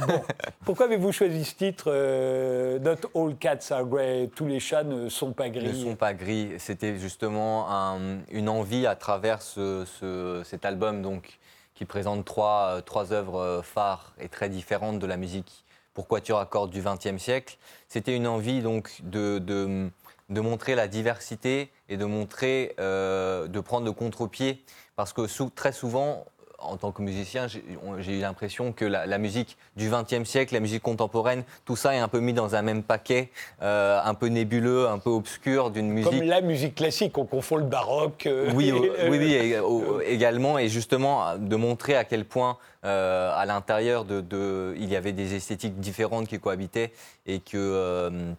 Pourquoi 0.66 0.86
avez-vous 0.88 1.12
choisi 1.12 1.44
ce 1.46 1.56
titre 1.56 1.86
euh, 1.88 2.80
Not 2.80 2.98
all 3.16 3.36
cats 3.38 3.60
are 3.72 3.86
grey, 3.86 4.30
tous 4.36 4.46
les 4.48 4.60
chats 4.60 4.84
ne 4.84 5.10
sont 5.10 5.34
pas 5.34 5.50
gris. 5.50 5.68
ne 5.68 5.74
sont 5.92 5.96
pas 5.96 6.14
gris. 6.14 6.52
C'était 6.58 6.98
justement 6.98 7.70
un- 7.70 8.20
une 8.32 8.50
envie 8.50 8.88
à 8.88 8.96
travers 8.96 9.42
ce- 9.42 9.86
ce- 10.00 10.42
cet 10.46 10.66
album 10.66 11.02
donc, 11.02 11.40
qui 11.76 11.86
présente 11.86 12.24
trois, 12.26 12.82
trois 12.86 13.14
œuvres 13.14 13.62
phares 13.64 14.14
et 14.20 14.30
très 14.30 14.50
différentes 14.50 15.00
de 15.00 15.08
la 15.08 15.18
musique 15.18 15.64
pour 15.94 16.08
quatuor 16.08 16.40
à 16.40 16.46
cordes 16.46 16.72
du 16.72 16.82
XXe 16.82 17.18
siècle. 17.22 17.58
C'était 17.88 18.16
une 18.16 18.26
envie 18.28 18.62
donc 18.62 19.00
de, 19.04 19.38
de- 19.40 19.90
de 20.34 20.42
montrer 20.42 20.76
la 20.76 20.88
diversité 20.88 21.70
et 21.90 21.98
de 21.98 22.06
montrer, 22.06 22.76
euh, 22.80 23.48
de 23.48 23.60
prendre 23.60 23.86
le 23.86 23.92
contre-pied 23.92 24.64
parce 24.96 25.14
que 25.14 25.28
sou- 25.28 25.52
très 25.54 25.72
souvent, 25.72 26.26
en 26.60 26.78
tant 26.78 26.92
que 26.94 27.02
musicien, 27.02 27.48
j'ai 27.48 28.18
eu 28.18 28.22
l'impression 28.22 28.72
que 28.72 28.86
la, 28.86 29.06
la 29.06 29.18
musique 29.18 29.58
du 29.76 29.90
XXe 29.90 30.24
siècle, 30.24 30.54
la 30.54 30.62
musique 30.62 30.82
contemporaine, 30.82 31.44
tout 31.66 31.76
ça 31.76 31.94
est 31.94 32.00
un 32.00 32.08
peu 32.08 32.22
mis 32.22 32.32
dans 32.32 32.56
un 32.56 32.62
même 32.62 32.84
paquet, 32.84 33.32
euh, 33.62 34.00
un 34.02 34.14
peu 34.14 34.28
nébuleux, 34.28 34.88
un 34.88 34.98
peu 34.98 35.10
obscur 35.10 35.72
d'une 35.72 35.90
musique. 35.90 36.10
Comme 36.10 36.22
la 36.22 36.40
musique 36.40 36.76
classique, 36.76 37.18
on 37.18 37.26
confond 37.26 37.58
le 37.58 37.66
baroque. 37.66 38.28
euh, 38.28 38.50
Oui, 38.56 38.70
et, 38.70 38.72
euh, 38.72 38.96
euh, 38.98 39.10
oui, 39.10 39.18
oui, 39.20 39.34
et- 39.34 39.60
au- 39.60 40.00
également, 40.08 40.58
et 40.58 40.70
justement 40.70 41.38
de 41.38 41.56
montrer 41.58 41.96
à 41.98 42.06
quel 42.06 42.24
point 42.24 42.58
euh, 42.86 43.32
à 43.36 43.46
l'intérieur 43.46 44.06
de, 44.06 44.22
de- 44.22 44.74
il 44.78 44.90
y 44.90 44.96
avait 44.96 45.12
des 45.14 45.36
esthétiques 45.36 45.80
différentes 45.82 46.28
qui 46.30 46.40
cohabitaient 46.40 46.94
et 47.26 47.40
que, 47.40 47.58
euh, 47.58 48.32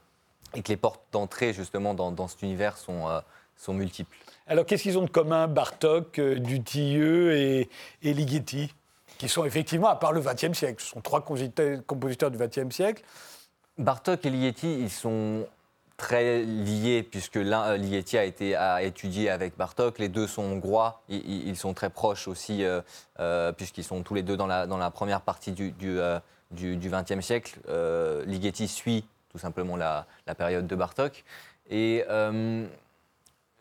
et 0.54 0.62
que 0.62 0.68
les 0.68 0.76
portes 0.76 1.02
d'entrée 1.12 1.52
justement 1.52 1.94
dans, 1.94 2.12
dans 2.12 2.28
cet 2.28 2.42
univers 2.42 2.76
sont, 2.76 3.08
euh, 3.08 3.20
sont 3.56 3.74
multiples. 3.74 4.16
Alors, 4.46 4.66
qu'est-ce 4.66 4.82
qu'ils 4.82 4.98
ont 4.98 5.04
de 5.04 5.10
commun, 5.10 5.48
Bartok, 5.48 6.18
euh, 6.18 6.38
Dutilleux 6.38 7.36
et, 7.36 7.68
et 8.02 8.12
Ligeti 8.14 8.74
Qui 9.18 9.28
sont 9.28 9.44
effectivement, 9.44 9.88
à 9.88 9.96
part 9.96 10.12
le 10.12 10.20
XXe 10.20 10.52
siècle, 10.52 10.82
ce 10.82 10.90
sont 10.90 11.00
trois 11.00 11.24
compositeurs 11.24 12.30
du 12.30 12.38
XXe 12.38 12.74
siècle. 12.74 13.02
Bartok 13.78 14.24
et 14.26 14.30
Ligeti, 14.30 14.80
ils 14.80 14.90
sont 14.90 15.46
très 15.96 16.42
liés 16.42 17.02
puisque 17.02 17.36
l'un, 17.36 17.62
euh, 17.64 17.76
Ligeti 17.76 18.18
a 18.18 18.24
été 18.24 18.56
a 18.56 18.82
étudié 18.82 19.30
avec 19.30 19.56
Bartok. 19.56 19.98
Les 19.98 20.08
deux 20.08 20.26
sont 20.26 20.42
hongrois. 20.42 21.02
Ils, 21.08 21.56
sont 21.56 21.74
très 21.74 21.90
proches 21.90 22.28
aussi 22.28 22.64
euh, 22.64 22.80
euh, 23.20 23.52
puisqu'ils 23.52 23.84
sont 23.84 24.02
tous 24.02 24.14
les 24.14 24.22
deux 24.22 24.36
dans 24.36 24.46
la, 24.46 24.66
dans 24.66 24.78
la 24.78 24.90
première 24.90 25.20
partie 25.20 25.52
du, 25.52 25.70
du, 25.72 25.98
euh, 26.00 26.18
du, 26.50 26.76
du 26.76 26.90
XXe 26.90 27.20
siècle. 27.20 27.58
Ligeti 28.26 28.68
suit 28.68 29.04
tout 29.34 29.40
simplement 29.40 29.76
la, 29.76 30.06
période 30.38 30.68
de 30.68 30.76
Bartok. 30.76 31.24
Et 31.68 32.04
euh, 32.08 32.68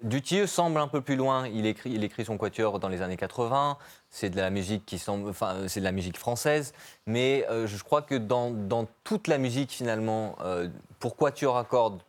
Dutilleux 0.03 0.45
semble 0.45 0.79
un 0.79 0.87
peu 0.87 1.01
plus 1.01 1.15
loin. 1.15 1.47
Il 1.47 1.65
écrit, 1.65 1.89
il 1.89 2.03
écrit 2.03 2.25
son 2.25 2.37
quatuor 2.37 2.77
dans 2.77 2.89
les 2.89 3.01
années 3.01 3.17
80. 3.17 3.79
C'est 4.11 4.29
de 4.29 4.37
la 4.37 4.51
musique 4.51 4.85
qui 4.85 4.99
semble, 4.99 5.29
enfin, 5.29 5.55
c'est 5.67 5.79
de 5.79 5.85
la 5.85 5.91
musique 5.91 6.17
française. 6.17 6.73
Mais 7.07 7.43
euh, 7.49 7.65
je 7.65 7.83
crois 7.83 8.03
que 8.03 8.13
dans, 8.13 8.51
dans 8.51 8.85
toute 9.03 9.27
la 9.27 9.39
musique 9.39 9.71
finalement, 9.71 10.35
euh, 10.41 10.69
pour 10.99 11.15
quatuor 11.15 11.57
à 11.57 11.63
cordes 11.63 12.03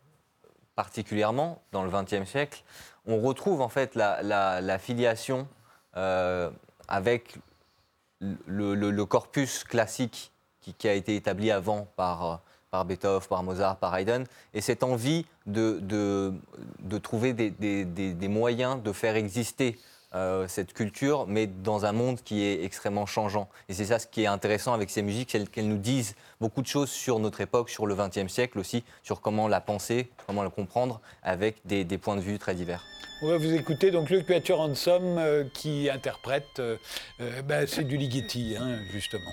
particulièrement 0.75 1.63
dans 1.73 1.85
le 1.85 1.91
XXe 1.91 2.29
siècle, 2.29 2.65
on 3.07 3.19
retrouve 3.21 3.63
en 3.63 3.71
fait 3.71 3.95
la, 3.95 4.79
filiation 4.79 5.49
euh, 5.97 6.51
avec 6.89 7.39
le, 8.21 9.05
corpus 9.05 9.65
classique 9.65 10.33
qui, 10.61 10.75
qui 10.75 10.89
a 10.89 10.93
été 10.93 11.17
établi 11.17 11.51
avant 11.51 11.87
par, 11.97 12.27
euh, 12.27 12.37
par 12.75 12.85
Beethoven, 12.85 13.29
par 13.29 13.45
Mozart, 13.45 13.77
par 13.77 13.97
Haydn, 13.97 14.25
et 14.53 14.61
cette 14.61 14.83
envie 14.83 15.27
de, 15.47 15.79
de, 15.81 16.33
de 16.81 16.99
trouver 16.99 17.33
des, 17.33 17.51
des- 17.51 17.85
des- 17.85 18.27
moyens 18.29 18.83
de 18.83 18.91
faire 18.91 19.15
exister 19.15 19.79
euh, 20.17 20.49
cette 20.49 20.73
culture, 20.73 21.27
mais 21.29 21.47
dans 21.47 21.85
un 21.85 21.93
monde 21.93 22.19
qui 22.25 22.43
est 22.43 22.65
extrêmement 22.65 23.07
changeant. 23.07 23.49
Et 23.69 23.75
c'est 23.75 23.85
ça 23.85 24.01
ce 24.01 24.09
qui 24.09 24.25
est 24.25 24.27
intéressant 24.27 24.73
avec 24.75 24.91
ces 24.91 25.03
musiques, 25.03 25.31
c'est 25.31 25.49
qu'elles 25.49 25.69
nous 25.69 25.79
disent 25.79 26.17
beaucoup 26.41 26.63
de 26.63 26.67
choses 26.67 26.91
sur 26.91 27.21
notre 27.21 27.41
époque, 27.41 27.71
sur 27.71 27.87
le 27.87 27.95
XXe 27.95 28.27
siècle 28.27 28.59
aussi, 28.59 28.83
sur 29.05 29.21
comment 29.21 29.47
la 29.47 29.61
penser, 29.61 30.11
comment 30.27 30.43
la 30.43 30.51
comprendre, 30.51 31.01
avec 31.23 31.59
des, 31.65 31.85
points 31.99 32.17
de 32.17 32.23
vue 32.23 32.41
très 32.41 32.57
divers. 32.57 32.83
On 33.23 33.29
va 33.29 33.39
vous 33.39 33.55
écouter 33.55 33.93
donc 33.93 34.09
Quatuor 34.27 34.61
en 34.61 34.75
somme 34.75 35.17
euh, 35.19 35.45
qui 35.55 35.89
interprète, 35.89 36.59
euh, 36.59 36.77
euh, 37.21 37.41
bah, 37.43 37.69
c'est 37.69 37.85
du 37.85 37.97
Ligeti, 37.97 38.57
hein, 38.59 38.81
justement. 38.91 39.31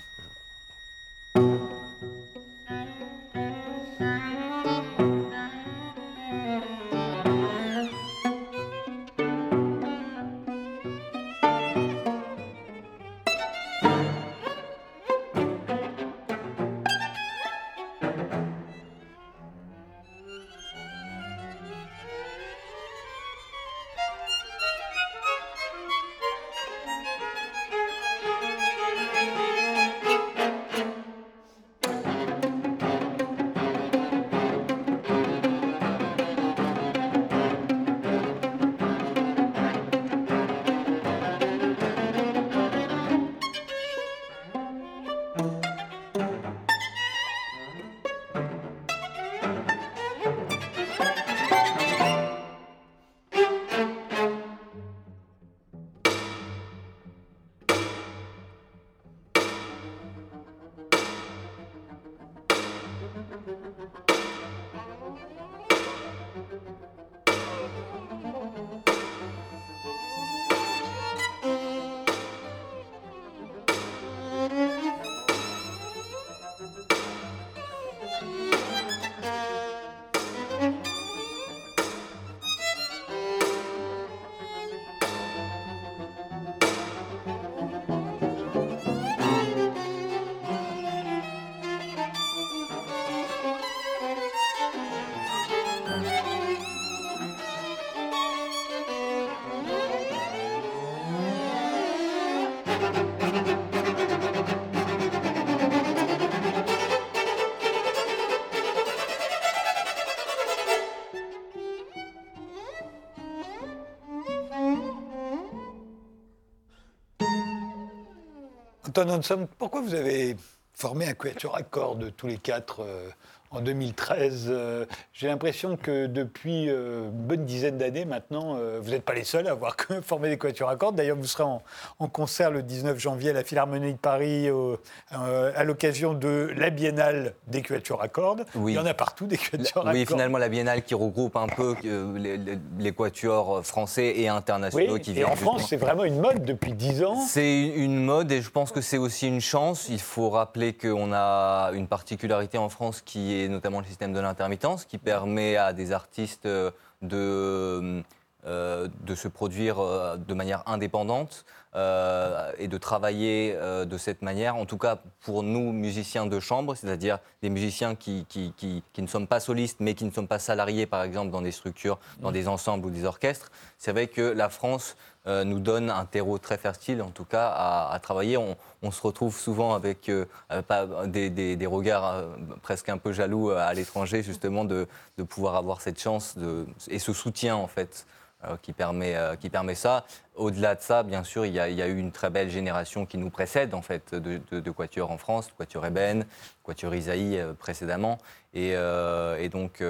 Pourquoi 119.57 119.81
vous 119.81 119.93
avez 119.93 120.35
formé 120.73 121.07
un 121.07 121.13
quatuor 121.13 121.55
à 121.55 121.63
cordes 121.63 122.13
tous 122.15 122.27
les 122.27 122.37
quatre 122.37 122.81
euh, 122.81 123.09
en 123.51 123.61
2013 123.61 124.47
Euh, 124.49 124.85
J'ai 125.13 125.27
l'impression 125.27 125.77
que 125.77 126.05
depuis 126.07 126.69
euh, 126.69 127.05
une 127.05 127.11
bonne 127.11 127.45
dizaine 127.45 127.77
d'années 127.77 128.05
maintenant, 128.05 128.55
euh, 128.57 128.79
vous 128.81 128.91
n'êtes 128.91 129.03
pas 129.03 129.13
les 129.13 129.23
seuls 129.23 129.47
à 129.47 129.51
avoir 129.51 129.75
formé 130.03 130.29
des 130.29 130.37
quatuors 130.37 130.69
à 130.69 130.75
cordes. 130.75 130.95
D'ailleurs, 130.95 131.17
vous 131.17 131.25
serez 131.27 131.43
en, 131.43 131.61
en 131.99 132.07
concert 132.07 132.49
le 132.51 132.63
19 132.63 132.97
janvier 132.99 133.31
à 133.31 133.33
la 133.33 133.43
Philharmonie 133.43 133.93
de 133.93 133.97
Paris 133.97 134.49
au- 134.49 134.79
à 135.11 135.63
l'occasion 135.63 136.13
de 136.13 136.51
la 136.55 136.69
Biennale 136.69 137.33
des 137.47 137.61
quatuors 137.61 138.01
à 138.01 138.07
cordes. 138.07 138.45
Oui. 138.55 138.73
Il 138.73 138.75
y 138.75 138.79
en 138.79 138.85
a 138.85 138.93
partout 138.93 139.27
des 139.27 139.37
quatuors 139.37 139.87
à 139.87 139.91
Oui, 139.91 140.05
cordes. 140.05 140.17
finalement, 140.19 140.37
la 140.37 140.49
biennale 140.49 140.81
qui 140.83 140.95
regroupe 140.95 141.35
un 141.35 141.47
peu 141.47 141.75
les, 141.83 142.37
les- 142.37 142.59
les 142.79 142.91
quatuors 142.91 143.65
français 143.65 144.13
et 144.17 144.27
internationaux 144.27 144.93
Oui, 144.93 145.01
qui 145.01 145.11
et 145.11 145.13
viennent. 145.13 145.25
en 145.27 145.31
justement- 145.31 145.51
France, 145.57 145.67
c'est 145.69 145.77
vraiment 145.77 146.03
une 146.05 146.19
mode 146.19 146.43
depuis 146.45 146.73
10 146.73 147.03
ans. 147.03 147.19
C'est 147.27 147.61
une 147.67 148.03
mode 148.03 148.31
et 148.31 148.41
je 148.41 148.49
pense 148.49 148.71
que 148.71 148.81
c'est 148.81 148.97
aussi 148.97 149.27
une 149.27 149.41
chance. 149.41 149.87
Il 149.89 149.99
faut 149.99 150.29
rappeler 150.29 150.73
qu'on 150.73 151.11
a 151.13 151.71
une 151.73 151.87
particularité 151.87 152.57
en 152.57 152.69
France 152.69 153.01
qui 153.01 153.11
qui 153.11 153.40
notamment 153.47 153.79
le 153.79 153.85
système 153.85 154.13
de 154.13 154.19
l'intermittence, 154.19 154.85
qui 154.85 154.97
permet 154.97 155.55
à 155.57 155.73
des 155.73 155.91
artistes 155.91 156.45
euh, 156.45 156.71
de, 157.01 158.03
euh, 158.45 158.87
de 159.01 159.15
se 159.15 159.27
produire 159.27 159.79
euh, 159.79 160.17
de 160.17 160.33
manière 160.33 160.63
indépendante 160.65 161.45
euh, 161.75 162.51
et 162.57 162.67
de 162.67 162.77
travailler 162.77 163.53
euh, 163.55 163.85
de 163.85 163.97
cette 163.97 164.21
manière, 164.21 164.55
en 164.55 164.65
tout 164.65 164.77
cas 164.77 164.97
pour 165.21 165.41
nous, 165.43 165.71
musiciens 165.71 166.25
de 166.25 166.39
chambre, 166.39 166.75
c'est-à-dire 166.75 167.19
des 167.41 167.49
musiciens 167.49 167.95
qui, 167.95 168.25
qui, 168.27 168.53
qui- 168.57 168.83
qui 168.93 169.01
ne 169.01 169.07
sommes 169.07 169.27
pas 169.27 169.39
solistes, 169.39 169.77
mais 169.79 169.93
qui 169.93 170.03
ne 170.05 170.11
sont 170.11 170.27
pas 170.27 170.39
salariés, 170.39 170.85
par 170.85 171.03
exemple, 171.03 171.31
dans 171.31 171.41
des 171.41 171.51
structures, 171.53 171.97
dans 172.19 172.31
des 172.31 172.47
ensembles 172.47 172.85
ou 172.85 172.89
des 172.89 173.05
orchestres. 173.05 173.51
C'est 173.77 173.91
vrai 173.93 174.07
que 174.07 174.21
la 174.21 174.49
France 174.49 174.97
euh, 175.27 175.43
nous 175.43 175.59
donne 175.59 175.89
un 175.89 176.05
terreau 176.05 176.37
très 176.39 176.57
fertile, 176.57 177.01
en 177.01 177.11
tout 177.11 177.25
cas, 177.25 177.47
à, 177.47 177.93
à 177.93 177.99
travailler. 177.99 178.37
On, 178.37 178.57
on 178.81 178.91
se 178.91 179.01
retrouve 179.01 179.37
souvent 179.37 179.73
avec 179.75 180.09
euh, 180.09 180.25
euh, 180.51 180.61
pas- 180.61 181.05
des, 181.07 181.29
des- 181.29 181.55
des 181.55 181.65
regards 181.67 182.05
euh, 182.15 182.27
presque 182.63 182.89
un 182.89 182.97
peu 182.97 183.11
jaloux 183.13 183.51
à 183.51 183.73
l'étranger, 183.73 184.23
justement, 184.23 184.65
de, 184.65 184.87
de 185.17 185.23
pouvoir 185.23 185.55
avoir 185.55 185.81
cette 185.81 185.99
chance 185.99 186.37
de, 186.37 186.65
et 186.87 186.97
ce 186.99 187.13
soutien, 187.13 187.55
en 187.55 187.67
fait, 187.67 188.07
euh, 188.45 188.55
qui, 188.63 188.73
permet, 188.73 189.15
euh, 189.15 189.35
qui 189.35 189.51
permet 189.51 189.75
ça. 189.75 190.05
Au-delà 190.35 190.73
de 190.73 190.81
ça, 190.81 191.03
bien 191.03 191.23
sûr, 191.23 191.45
il 191.45 191.53
y, 191.53 191.59
a, 191.59 191.69
il 191.69 191.75
y 191.75 191.81
a 191.83 191.87
eu 191.87 191.97
une 191.99 192.11
très 192.11 192.31
belle 192.31 192.49
génération 192.49 193.05
qui 193.05 193.19
nous 193.19 193.29
précède, 193.29 193.75
en 193.75 193.83
fait, 193.83 194.15
de, 194.15 194.41
de, 194.51 194.59
de 194.59 194.71
quatuors 194.71 195.11
en 195.11 195.19
France, 195.19 195.49
le 195.51 195.57
quatuor 195.63 195.85
Eben, 195.85 196.25
quatuor 196.63 196.95
Isaïe 196.95 197.37
euh, 197.37 197.53
précédemment. 197.53 198.17
Et, 198.55 198.71
et 198.71 199.49
donc... 199.49 199.81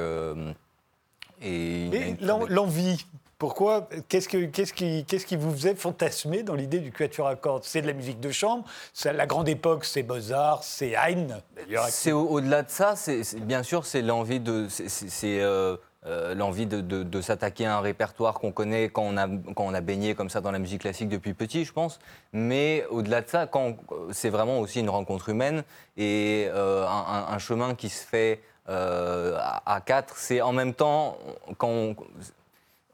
et 1.42 2.16
l'envie, 2.22 3.06
pourquoi 3.42 3.90
Qu'est-ce 4.08 4.30
que- 4.30 4.46
qu'est-ce 4.46 4.72
qui, 4.72 5.04
qu'est-ce 5.04 5.26
qui 5.26 5.36
vous 5.36 5.50
faisait 5.52 5.74
fantasmer 5.74 6.44
dans 6.44 6.54
l'idée 6.54 6.78
du 6.78 6.92
quatuor 6.92 7.26
à 7.26 7.36
cordes? 7.36 7.64
C'est 7.66 7.82
de 7.82 7.88
la 7.88 7.94
musique 7.94 8.20
de 8.20 8.30
chambre, 8.30 8.66
c'est 8.94 9.12
la 9.14 9.26
grande 9.26 9.50
époque, 9.50 9.84
c'est 9.84 10.04
Mozart, 10.04 10.64
c'est 10.64 10.92
Haydn. 10.92 11.42
C'est 11.90 12.12
au- 12.12 12.28
au-delà 12.28 12.62
de 12.62 12.70
ça, 12.70 12.96
c'est, 12.96 13.24
bien 13.40 13.64
sûr, 13.64 13.88
c'est 13.88 14.04
l'envie 14.04 14.40
de, 14.40 14.68
c'est, 14.70 15.42
euh, 15.42 15.76
euh, 16.06 16.36
l'envie 16.36 16.68
de, 16.68 16.82
de- 16.82 17.02
de 17.02 17.22
s'attaquer 17.22 17.66
à 17.66 17.78
un 17.78 17.82
répertoire 17.82 18.36
qu'on 18.36 18.52
connaît 18.52 18.90
quand 18.90 19.02
on, 19.02 19.18
a, 19.18 19.28
quand 19.56 19.66
on 19.66 19.74
a 19.74 19.82
baigné 19.82 20.14
comme 20.14 20.30
ça 20.30 20.40
dans 20.42 20.52
la 20.52 20.60
musique 20.60 20.82
classique 20.82 21.10
depuis 21.10 21.34
petit, 21.34 21.66
je 21.66 21.74
pense. 21.74 21.98
Mais 22.34 22.86
au-delà 22.92 23.22
de 23.22 23.28
ça, 23.28 23.48
quand, 23.48 23.76
c'est 24.12 24.30
vraiment 24.30 24.60
aussi 24.60 24.82
une 24.82 24.90
rencontre 24.92 25.30
humaine 25.30 25.64
et 25.98 26.46
euh, 26.52 26.86
un, 26.88 27.06
un- 27.16 27.34
un 27.34 27.38
chemin 27.40 27.74
qui 27.74 27.90
se 27.90 28.06
fait 28.06 28.44
à, 28.68 29.64
à 29.66 29.82
quatre. 29.82 30.16
C'est 30.18 30.42
en 30.42 30.54
même 30.54 30.74
temps 30.76 31.18
quand 31.58 31.68
on- 31.70 31.96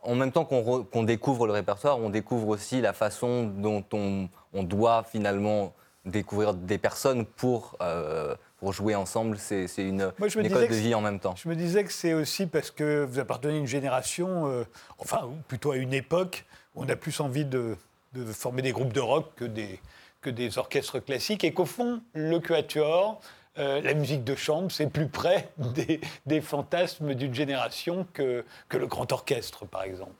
en 0.03 0.15
même 0.15 0.31
temps 0.31 0.45
qu'on 0.45 0.61
re- 0.61 0.85
qu'on 0.85 1.03
découvre 1.03 1.47
le 1.47 1.53
répertoire, 1.53 1.99
on 1.99 2.09
découvre 2.09 2.47
aussi 2.49 2.81
la 2.81 2.93
façon 2.93 3.43
dont 3.43 3.83
on, 3.93 4.29
on 4.53 4.63
doit 4.63 5.03
finalement 5.03 5.73
découvrir 6.05 6.53
des 6.53 6.77
personnes 6.77 7.25
pour, 7.25 7.75
euh, 7.81 8.33
pour 8.59 8.71
jouer 8.71 8.95
ensemble. 8.95 9.37
C'est 9.37 9.67
une, 9.77 10.11
Moi, 10.19 10.29
une 10.29 10.45
école 10.45 10.67
de 10.67 10.73
vie 10.73 10.95
en 10.95 11.01
même 11.01 11.19
temps. 11.19 11.35
Je 11.35 11.49
me 11.49 11.55
disais 11.55 11.83
que 11.83 11.91
c'est 11.91 12.13
aussi 12.13 12.45
parce 12.45 12.71
que 12.71 13.03
vous 13.03 13.19
appartenez 13.19 13.55
à 13.55 13.57
une 13.57 13.67
génération, 13.67 14.47
euh, 14.47 14.63
enfin, 14.99 15.25
ou 15.25 15.35
plutôt 15.47 15.71
à 15.71 15.77
une 15.77 15.93
époque 15.93 16.45
où 16.75 16.83
on 16.83 16.89
a 16.89 16.95
plus 16.95 17.19
envie 17.19 17.43
de, 17.43 17.75
de 18.13 18.23
former 18.25 18.61
des 18.61 18.71
groupes 18.71 18.93
de 18.93 19.01
rock 19.01 19.31
que 19.35 19.43
des, 19.45 19.81
que 20.21 20.29
des 20.29 20.57
orchestres 20.57 21.03
classiques, 21.03 21.43
et 21.43 21.51
qu'au 21.53 21.65
fond, 21.65 22.01
le 22.13 22.39
quatuor, 22.39 23.19
euh, 23.59 23.81
la 23.81 23.93
musique 23.93 24.23
de 24.23 24.35
chambre, 24.35 24.71
c'est 24.71 24.87
plus 24.87 25.07
près 25.07 25.49
des, 25.57 25.99
des 26.25 26.41
fantasmes 26.41 27.13
d'une 27.13 27.33
génération 27.33 28.05
que, 28.13 28.45
que 28.69 28.77
le 28.77 28.87
grand 28.87 29.11
orchestre, 29.11 29.65
par 29.65 29.83
exemple. 29.83 30.13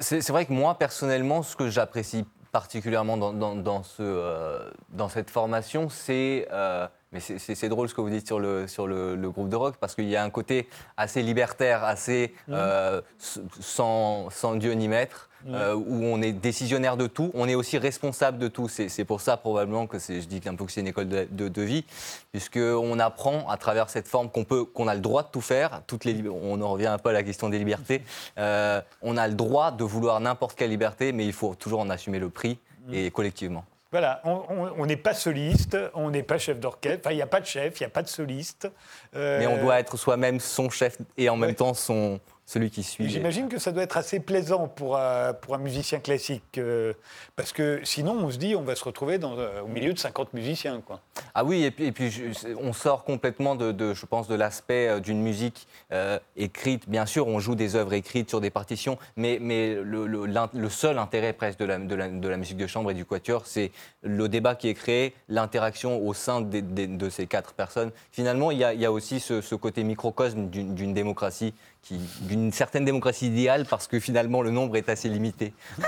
C'est 0.00 0.28
vrai 0.28 0.46
que 0.46 0.52
moi, 0.52 0.76
personnellement, 0.78 1.42
ce 1.42 1.56
que 1.56 1.70
j'apprécie 1.70 2.24
particulièrement 2.52 3.16
dans, 3.16 3.32
dans- 3.32 3.56
dans 3.56 3.82
ce, 3.82 4.02
euh, 4.02 4.70
dans 4.90 5.08
cette 5.08 5.28
formation, 5.30 5.88
c'est... 5.88 6.46
euh, 6.52 6.86
mais 7.12 7.20
c'est- 7.20 7.68
drôle 7.68 7.88
ce 7.88 7.94
que 7.94 8.00
vous 8.00 8.10
dites 8.10 8.26
sur 8.26 8.38
le, 8.38 8.66
sur 8.68 8.86
le, 8.86 9.16
le 9.16 9.30
groupe 9.30 9.48
de 9.48 9.56
rock, 9.56 9.76
parce 9.80 9.94
qu'il 9.94 10.08
y 10.08 10.16
a 10.16 10.22
un 10.22 10.30
côté 10.30 10.68
assez 10.96 11.22
libertaire, 11.22 11.82
assez 11.84 12.34
euh, 12.50 13.00
s- 13.18 13.40
sans, 13.60 14.30
sans 14.30 14.54
Dieu 14.56 14.72
ni 14.72 14.88
maître, 14.88 15.27
euh, 15.48 15.74
où 15.74 16.02
on 16.04 16.20
est 16.20 16.32
décisionnaire 16.32 16.96
de 16.96 17.06
tout, 17.06 17.30
on 17.34 17.48
est 17.48 17.54
aussi 17.54 17.78
responsable 17.78 18.38
de 18.38 18.48
tout. 18.48 18.68
C'est 18.68 19.04
pour 19.04 19.20
ça 19.20 19.36
probablement 19.36 19.86
que 19.86 19.98
je 19.98 20.20
dis 20.26 20.40
un 20.46 20.54
peu 20.54 20.64
que 20.64 20.72
c'est 20.72 20.80
une 20.80 20.88
école 20.88 21.08
de, 21.08 21.28
de, 21.30 21.48
de 21.48 21.62
vie, 21.62 21.84
puisqu'on 22.32 22.98
apprend 22.98 23.48
à 23.48 23.56
travers 23.56 23.90
cette 23.90 24.08
forme 24.08 24.30
qu'on 24.30 24.44
peut, 24.44 24.64
qu'on 24.64 24.88
a 24.88 24.94
le 24.94 25.00
droit 25.00 25.22
de 25.22 25.28
tout 25.28 25.40
faire. 25.40 25.82
Toutes 25.86 26.04
les, 26.04 26.28
on 26.28 26.60
en 26.60 26.68
revient 26.72 26.86
un 26.86 26.98
peu 26.98 27.10
à 27.10 27.12
la 27.12 27.22
question 27.22 27.48
des 27.48 27.58
libertés. 27.58 28.02
Euh, 28.38 28.80
on 29.02 29.16
a 29.16 29.26
le 29.26 29.34
droit 29.34 29.70
de 29.72 29.82
vouloir 29.84 30.20
n'importe 30.20 30.56
quelle 30.56 30.70
liberté, 30.70 31.12
mais 31.12 31.26
il 31.26 31.32
faut 31.32 31.54
toujours 31.54 31.80
en 31.80 31.90
assumer 31.90 32.18
le 32.18 32.28
prix 32.28 32.58
et 32.92 33.10
collectivement. 33.10 33.64
Voilà, 33.90 34.20
on- 34.24 34.84
n'est 34.86 34.96
pas 34.96 35.14
soliste, 35.14 35.76
on 35.94 36.10
n'est 36.10 36.22
pas 36.22 36.38
chef 36.38 36.60
d'orchestre, 36.60 37.00
enfin, 37.00 37.12
il 37.12 37.16
n'y 37.16 37.22
a 37.22 37.26
pas 37.26 37.40
de 37.40 37.46
chef, 37.46 37.80
il 37.80 37.82
n'y 37.82 37.86
a 37.86 37.90
pas 37.90 38.02
de 38.02 38.08
soliste. 38.08 38.70
Euh, 39.16 39.38
Mais 39.38 39.46
on 39.46 39.62
doit 39.62 39.80
être 39.80 39.96
soi-même 39.96 40.40
son 40.40 40.68
chef 40.70 40.98
et 41.16 41.28
en 41.30 41.36
même 41.36 41.54
temps 41.54 41.74
son, 41.74 42.20
celui 42.48 42.70
qui 42.70 42.82
suit. 42.82 43.10
J'imagine 43.10 43.48
que 43.50 43.58
ça 43.58 43.72
doit 43.72 43.82
être 43.82 43.98
assez 43.98 44.20
plaisant 44.20 44.68
pour 44.68 44.96
un, 44.96 45.34
pour 45.34 45.54
un 45.54 45.58
musicien 45.58 46.00
classique, 46.00 46.56
euh, 46.56 46.94
parce 47.36 47.52
que 47.52 47.80
sinon 47.84 48.12
on 48.14 48.30
se 48.30 48.38
dit 48.38 48.56
on 48.56 48.62
va 48.62 48.74
se 48.74 48.82
retrouver 48.84 49.18
dans, 49.18 49.36
euh, 49.38 49.60
au 49.60 49.66
milieu 49.68 49.92
de 49.92 49.98
50 49.98 50.32
musiciens. 50.32 50.80
Quoi. 50.80 51.00
Ah 51.34 51.44
oui, 51.44 51.64
et 51.64 51.70
puis, 51.70 51.84
et 51.84 51.92
puis 51.92 52.10
je- 52.10 52.54
on 52.58 52.72
sort 52.72 53.04
complètement, 53.04 53.54
de, 53.54 53.70
de- 53.70 53.92
je 53.92 54.06
pense, 54.06 54.28
de 54.28 54.34
l'aspect 54.34 54.88
euh, 54.88 54.98
d'une 54.98 55.20
musique 55.20 55.68
euh, 55.92 56.18
écrite. 56.36 56.88
Bien 56.88 57.04
sûr, 57.04 57.26
on 57.28 57.38
joue 57.38 57.54
des 57.54 57.76
œuvres 57.76 57.92
écrites 57.92 58.30
sur 58.30 58.40
des 58.40 58.48
partitions, 58.50 58.96
mais, 59.16 59.36
mais 59.42 59.74
le, 59.74 60.06
le- 60.06 60.70
seul 60.70 60.98
intérêt 60.98 61.34
presque 61.34 61.58
de 61.58 61.66
la, 61.66 61.76
de, 61.78 61.94
la, 61.94 62.08
de 62.08 62.28
la 62.28 62.36
musique 62.38 62.56
de 62.56 62.66
chambre 62.66 62.90
et 62.90 62.94
du 62.94 63.04
quatuor, 63.04 63.42
c'est 63.46 63.72
le 64.00 64.26
débat 64.26 64.54
qui 64.54 64.68
est 64.70 64.74
créé, 64.74 65.14
l'interaction 65.28 66.00
au 66.00 66.14
sein 66.14 66.40
des- 66.40 66.62
des- 66.62 66.86
de 66.86 67.10
ces 67.10 67.26
quatre 67.26 67.52
personnes. 67.52 67.90
Finalement, 68.10 68.50
il 68.50 68.56
y 68.58 68.64
a, 68.64 68.72
il 68.72 68.80
y 68.80 68.86
a 68.86 68.92
aussi 68.92 69.20
ce, 69.20 69.42
ce 69.42 69.54
côté 69.54 69.84
microcosme 69.84 70.48
d'une 70.48 70.94
démocratie, 70.94 71.52
d'une 72.20 72.52
certaine 72.52 72.84
démocratie 72.84 73.26
idéale, 73.26 73.64
parce 73.64 73.86
que 73.86 73.98
finalement, 74.00 74.42
le 74.42 74.50
nombre 74.50 74.76
est 74.76 74.88
assez 74.88 75.08
limité. 75.08 75.52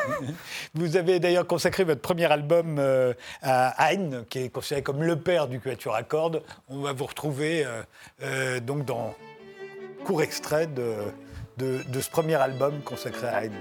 Vous 0.74 0.96
avez 0.96 1.20
d'ailleurs 1.20 1.46
consacré 1.46 1.84
votre 1.84 2.00
premier 2.00 2.30
album 2.30 2.76
euh, 2.78 3.12
à 3.42 3.92
Haydn, 3.92 4.24
qui 4.28 4.40
est 4.40 4.48
considéré 4.48 4.82
comme 4.82 5.02
le 5.02 5.16
père 5.16 5.48
du 5.48 5.60
quatuor 5.60 5.94
à 5.94 6.02
cordes. 6.02 6.42
On 6.68 6.80
va 6.80 6.92
vous 6.92 7.06
retrouver 7.06 7.64
euh, 7.64 7.82
euh, 8.22 8.60
donc 8.60 8.84
dans 8.84 9.14
court 10.04 10.22
extrait 10.22 10.66
de 10.66 12.00
ce 12.00 12.10
premier 12.10 12.36
album 12.36 12.80
consacré 12.80 13.26
à 13.26 13.44
Haydn. 13.44 13.54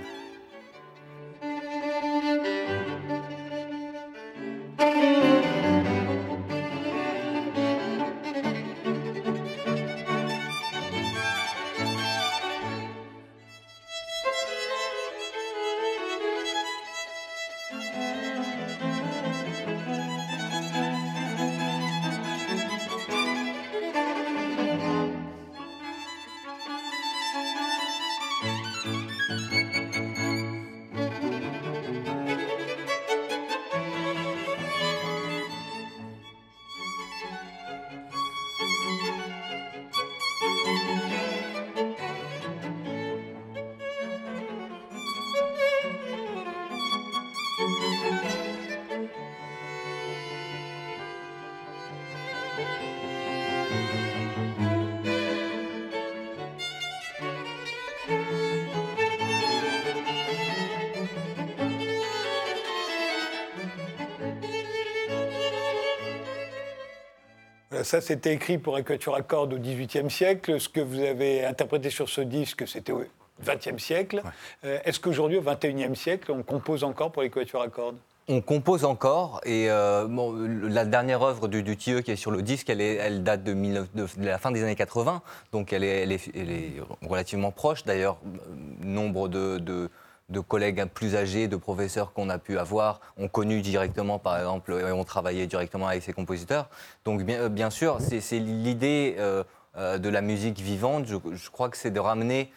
Ça, 67.84 68.02
c'était 68.02 68.34
écrit 68.34 68.58
pour 68.58 68.76
un 68.76 68.82
quatuor 68.84 69.16
à 69.16 69.22
cordes 69.22 69.54
au 69.54 69.58
XVIIIe 69.58 70.10
siècle. 70.10 70.60
Ce 70.60 70.70
que 70.70 70.80
vous 70.82 71.00
avez 71.00 71.46
interprété 71.46 71.90
sur 71.90 72.10
ce 72.10 72.22
disque, 72.22 72.68
c'était 72.68 72.92
au 72.92 73.04
XXe 73.44 73.82
siècle. 73.82 74.22
Euh, 74.66 74.80
Est-ce 74.84 75.00
qu'aujourd'hui, 75.00 75.38
au 75.38 75.42
XXIe 75.42 75.96
siècle, 75.96 76.32
on 76.32 76.44
compose 76.44 76.84
encore 76.84 77.12
pour 77.12 77.22
les 77.22 77.30
quatuors 77.30 77.62
à 77.64 77.68
cordes? 77.70 77.98
On 78.32 78.42
compose 78.42 78.86
encore 78.86 79.42
et 79.44 79.72
euh, 79.72 80.06
bon, 80.08 80.36
la 80.38 80.86
dernière 80.86 81.24
œuvre 81.24 81.48
du, 81.48 81.64
du 81.64 81.76
Thieu 81.78 82.02
qui 82.02 82.12
est 82.12 82.16
sur 82.16 82.30
le 82.30 82.44
disque, 82.44 82.70
elle, 82.70 82.80
est- 82.80 82.96
elle 82.98 83.24
date 83.24 83.44
de, 83.44 83.54
19 83.54 83.88
de- 83.96 84.06
de 84.22 84.26
la 84.28 84.38
fin 84.38 84.52
des 84.52 84.62
années 84.62 84.76
80, 84.76 85.24
donc 85.52 85.74
elle 85.74 85.84
est, 85.84 86.04
elle 86.04 86.12
est- 86.12 86.30
elle 86.36 86.52
est 86.52 86.74
relativement 87.02 87.50
proche. 87.50 87.86
D'ailleurs, 87.86 88.18
euh, 88.28 88.86
nombre 88.86 89.30
de, 89.30 89.58
de- 89.58 89.90
de 90.30 90.40
collègues 90.40 90.86
plus 90.86 91.16
âgés, 91.16 91.48
de 91.48 91.56
professeurs 91.56 92.14
qu'on 92.14 92.30
a 92.30 92.38
pu 92.38 92.58
avoir, 92.58 93.02
ont 93.18 93.28
connu 93.28 93.62
directement, 93.62 94.20
par 94.20 94.38
exemple, 94.38 94.74
et 94.74 94.92
ont 94.92 95.04
travaillé 95.04 95.48
directement 95.48 95.88
avec 95.88 96.04
ces 96.04 96.14
compositeurs. 96.14 96.70
Donc 97.06 97.24
bien, 97.24 97.40
euh, 97.40 97.70
sûr, 97.70 97.98
c'est 98.00 98.40
l'idée. 98.40 99.16
euh, 99.18 99.44
euh, 99.78 100.00
de 100.00 100.10
la 100.10 100.22
musique 100.22 100.60
vivante. 100.60 101.06
Je, 101.06 101.50
crois 101.50 101.70
que 101.70 101.78
c'est 101.78 101.92
de 101.92 102.00
ramener, 102.00 102.52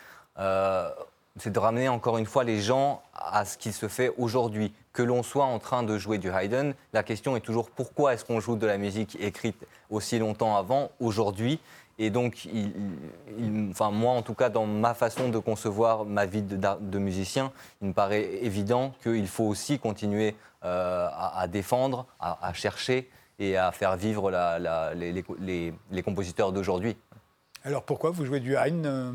c'est 1.36 1.52
de 1.52 1.58
ramener 1.58 1.88
encore 1.88 2.16
une 2.16 2.24
fois 2.26 2.42
les 2.42 2.60
gens 2.60 3.02
à 3.14 3.44
ce 3.44 3.58
qui 3.58 3.72
se 3.72 3.86
fait 3.86 4.12
aujourd'hui. 4.16 4.72
Que 4.94 5.02
l'on 5.02 5.22
soit 5.22 5.44
en 5.44 5.58
train 5.58 5.82
de 5.82 5.96
jouer 5.98 6.18
du 6.18 6.30
Haydn, 6.30 6.72
la 6.92 7.02
question 7.02 7.36
est 7.36 7.40
toujours 7.40 7.70
pourquoi 7.70 8.14
est-ce 8.14 8.24
qu'on 8.24 8.40
joue 8.40 8.56
de 8.56 8.66
la 8.66 8.76
musique 8.76 9.16
écrite 9.20 9.66
aussi 9.90 10.18
longtemps 10.18 10.56
avant, 10.56 10.90
aujourd'hui 11.00 11.60
et 11.98 12.10
donc, 12.10 12.44
il- 12.46 12.72
il- 13.38 13.68
enfin, 13.70 13.90
moi, 13.90 14.12
en 14.12 14.22
tout 14.22 14.34
cas, 14.34 14.48
dans 14.48 14.66
ma 14.66 14.94
façon 14.94 15.28
de 15.28 15.38
concevoir 15.38 16.04
ma 16.04 16.26
vie 16.26 16.42
de, 16.42 16.98
musicien, 16.98 17.52
il 17.80 17.88
me 17.88 17.92
paraît 17.92 18.22
évident 18.42 18.92
qu'il 19.02 19.28
faut 19.28 19.44
aussi 19.44 19.78
continuer 19.78 20.34
euh, 20.64 21.08
à, 21.12 21.40
à 21.40 21.46
défendre, 21.48 22.06
à, 22.20 22.46
à 22.46 22.52
chercher 22.52 23.10
et 23.38 23.56
à 23.56 23.72
faire 23.72 23.96
vivre 23.96 24.30
la- 24.30 24.58
la- 24.60 24.94
les, 24.94 25.10
les- 25.12 25.24
les- 25.40 25.74
les 25.90 26.02
compositeurs 26.02 26.52
d'aujourd'hui. 26.52 26.96
Alors 27.64 27.82
pourquoi 27.82 28.10
vous 28.10 28.24
jouez 28.24 28.40
du 28.40 28.54
Haydn 28.56 28.86
euh, 28.86 29.12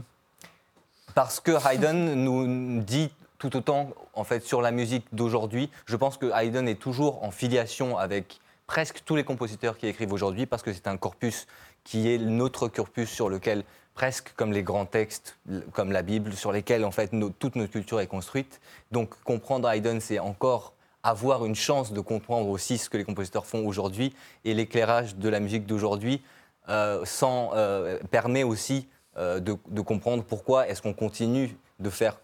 Parce 1.16 1.40
que 1.40 1.52
Haydn 1.52 2.14
nous 2.16 2.82
dit 2.82 3.10
tout 3.38 3.56
autant 3.56 3.90
en 4.14 4.24
fait 4.24 4.44
sur 4.44 4.62
la 4.62 4.72
musique 4.72 5.06
d'aujourd'hui. 5.14 5.70
Je 5.86 5.96
pense 5.96 6.18
que 6.18 6.26
Haydn 6.34 6.68
est 6.68 6.80
toujours 6.80 7.24
en 7.24 7.32
filiation 7.32 7.98
avec 7.98 8.40
presque 8.66 9.04
tous 9.06 9.16
les 9.16 9.24
compositeurs 9.24 9.78
qui 9.78 9.88
écrivent 9.88 10.12
aujourd'hui 10.12 10.46
parce 10.46 10.64
que 10.64 10.74
c'est 10.74 10.88
un 10.88 10.98
corpus 10.98 11.48
qui 11.88 12.14
est 12.14 12.18
notre 12.18 12.68
corpus 12.68 13.10
sur 13.10 13.30
lequel 13.30 13.64
presque 13.94 14.34
comme 14.36 14.52
les 14.52 14.62
grands 14.62 14.86
textes 14.86 15.38
comme 15.72 15.92
la 15.94 16.02
Bible 16.02 16.34
sur 16.34 16.52
lesquels 16.52 16.84
en 16.84 16.92
fait 16.92 17.12
toute 17.40 17.56
notre 17.56 17.72
culture 17.72 18.02
est 18.02 18.08
construite. 18.08 18.60
Donc 18.92 19.10
comprendre 19.24 19.70
Haydn 19.70 20.00
c'est 20.02 20.20
encore 20.20 20.74
avoir 21.02 21.46
une 21.46 21.56
chance 21.56 21.94
de 21.94 22.02
comprendre 22.02 22.50
aussi 22.50 22.78
ce 22.78 22.90
que 22.90 22.98
les 22.98 23.06
compositeurs 23.06 23.46
font 23.46 23.66
aujourd'hui 23.66 24.14
et 24.44 24.54
l'éclairage 24.54 25.16
de 25.16 25.30
la 25.30 25.40
musique 25.40 25.66
d'aujourd'hui 25.66 26.22
euh, 26.68 27.06
euh, 27.24 28.00
permet 28.12 28.44
aussi 28.44 28.88
euh, 29.18 29.40
de, 29.40 29.82
comprendre 29.82 30.24
pourquoi 30.24 30.68
est-ce 30.68 30.82
qu'on 30.82 30.94
continue 30.94 31.56
de 31.80 31.90
faire 31.90 32.20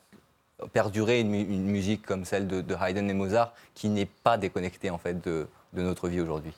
perdurer 0.74 1.22
une, 1.22 1.30
mu- 1.30 1.42
une 1.42 1.66
musique 1.66 2.06
comme 2.06 2.26
celle 2.26 2.48
de, 2.48 2.76
Haydn 2.76 3.10
et 3.10 3.14
Mozart 3.14 3.54
qui 3.74 3.88
n'est 3.88 4.12
pas 4.24 4.38
déconnectée 4.38 4.90
en 4.90 4.98
fait 4.98 5.24
de 5.24 5.48
notre 5.72 6.10
vie 6.10 6.20
aujourd'hui. 6.20 6.54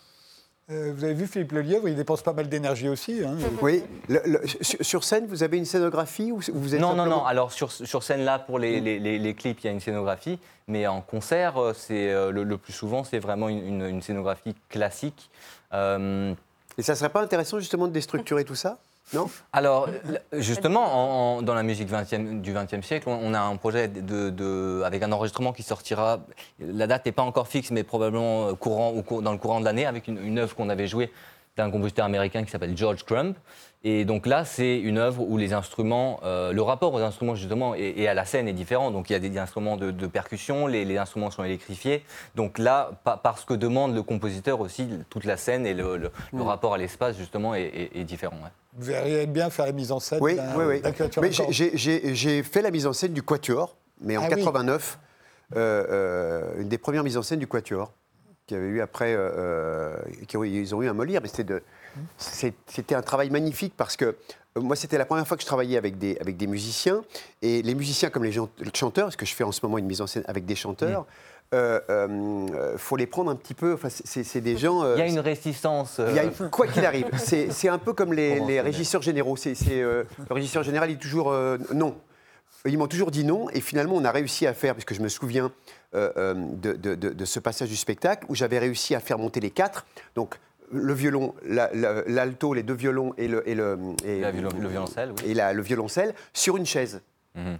Euh, 0.71 0.93
Vous 0.95 1.03
avez 1.03 1.13
vu 1.13 1.27
Philippe 1.27 1.51
Lelièvre, 1.51 1.87
il 1.87 1.95
dépense 1.95 2.23
pas 2.23 2.33
mal 2.33 2.49
d'énergie 2.49 2.89
aussi. 2.89 3.21
hein. 3.23 3.37
Oui. 3.61 3.83
Le- 4.09 4.21
le- 4.25 4.41
sur, 4.61 5.03
scène, 5.03 5.27
vous 5.27 5.43
avez 5.43 5.57
une 5.57 5.65
scénographie 5.65 6.31
ou 6.31 6.39
vous 6.53 6.73
êtes 6.73 6.81
Non, 6.81 6.89
non, 6.93 6.97
simplement- 7.03 7.17
non. 7.17 7.25
Alors 7.25 7.51
sur, 7.51 7.71
sur 7.71 8.01
scène 8.01 8.25
là, 8.25 8.39
pour 8.39 8.57
les, 8.57 8.81
les- 8.81 8.97
les- 8.99 9.19
les 9.19 9.33
clips, 9.35 9.59
il 9.63 9.67
y 9.67 9.69
a 9.69 9.73
une 9.73 9.79
scénographie, 9.79 10.39
mais 10.67 10.87
en 10.87 11.01
concert, 11.01 11.57
euh, 11.61 11.73
c'est 11.75 12.09
euh, 12.11 12.31
le, 12.31 12.43
le 12.43 12.57
plus 12.57 12.73
souvent, 12.73 13.03
c'est 13.03 13.19
vraiment 13.19 13.47
une, 13.47 13.63
une- 13.67 13.85
une 13.85 14.01
scénographie 14.01 14.55
classique. 14.69 15.29
Euh, 15.73 16.33
Et 16.79 16.81
ça 16.81 16.95
serait 16.95 17.09
pas 17.09 17.21
intéressant 17.21 17.59
justement 17.59 17.87
de 17.87 17.93
déstructurer 17.93 18.43
tout 18.43 18.55
ça? 18.55 18.79
Alors, 19.53 19.87
l- 19.87 20.21
justement, 20.33 20.81
en- 20.83 21.37
en- 21.37 21.41
dans 21.41 21.53
la 21.53 21.63
musique 21.63 21.89
20e 21.89 22.41
du 22.41 22.53
XXe 22.53 22.85
siècle, 22.85 23.07
on, 23.07 23.33
a 23.33 23.39
un 23.39 23.55
projet 23.55 23.91
avec 24.83 25.03
un 25.03 25.11
enregistrement 25.11 25.53
qui 25.53 25.63
sortira. 25.63 26.19
La 26.59 26.87
date 26.87 27.05
n'est 27.05 27.11
pas 27.11 27.21
encore 27.23 27.47
fixe, 27.47 27.71
mais 27.71 27.83
probablement 27.83 28.47
euh, 28.49 28.53
courant, 28.55 28.93
dans 29.21 29.31
le 29.31 29.37
courant 29.37 29.59
de 29.59 29.65
l'année, 29.65 29.85
avec 29.85 30.07
une, 30.07 30.17
une 30.17 30.39
œuvre 30.39 30.55
qu'on 30.55 30.69
avait 30.69 30.87
jouée 30.87 31.11
d'un 31.55 31.69
compositeur 31.71 32.05
américain 32.05 32.43
qui 32.43 32.51
s'appelle 32.51 32.75
George 32.75 33.03
Crumb. 33.05 33.35
Et 33.87 34.03
donc 34.03 34.25
là, 34.25 34.45
c'est 34.45 34.79
une 34.79 34.97
œuvre 34.97 35.21
où 35.21 35.37
les 35.37 35.53
instruments, 35.53 36.19
euh, 36.23 36.51
le 36.51 36.61
rapport 36.63 36.91
aux 36.91 36.99
instruments 37.01 37.35
justement 37.35 37.75
et, 37.75 37.93
et 37.97 38.07
à 38.07 38.15
la 38.15 38.25
scène 38.25 38.47
est 38.47 38.53
différent. 38.53 38.89
Donc 38.89 39.11
il 39.11 39.13
y 39.13 39.15
a 39.15 39.19
des 39.19 39.37
instruments 39.37 39.77
de, 39.77 39.91
de 39.91 40.07
percussion, 40.07 40.65
les, 40.65 40.85
les 40.85 40.97
instruments 40.97 41.29
sont 41.29 41.43
électrifiés. 41.43 42.03
Donc 42.33 42.57
là, 42.57 42.89
pa- 43.03 43.19
parce 43.21 43.45
que 43.45 43.53
demande 43.53 43.93
le 43.93 44.01
compositeur 44.01 44.59
aussi, 44.59 44.89
toute 45.11 45.23
la 45.23 45.37
scène 45.37 45.67
et 45.67 45.75
le, 45.75 45.97
le- 45.97 46.11
le 46.33 46.41
rapport 46.41 46.73
à 46.73 46.79
l'espace 46.79 47.15
justement 47.15 47.53
est, 47.53 47.61
est- 47.93 47.99
est 47.99 48.03
différent. 48.05 48.37
ouais. 48.37 48.49
Vous 48.73 48.85
verriez 48.85 49.27
bien 49.27 49.51
faire 49.51 49.67
la 49.67 49.71
mise 49.71 49.91
en 49.91 49.99
scène 49.99 50.17
Oui, 50.19 50.35
oui, 50.57 50.81
oui. 51.21 51.31
j'ai- 52.15 52.41
fait 52.43 52.61
la 52.63 52.71
mise 52.71 52.87
en 52.87 52.93
scène 52.93 53.13
du 53.13 53.21
Quatuor, 53.21 53.77
mais 54.01 54.17
en 54.17 54.21
Ah 54.23 54.27
oui. 54.31 54.35
89, 54.37 54.97
euh, 55.55 55.85
euh, 55.91 56.61
une 56.61 56.69
des 56.69 56.79
premières 56.79 57.03
mises 57.03 57.17
en 57.17 57.21
scène 57.21 57.37
du 57.39 57.45
Quatuor, 57.47 57.93
qui 58.47 58.55
avait 58.55 58.65
eu 58.67 58.81
après, 58.81 59.15
qui 60.27 60.37
ont- 60.37 60.43
ils 60.43 60.73
ont 60.73 60.81
eu 60.81 60.89
un 60.89 60.93
Molière, 60.93 61.21
mais 61.21 61.27
c'était 61.29 61.43
de- 61.43 61.61
c'était 62.17 62.95
un 62.95 63.01
travail 63.01 63.29
magnifique 63.29 63.73
parce 63.77 63.95
que 63.97 64.05
euh, 64.57 64.61
moi, 64.61 64.75
c'était 64.75 64.97
la 64.97 65.05
première 65.05 65.27
fois 65.27 65.35
que 65.37 65.41
je 65.43 65.47
travaillais 65.47 65.77
avec 65.77 65.97
des, 65.97 66.17
avec 66.19 66.37
des 66.37 66.47
musiciens, 66.47 67.03
et 67.41 67.61
les 67.61 67.75
musiciens 67.75 68.09
comme 68.09 68.23
les 68.23 68.31
chanteurs, 68.73 69.05
parce 69.05 69.15
que 69.17 69.25
je 69.25 69.33
fais 69.35 69.43
en 69.43 69.51
ce 69.51 69.59
moment 69.63 69.77
une 69.77 69.85
mise 69.85 69.99
en 70.01 70.07
scène 70.07 70.23
avec 70.27 70.45
des 70.45 70.55
chanteurs, 70.55 71.01
Mm. 71.01 71.55
euh, 71.55 71.79
euh, 71.89 72.77
faut 72.77 72.95
les 72.95 73.05
prendre 73.05 73.29
un 73.29 73.35
petit 73.35 73.53
peu. 73.53 73.73
Enfin, 73.73 73.89
c'est- 73.89 74.39
des 74.41 74.57
gens. 74.57 74.83
euh, 74.83 74.95
Il 74.95 74.99
y 74.99 75.03
a 75.03 75.07
une 75.07 75.19
réticence. 75.19 75.99
il 76.07 76.15
y 76.15 76.19
a 76.19 76.23
une- 76.23 76.49
quoi 76.49 76.67
qu'il 76.67 76.85
arrive, 76.85 77.07
c'est 77.17 77.69
un 77.69 77.77
peu 77.77 77.93
comme 77.93 78.13
les, 78.13 78.61
régisseurs 78.61 79.01
généraux. 79.01 79.35
C'est 79.37 79.53
le 79.81 80.05
régisseur 80.29 80.63
général, 80.63 80.89
il 80.89 80.97
dit 80.97 81.01
toujours 81.03 81.33
non. 81.73 81.95
Ils 82.67 82.77
m'ont 82.79 82.87
toujours 82.87 83.11
dit 83.11 83.23
non, 83.25 83.47
et 83.51 83.61
finalement, 83.61 83.95
on 83.95 84.05
a 84.05 84.11
réussi 84.11 84.47
à 84.47 84.53
faire, 84.55 84.73
puisque 84.73 84.93
je 84.95 85.01
me 85.01 85.07
souviens 85.09 85.51
de, 85.93 86.53
de- 86.73 86.95
de- 86.95 87.09
de 87.09 87.25
ce 87.25 87.39
passage 87.39 87.69
du 87.69 87.75
spectacle, 87.75 88.25
où 88.29 88.35
j'avais 88.35 88.57
réussi 88.59 88.95
à 88.95 88.99
faire 88.99 89.19
monter 89.19 89.39
les 89.39 89.51
quatre. 89.51 89.85
Donc, 90.15 90.39
le 90.71 90.93
violon, 90.93 91.33
la- 91.45 91.69
la- 91.73 92.03
l'alto, 92.07 92.53
les 92.53 92.63
deux 92.63 92.73
violons 92.73 93.13
et 93.17 93.27
le, 93.27 93.47
et 93.47 93.55
le, 93.55 93.77
et- 94.05 94.19
La 94.21 94.31
violon- 94.31 94.49
le 94.59 94.67
violoncelle, 94.67 95.11
oui. 95.11 95.31
et 95.31 95.33
la- 95.33 95.53
le 95.53 95.61
violoncelle 95.61 96.13
sur 96.33 96.57
une 96.57 96.65
chaise. 96.65 97.01
Mhm. 97.35 97.57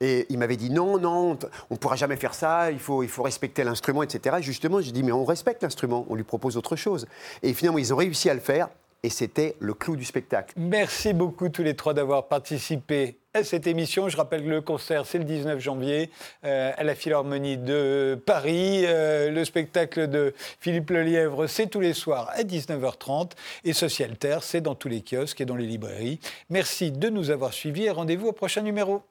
Et 0.00 0.26
il 0.28 0.38
m'avait 0.38 0.56
dit 0.56 0.70
non, 0.70 0.98
non, 0.98 1.38
on 1.70 1.74
ne 1.74 1.78
pourra 1.78 1.96
jamais 1.96 2.16
faire 2.16 2.34
ça, 2.34 2.70
il 2.70 2.78
faut, 2.80 3.02
il 3.02 3.08
faut 3.08 3.22
respecter 3.22 3.64
l'instrument, 3.64 4.02
etc. 4.02 4.36
Justement, 4.40 4.80
j'ai 4.80 4.92
dit 4.92 5.02
mais 5.02 5.12
on 5.12 5.24
respecte 5.24 5.62
l'instrument, 5.62 6.04
on 6.10 6.14
lui 6.14 6.24
propose 6.24 6.56
autre 6.56 6.76
chose. 6.76 7.06
Et 7.42 7.54
finalement, 7.54 7.78
ils 7.78 7.94
ont 7.94 7.96
réussi 7.96 8.28
à 8.28 8.34
le 8.34 8.40
faire, 8.40 8.68
et 9.02 9.08
c'était 9.10 9.54
le 9.60 9.72
clou 9.72 9.96
du 9.96 10.04
spectacle. 10.04 10.52
Merci 10.58 11.12
beaucoup 11.12 11.48
tous 11.48 11.62
les 11.62 11.74
trois 11.76 11.94
d'avoir 11.94 12.26
participé 12.26 13.18
cette 13.42 13.66
émission. 13.66 14.08
Je 14.08 14.16
rappelle 14.16 14.44
que 14.44 14.48
le 14.48 14.60
concert, 14.60 15.06
c'est 15.06 15.18
le 15.18 15.24
19 15.24 15.58
janvier 15.58 16.10
euh, 16.44 16.70
à 16.76 16.84
la 16.84 16.94
Philharmonie 16.94 17.56
de 17.56 18.20
Paris. 18.24 18.84
Euh, 18.84 19.30
le 19.30 19.44
spectacle 19.44 20.08
de 20.08 20.34
Philippe 20.60 20.90
Lelièvre, 20.90 21.48
c'est 21.48 21.66
tous 21.66 21.80
les 21.80 21.94
soirs 21.94 22.30
à 22.34 22.42
19h30. 22.42 23.32
Et 23.64 23.72
Social 23.72 24.16
Terre, 24.16 24.44
c'est 24.44 24.60
dans 24.60 24.76
tous 24.76 24.88
les 24.88 25.02
kiosques 25.02 25.40
et 25.40 25.44
dans 25.46 25.56
les 25.56 25.66
librairies. 25.66 26.20
Merci 26.48 26.92
de 26.92 27.08
nous 27.08 27.30
avoir 27.30 27.52
suivis 27.52 27.84
et 27.84 27.90
rendez-vous 27.90 28.28
au 28.28 28.32
prochain 28.32 28.62
numéro. 28.62 29.02